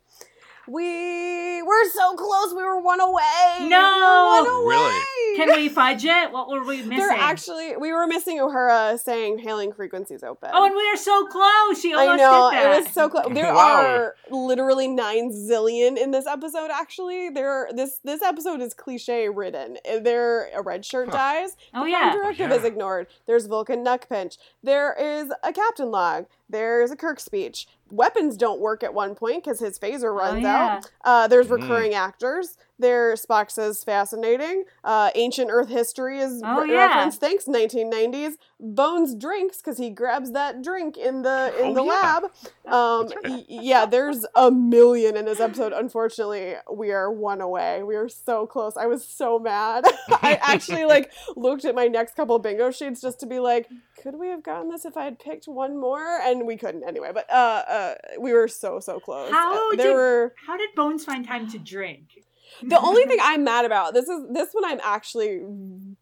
We 0.67 1.61
were 1.61 1.89
so 1.93 2.15
close. 2.15 2.53
We 2.53 2.63
were 2.63 2.79
one 2.81 2.99
away. 2.99 3.57
No! 3.59 3.65
We 3.67 3.67
were 3.67 3.69
one 3.69 4.45
oh, 4.47 4.63
away. 4.63 4.75
Really? 4.75 5.37
Can 5.37 5.55
we 5.61 5.69
fudge 5.69 6.05
it? 6.05 6.31
What 6.31 6.47
were 6.49 6.63
we 6.63 6.77
missing? 6.77 6.97
They're 6.97 7.11
actually 7.11 7.75
we 7.77 7.91
were 7.91 8.07
missing 8.07 8.39
Uhura 8.39 8.97
saying 8.99 9.39
hailing 9.39 9.73
frequencies 9.73 10.23
open. 10.23 10.49
Oh, 10.53 10.65
and 10.65 10.73
we 10.75 10.87
are 10.89 10.95
so 10.97 11.25
close. 11.27 11.79
She 11.81 11.93
I 11.93 12.07
almost 12.07 12.17
know 12.19 12.49
did 12.51 12.57
that. 12.59 12.65
it 12.79 12.83
was 12.83 12.93
so 12.93 13.09
close. 13.09 13.25
There 13.33 13.53
Wow. 13.53 13.81
are 13.85 14.15
literally 14.31 14.87
nine 14.87 15.31
zillion 15.31 15.97
in 15.97 16.11
this 16.11 16.25
episode. 16.25 16.69
Actually, 16.71 17.29
there 17.29 17.69
this 17.73 17.99
this 18.03 18.21
episode 18.21 18.61
is 18.61 18.73
cliche 18.73 19.27
ridden. 19.29 19.77
Eh, 19.85 19.99
there 19.99 20.49
a 20.55 20.61
red 20.61 20.85
shirt 20.85 21.09
Huh. 21.09 21.17
dies. 21.17 21.57
Oh 21.73 21.83
The 21.83 21.91
yeah. 21.91 22.13
Directive 22.13 22.49
Yeah. 22.49 22.55
is 22.57 22.63
ignored. 22.63 23.07
There's 23.27 23.45
Vulcan 23.47 23.83
neck 23.83 24.07
pinch. 24.09 24.37
There 24.63 24.93
is 24.93 25.31
a 25.43 25.51
captain 25.51 25.91
log. 25.91 26.25
There's 26.49 26.91
a 26.91 26.95
Kirk 26.95 27.19
speech. 27.19 27.67
Weapons 27.91 28.35
don't 28.35 28.59
work 28.59 28.83
at 28.83 28.93
one 28.93 29.13
point 29.15 29.43
because 29.43 29.59
his 29.59 29.77
phaser 29.77 30.05
Oh, 30.05 30.15
runs 30.17 30.41
yeah. 30.41 30.77
out. 30.77 30.91
Uh, 31.03 31.27
there's 31.27 31.47
Mm. 31.47 31.61
recurring 31.61 31.93
actors. 31.93 32.57
There, 32.77 33.13
Spock 33.13 33.51
says 33.51 33.85
fascinating. 33.85 34.65
Uh, 34.83 35.09
ancient 35.15 35.49
Earth 35.49 35.69
history 35.69 36.19
is 36.19 36.41
Oh, 36.43 36.61
re- 36.61 36.71
yeah. 36.73 36.87
referenced. 36.87 37.21
Thanks, 37.21 37.47
1990s. 37.47 38.33
Bones 38.59 39.15
drinks 39.15 39.57
because 39.57 39.77
he 39.77 39.89
grabs 39.91 40.31
that 40.31 40.61
drink 40.61 40.97
in 40.97 41.21
the 41.21 41.53
in 41.57 41.67
Oh, 41.69 41.73
the 41.75 41.83
yeah. 41.83 41.91
lab. 41.93 42.23
Um, 42.65 43.07
y- 43.23 43.45
yeah, 43.47 43.85
there's 43.85 44.25
a 44.35 44.51
million 44.51 45.15
in 45.15 45.23
this 45.23 45.39
episode. 45.39 45.71
Unfortunately, 45.71 46.55
we 46.69 46.91
are 46.91 47.09
one 47.09 47.39
away. 47.39 47.81
We 47.83 47.95
are 47.95 48.09
so 48.09 48.45
close. 48.45 48.75
I 48.75 48.87
was 48.87 49.05
so 49.05 49.39
mad. 49.39 49.85
I 50.09 50.37
actually 50.41 50.83
like 50.95 51.11
looked 51.37 51.63
at 51.63 51.75
my 51.75 51.87
next 51.87 52.15
couple 52.17 52.37
bingo 52.39 52.71
sheets 52.71 52.99
just 52.99 53.21
to 53.21 53.25
be 53.25 53.39
like, 53.39 53.69
could 54.05 54.19
we 54.19 54.27
have 54.27 54.43
gotten 54.43 54.69
this 54.69 54.85
if 54.85 54.95
I 54.97 55.03
had 55.05 55.17
picked 55.17 55.47
one 55.47 55.79
more? 55.79 56.19
And 56.21 56.45
we 56.45 56.57
couldn't 56.57 56.83
anyway. 56.87 57.09
But 57.11 57.27
uh, 57.31 57.63
uh 57.67 57.93
we 58.19 58.33
were 58.33 58.47
so 58.47 58.79
so 58.79 58.99
close. 58.99 59.31
How 59.31 59.71
Uh, 59.73 59.75
there 59.75 59.87
did- 59.87 59.93
were 59.95 60.33
How 60.45 60.57
did 60.57 60.69
Bones 60.75 61.03
find 61.03 61.25
time 61.27 61.49
to 61.49 61.57
drink? 61.57 62.03
the 62.61 62.79
only 62.79 63.03
thing 63.05 63.17
I'm 63.21 63.43
mad 63.43 63.65
about 63.65 63.93
this 63.95 64.07
is 64.07 64.21
this 64.31 64.49
one 64.53 64.63
I'm 64.63 64.79
actually 64.83 65.41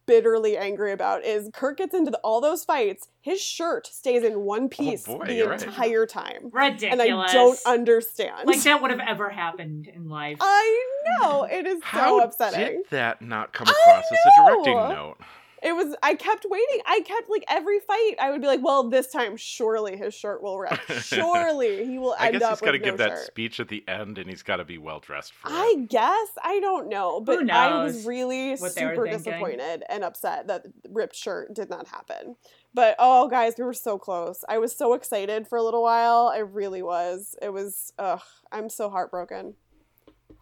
bitterly 0.05 0.57
angry 0.57 0.91
about 0.91 1.23
is 1.23 1.49
Kirk 1.53 1.77
gets 1.77 1.95
into 1.95 2.11
the, 2.11 2.17
all 2.17 2.41
those 2.41 2.65
fights. 2.65 3.07
His 3.21 3.41
shirt 3.41 3.87
stays 3.87 4.23
in 4.23 4.41
one 4.41 4.67
piece 4.67 5.05
boy, 5.05 5.23
the 5.25 5.33
you're 5.35 5.49
right. 5.49 5.63
entire 5.63 6.05
time, 6.05 6.49
ridiculous. 6.51 6.91
and 6.91 7.01
I 7.01 7.31
don't 7.33 7.57
understand. 7.65 8.45
like 8.45 8.61
that 8.63 8.81
would 8.81 8.91
have 8.91 8.99
ever 8.99 9.29
happened 9.29 9.87
in 9.87 10.09
life. 10.09 10.37
I 10.41 10.85
know 11.21 11.45
it 11.45 11.65
is 11.65 11.79
so 11.79 11.85
How 11.85 12.19
upsetting. 12.19 12.83
did 12.83 12.89
that 12.91 13.21
not 13.21 13.53
come 13.53 13.67
across 13.67 14.03
as 14.11 14.17
a 14.37 14.45
directing 14.45 14.75
note? 14.75 15.17
It 15.63 15.73
was. 15.73 15.95
I 16.03 16.15
kept 16.15 16.45
waiting. 16.49 16.81
I 16.85 16.99
kept 17.01 17.29
like 17.29 17.45
every 17.47 17.79
fight. 17.79 18.15
I 18.19 18.31
would 18.31 18.41
be 18.41 18.47
like, 18.47 18.61
"Well, 18.61 18.89
this 18.89 19.07
time, 19.07 19.37
surely 19.37 19.95
his 19.95 20.13
shirt 20.13 20.43
will 20.43 20.59
rip. 20.59 20.79
Surely 21.01 21.85
he 21.85 21.97
will 21.97 22.13
end 22.13 22.21
I 22.21 22.27
end 22.27 22.33
guess 22.39 22.43
up 22.43 22.49
he's 22.51 22.61
got 22.61 22.71
to 22.71 22.77
with 22.77 22.83
give 22.83 22.99
no 22.99 23.07
that 23.07 23.17
speech 23.19 23.59
at 23.59 23.69
the 23.69 23.87
end, 23.87 24.17
and 24.17 24.29
he's 24.29 24.43
got 24.43 24.57
to 24.57 24.65
be 24.65 24.77
well 24.77 24.99
dressed 24.99 25.33
for 25.33 25.47
it. 25.47 25.53
I 25.53 25.85
guess 25.87 26.29
I 26.43 26.59
don't 26.59 26.89
know, 26.89 27.21
but 27.21 27.39
Who 27.39 27.49
I 27.49 27.83
was 27.83 28.05
really 28.05 28.55
what 28.55 28.75
they 28.75 28.85
were 28.85 28.95
super 28.95 29.07
disappointed 29.07 29.83
and 29.89 30.03
upset 30.03 30.47
that 30.47 30.65
ripped 30.89 31.15
shirt 31.15 31.53
did 31.53 31.69
not 31.69 31.87
happen. 31.87 32.35
But 32.73 32.95
oh, 32.99 33.27
guys, 33.29 33.53
we 33.57 33.63
were 33.63 33.73
so 33.73 33.97
close. 33.97 34.43
I 34.49 34.57
was 34.57 34.75
so 34.75 34.93
excited 34.93 35.47
for 35.47 35.57
a 35.57 35.63
little 35.63 35.83
while. 35.83 36.31
I 36.33 36.39
really 36.39 36.81
was. 36.81 37.35
It 37.41 37.53
was. 37.53 37.93
Ugh, 37.99 38.21
I'm 38.51 38.69
so 38.69 38.89
heartbroken. 38.89 39.53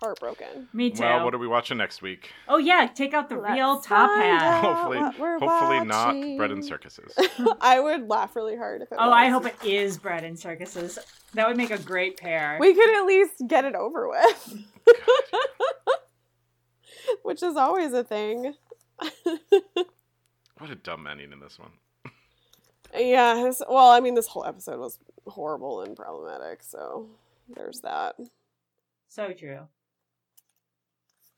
Heartbroken. 0.02 0.68
Me 0.74 0.90
too. 0.90 1.04
Well, 1.04 1.24
what 1.26 1.34
are 1.34 1.38
we 1.38 1.48
watching 1.48 1.78
next 1.78 2.02
week? 2.02 2.32
oh 2.48 2.58
yeah, 2.58 2.88
take 2.94 3.14
out 3.14 3.30
the 3.30 3.38
real 3.38 3.76
Let's 3.76 3.88
top 3.88 4.10
hat. 4.10 4.42
out. 4.42 4.64
hopefully, 4.64 4.98
what 5.00 5.20
we're 5.20 5.40
hopefully 5.40 5.86
not 5.86 6.38
bread 6.38 6.52
and 6.52 6.66
circuses. 6.66 7.14
I 7.62 7.80
would 7.80 8.10
laugh 8.10 8.36
really 8.36 8.56
hard 8.58 8.82
if 8.82 8.92
it 8.92 8.98
Oh, 9.00 9.08
was. 9.10 9.16
I 9.16 9.28
hope 9.30 9.46
it 9.46 9.56
is 9.64 9.98
bread 9.98 10.24
and 10.24 10.38
circuses. 10.40 10.98
That 11.36 11.48
would 11.48 11.56
make 11.58 11.72
a 11.72 11.78
great 11.78 12.18
pair. 12.18 12.58
we 12.60 12.74
could 12.74 12.98
at 12.98 13.06
least 13.06 13.44
get 13.48 13.64
it 13.64 13.76
over 13.76 14.10
with, 14.10 14.64
which 17.24 17.44
is 17.44 17.56
always 17.56 17.94
a 17.94 18.04
thing. 18.04 18.54
What 20.58 20.70
a 20.70 20.76
dumb 20.76 21.08
ending 21.08 21.32
in 21.32 21.40
this 21.40 21.58
one. 21.60 21.72
Yeah, 22.96 23.36
this- 23.36 23.62
well, 23.70 23.90
I 23.92 24.00
mean, 24.00 24.16
this 24.16 24.28
whole 24.28 24.46
episode 24.46 24.80
was 24.80 25.00
horrible 25.28 25.82
and 25.82 25.96
problematic, 25.96 26.62
so 26.64 27.08
there's 27.56 27.80
that. 27.82 28.16
so 29.10 29.32
true. 29.34 29.60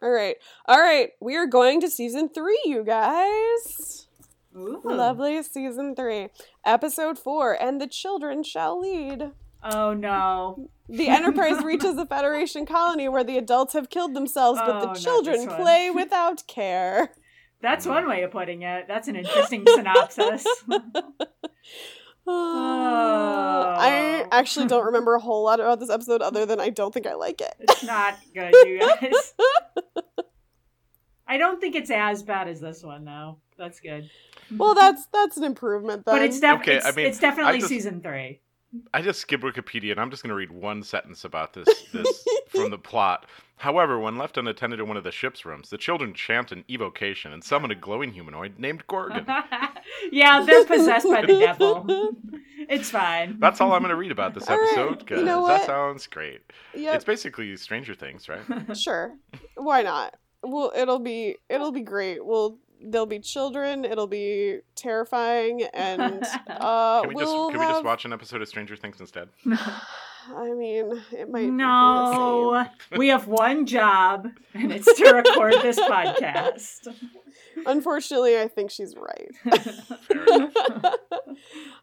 All 0.04 0.12
right, 0.12 0.36
all 0.68 0.82
right, 0.82 1.12
we 1.22 1.38
are 1.38 1.45
going 1.47 1.80
to 1.80 1.89
season 1.89 2.28
three, 2.28 2.60
you 2.66 2.84
guys. 2.84 4.08
Ooh. 4.54 4.82
Lovely 4.84 5.41
season 5.43 5.95
three, 5.95 6.28
episode 6.66 7.18
four, 7.18 7.54
and 7.54 7.80
the 7.80 7.88
children 7.88 8.43
shall 8.43 8.82
lead. 8.82 9.32
Oh 9.64 9.93
no. 9.93 10.70
The 10.89 11.08
Enterprise 11.08 11.64
reaches 11.64 11.97
a 11.97 12.06
Federation 12.06 12.66
colony 12.66 13.08
where 13.08 13.24
the 13.24 13.38
adults 13.38 13.72
have 13.72 13.89
killed 13.89 14.14
themselves, 14.14 14.60
but 14.60 14.76
Oh, 14.84 14.88
the 14.93 14.99
children 14.99 15.47
play 15.47 15.89
without 15.89 16.45
care. 16.47 17.14
That's 17.62 17.86
one 17.86 18.06
way 18.06 18.24
of 18.24 18.32
putting 18.32 18.64
it. 18.64 18.89
That's 18.89 19.08
an 19.08 19.16
interesting 19.16 19.64
synopsis. 19.66 20.45
Oh. 22.26 23.76
I 23.78 24.26
actually 24.32 24.67
don't 24.67 24.86
remember 24.86 25.15
a 25.15 25.19
whole 25.19 25.43
lot 25.43 25.59
about 25.59 25.80
this 25.80 25.89
episode 25.89 26.21
other 26.21 26.45
than 26.45 26.59
I 26.59 26.69
don't 26.69 26.93
think 26.93 27.05
I 27.07 27.15
like 27.15 27.41
it. 27.41 27.53
It's 27.59 27.84
not 27.84 28.17
good, 28.34 28.53
you 28.65 28.80
guys. 28.80 29.34
I 31.28 31.38
don't 31.38 31.59
think 31.59 31.76
it's 31.76 31.89
as 31.91 32.24
bad 32.24 32.47
as 32.47 32.59
this 32.59 32.84
one, 32.84 33.05
though. 33.05 33.38
That's 33.57 33.80
good. 33.80 34.09
Well, 34.55 34.74
that's 34.76 35.07
that's 35.13 35.38
an 35.38 35.43
improvement 35.43 36.05
though. 36.05 36.11
but 36.13 36.21
it's, 36.21 36.39
def- 36.39 36.61
Okay, 36.61 36.76
it's, 36.76 36.86
I 36.86 36.91
mean, 36.91 37.05
it's 37.07 37.19
definitely 37.19 37.59
just- 37.59 37.69
season 37.69 38.01
three. 38.01 38.39
I 38.93 39.01
just 39.01 39.19
skipped 39.19 39.43
Wikipedia, 39.43 39.91
and 39.91 39.99
I'm 39.99 40.09
just 40.09 40.24
going 40.24 40.30
to 40.30 40.36
read 40.36 40.51
one 40.51 40.84
sentence 40.84 41.24
about 41.26 41.53
this, 41.53 41.67
this 41.91 42.26
from 42.47 42.71
the 42.71 42.78
plot. 42.78 43.26
However, 43.57 43.99
when 43.99 44.17
left 44.17 44.38
unattended 44.38 44.80
in 44.80 44.88
one 44.88 44.97
of 44.97 45.03
the 45.03 45.11
ship's 45.11 45.45
rooms, 45.45 45.69
the 45.69 45.78
children 45.78 46.13
chant 46.13 46.51
an 46.51 46.65
evocation 46.69 47.32
and 47.32 47.43
summon 47.43 47.71
a 47.71 47.76
glowing 47.76 48.11
humanoid 48.11 48.57
named 48.59 48.86
Gorgan. 48.88 49.26
yeah, 50.11 50.43
they're 50.43 50.65
possessed 50.65 51.07
by 51.07 51.21
the 51.21 51.39
devil. 51.39 52.15
It's 52.69 52.89
fine. 52.89 53.39
That's 53.39 53.61
all 53.61 53.74
I'm 53.74 53.82
going 53.82 53.89
to 53.91 53.95
read 53.95 54.11
about 54.11 54.34
this 54.34 54.47
All 54.49 54.57
right, 54.57 54.67
episode 54.71 54.89
you 54.91 54.95
because 55.05 55.24
know 55.24 55.47
that 55.47 55.65
sounds 55.65 56.07
great. 56.07 56.41
Yep, 56.76 56.95
It's 56.95 57.05
basically 57.05 57.55
Stranger 57.57 57.93
Things, 57.93 58.28
right? 58.28 58.41
sure. 58.78 59.13
Why 59.55 59.82
not? 59.84 60.15
Well, 60.41 60.74
it'll 60.76 60.99
be 60.99 61.38
it'll 61.49 61.71
be 61.71 61.82
great. 61.82 62.26
We'll 62.26 62.57
there'll 62.84 63.05
be 63.05 63.19
children. 63.19 63.86
It'll 63.86 64.07
be 64.07 64.59
terrifying, 64.75 65.63
and 65.73 66.23
uh, 66.47 67.01
Can 67.01 67.09
we 67.09 67.15
we'll 67.15 67.49
just 67.49 67.57
can 67.57 67.67
we 67.67 67.73
just 67.73 67.84
watch 67.86 68.05
an 68.05 68.13
episode 68.13 68.41
of 68.41 68.47
Stranger 68.47 68.75
Things 68.75 68.99
instead? 68.99 69.29
I 70.36 70.53
mean, 70.53 71.01
it 71.11 71.29
might. 71.29 71.41
be 71.41 71.51
no, 71.51 72.65
we 72.95 73.09
have 73.09 73.27
one 73.27 73.65
job, 73.65 74.29
and 74.53 74.71
it's 74.71 74.93
to 74.97 75.11
record 75.13 75.53
this 75.61 75.77
podcast. 75.79 76.88
Unfortunately, 77.66 78.39
I 78.39 78.47
think 78.47 78.72
she's 78.72 78.95
right. 78.95 79.32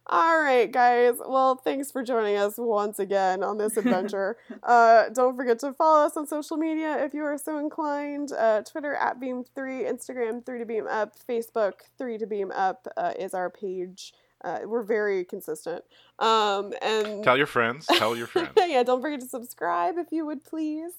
All 0.06 0.40
right, 0.40 0.70
guys. 0.70 1.14
Well, 1.24 1.56
thanks 1.56 1.92
for 1.92 2.02
joining 2.02 2.36
us 2.36 2.54
once 2.56 2.98
again 2.98 3.42
on 3.42 3.58
this 3.58 3.76
adventure. 3.76 4.36
uh, 4.62 5.08
don't 5.10 5.36
forget 5.36 5.58
to 5.60 5.72
follow 5.72 6.04
us 6.06 6.16
on 6.16 6.26
social 6.26 6.56
media 6.56 7.04
if 7.04 7.14
you 7.14 7.22
are 7.22 7.38
so 7.38 7.58
inclined. 7.58 8.32
Uh, 8.36 8.62
Twitter 8.62 8.94
at 8.94 9.20
Beam3, 9.20 9.46
Instagram 9.88 10.44
3 10.44 10.58
to 10.58 10.64
Beam 10.64 10.86
Up, 10.88 11.14
Facebook 11.28 11.74
3 11.98 12.18
to 12.18 12.26
Beam 12.26 12.50
Up 12.52 12.86
uh, 12.96 13.12
is 13.18 13.34
our 13.34 13.50
page. 13.50 14.12
Uh, 14.42 14.60
we're 14.64 14.82
very 14.82 15.24
consistent. 15.24 15.84
Um, 16.18 16.72
and 16.82 17.22
Tell 17.22 17.36
your 17.36 17.46
friends. 17.46 17.86
Tell 17.86 18.16
your 18.16 18.26
friends. 18.26 18.50
yeah, 18.56 18.82
don't 18.82 19.02
forget 19.02 19.20
to 19.20 19.28
subscribe 19.28 19.98
if 19.98 20.06
you 20.10 20.24
would 20.26 20.42
please. 20.44 20.92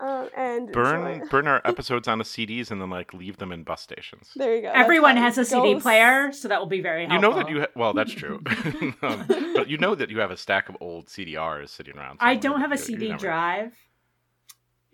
Um, 0.00 0.28
and 0.36 0.72
Burn 0.72 1.06
enjoy. 1.06 1.26
burn 1.30 1.46
our 1.46 1.62
episodes 1.64 2.08
onto 2.08 2.24
CDs 2.24 2.70
and 2.72 2.80
then 2.80 2.90
like 2.90 3.14
leave 3.14 3.36
them 3.36 3.52
in 3.52 3.62
bus 3.62 3.80
stations. 3.80 4.30
There 4.34 4.54
you 4.56 4.62
go. 4.62 4.70
Everyone 4.74 5.16
has 5.16 5.38
it 5.38 5.42
a 5.42 5.44
CD 5.44 5.74
goes. 5.74 5.82
player, 5.82 6.32
so 6.32 6.48
that 6.48 6.58
will 6.58 6.66
be 6.66 6.80
very 6.80 7.06
helpful. 7.06 7.30
You 7.30 7.36
know 7.36 7.42
that 7.42 7.50
you 7.50 7.60
ha- 7.60 7.66
well 7.76 7.92
that's 7.92 8.12
true, 8.12 8.42
um, 9.02 9.24
but 9.54 9.68
you 9.68 9.78
know 9.78 9.94
that 9.94 10.10
you 10.10 10.18
have 10.18 10.30
a 10.32 10.36
stack 10.36 10.68
of 10.68 10.76
old 10.80 11.06
CDRs 11.06 11.68
sitting 11.68 11.96
around. 11.96 12.18
I 12.20 12.34
don't 12.34 12.60
have 12.60 12.72
a 12.72 12.74
You- 12.74 12.80
you 12.80 12.84
CD 12.86 13.08
never- 13.10 13.20
drive 13.20 13.72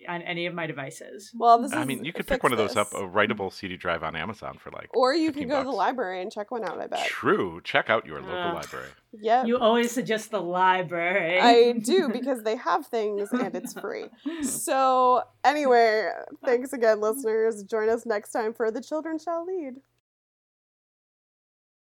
on 0.07 0.21
any 0.21 0.45
of 0.45 0.53
my 0.53 0.67
devices. 0.67 1.31
Well, 1.35 1.61
this 1.61 1.73
I 1.73 1.81
is 1.81 1.87
mean, 1.87 2.03
you 2.03 2.13
could 2.13 2.27
pick 2.27 2.43
one 2.43 2.51
of 2.51 2.57
those 2.57 2.75
up, 2.75 2.93
a 2.93 3.01
writable 3.01 3.51
CD 3.51 3.77
drive 3.77 4.03
on 4.03 4.15
Amazon 4.15 4.57
for 4.61 4.71
like. 4.71 4.89
Or 4.93 5.13
you 5.13 5.27
15 5.27 5.43
could 5.43 5.49
go 5.49 5.59
to 5.59 5.65
the 5.65 5.75
library 5.75 6.21
and 6.21 6.31
check 6.31 6.51
one 6.51 6.63
out. 6.63 6.79
I 6.79 6.87
bet. 6.87 7.05
True. 7.07 7.61
Check 7.63 7.89
out 7.89 8.05
your 8.05 8.21
local 8.21 8.35
Ugh. 8.37 8.53
library. 8.55 8.87
Yeah. 9.13 9.45
You 9.45 9.57
always 9.57 9.91
suggest 9.91 10.31
the 10.31 10.41
library. 10.41 11.39
I 11.39 11.73
do 11.73 12.09
because 12.09 12.43
they 12.43 12.55
have 12.55 12.87
things 12.87 13.29
and 13.31 13.55
it's 13.55 13.73
free. 13.73 14.05
So, 14.43 15.23
anyway, 15.43 16.09
thanks 16.45 16.73
again, 16.73 16.99
listeners. 17.01 17.63
Join 17.63 17.89
us 17.89 18.05
next 18.05 18.31
time 18.31 18.53
for 18.53 18.71
The 18.71 18.81
Children 18.81 19.19
Shall 19.19 19.45
Lead. 19.45 19.75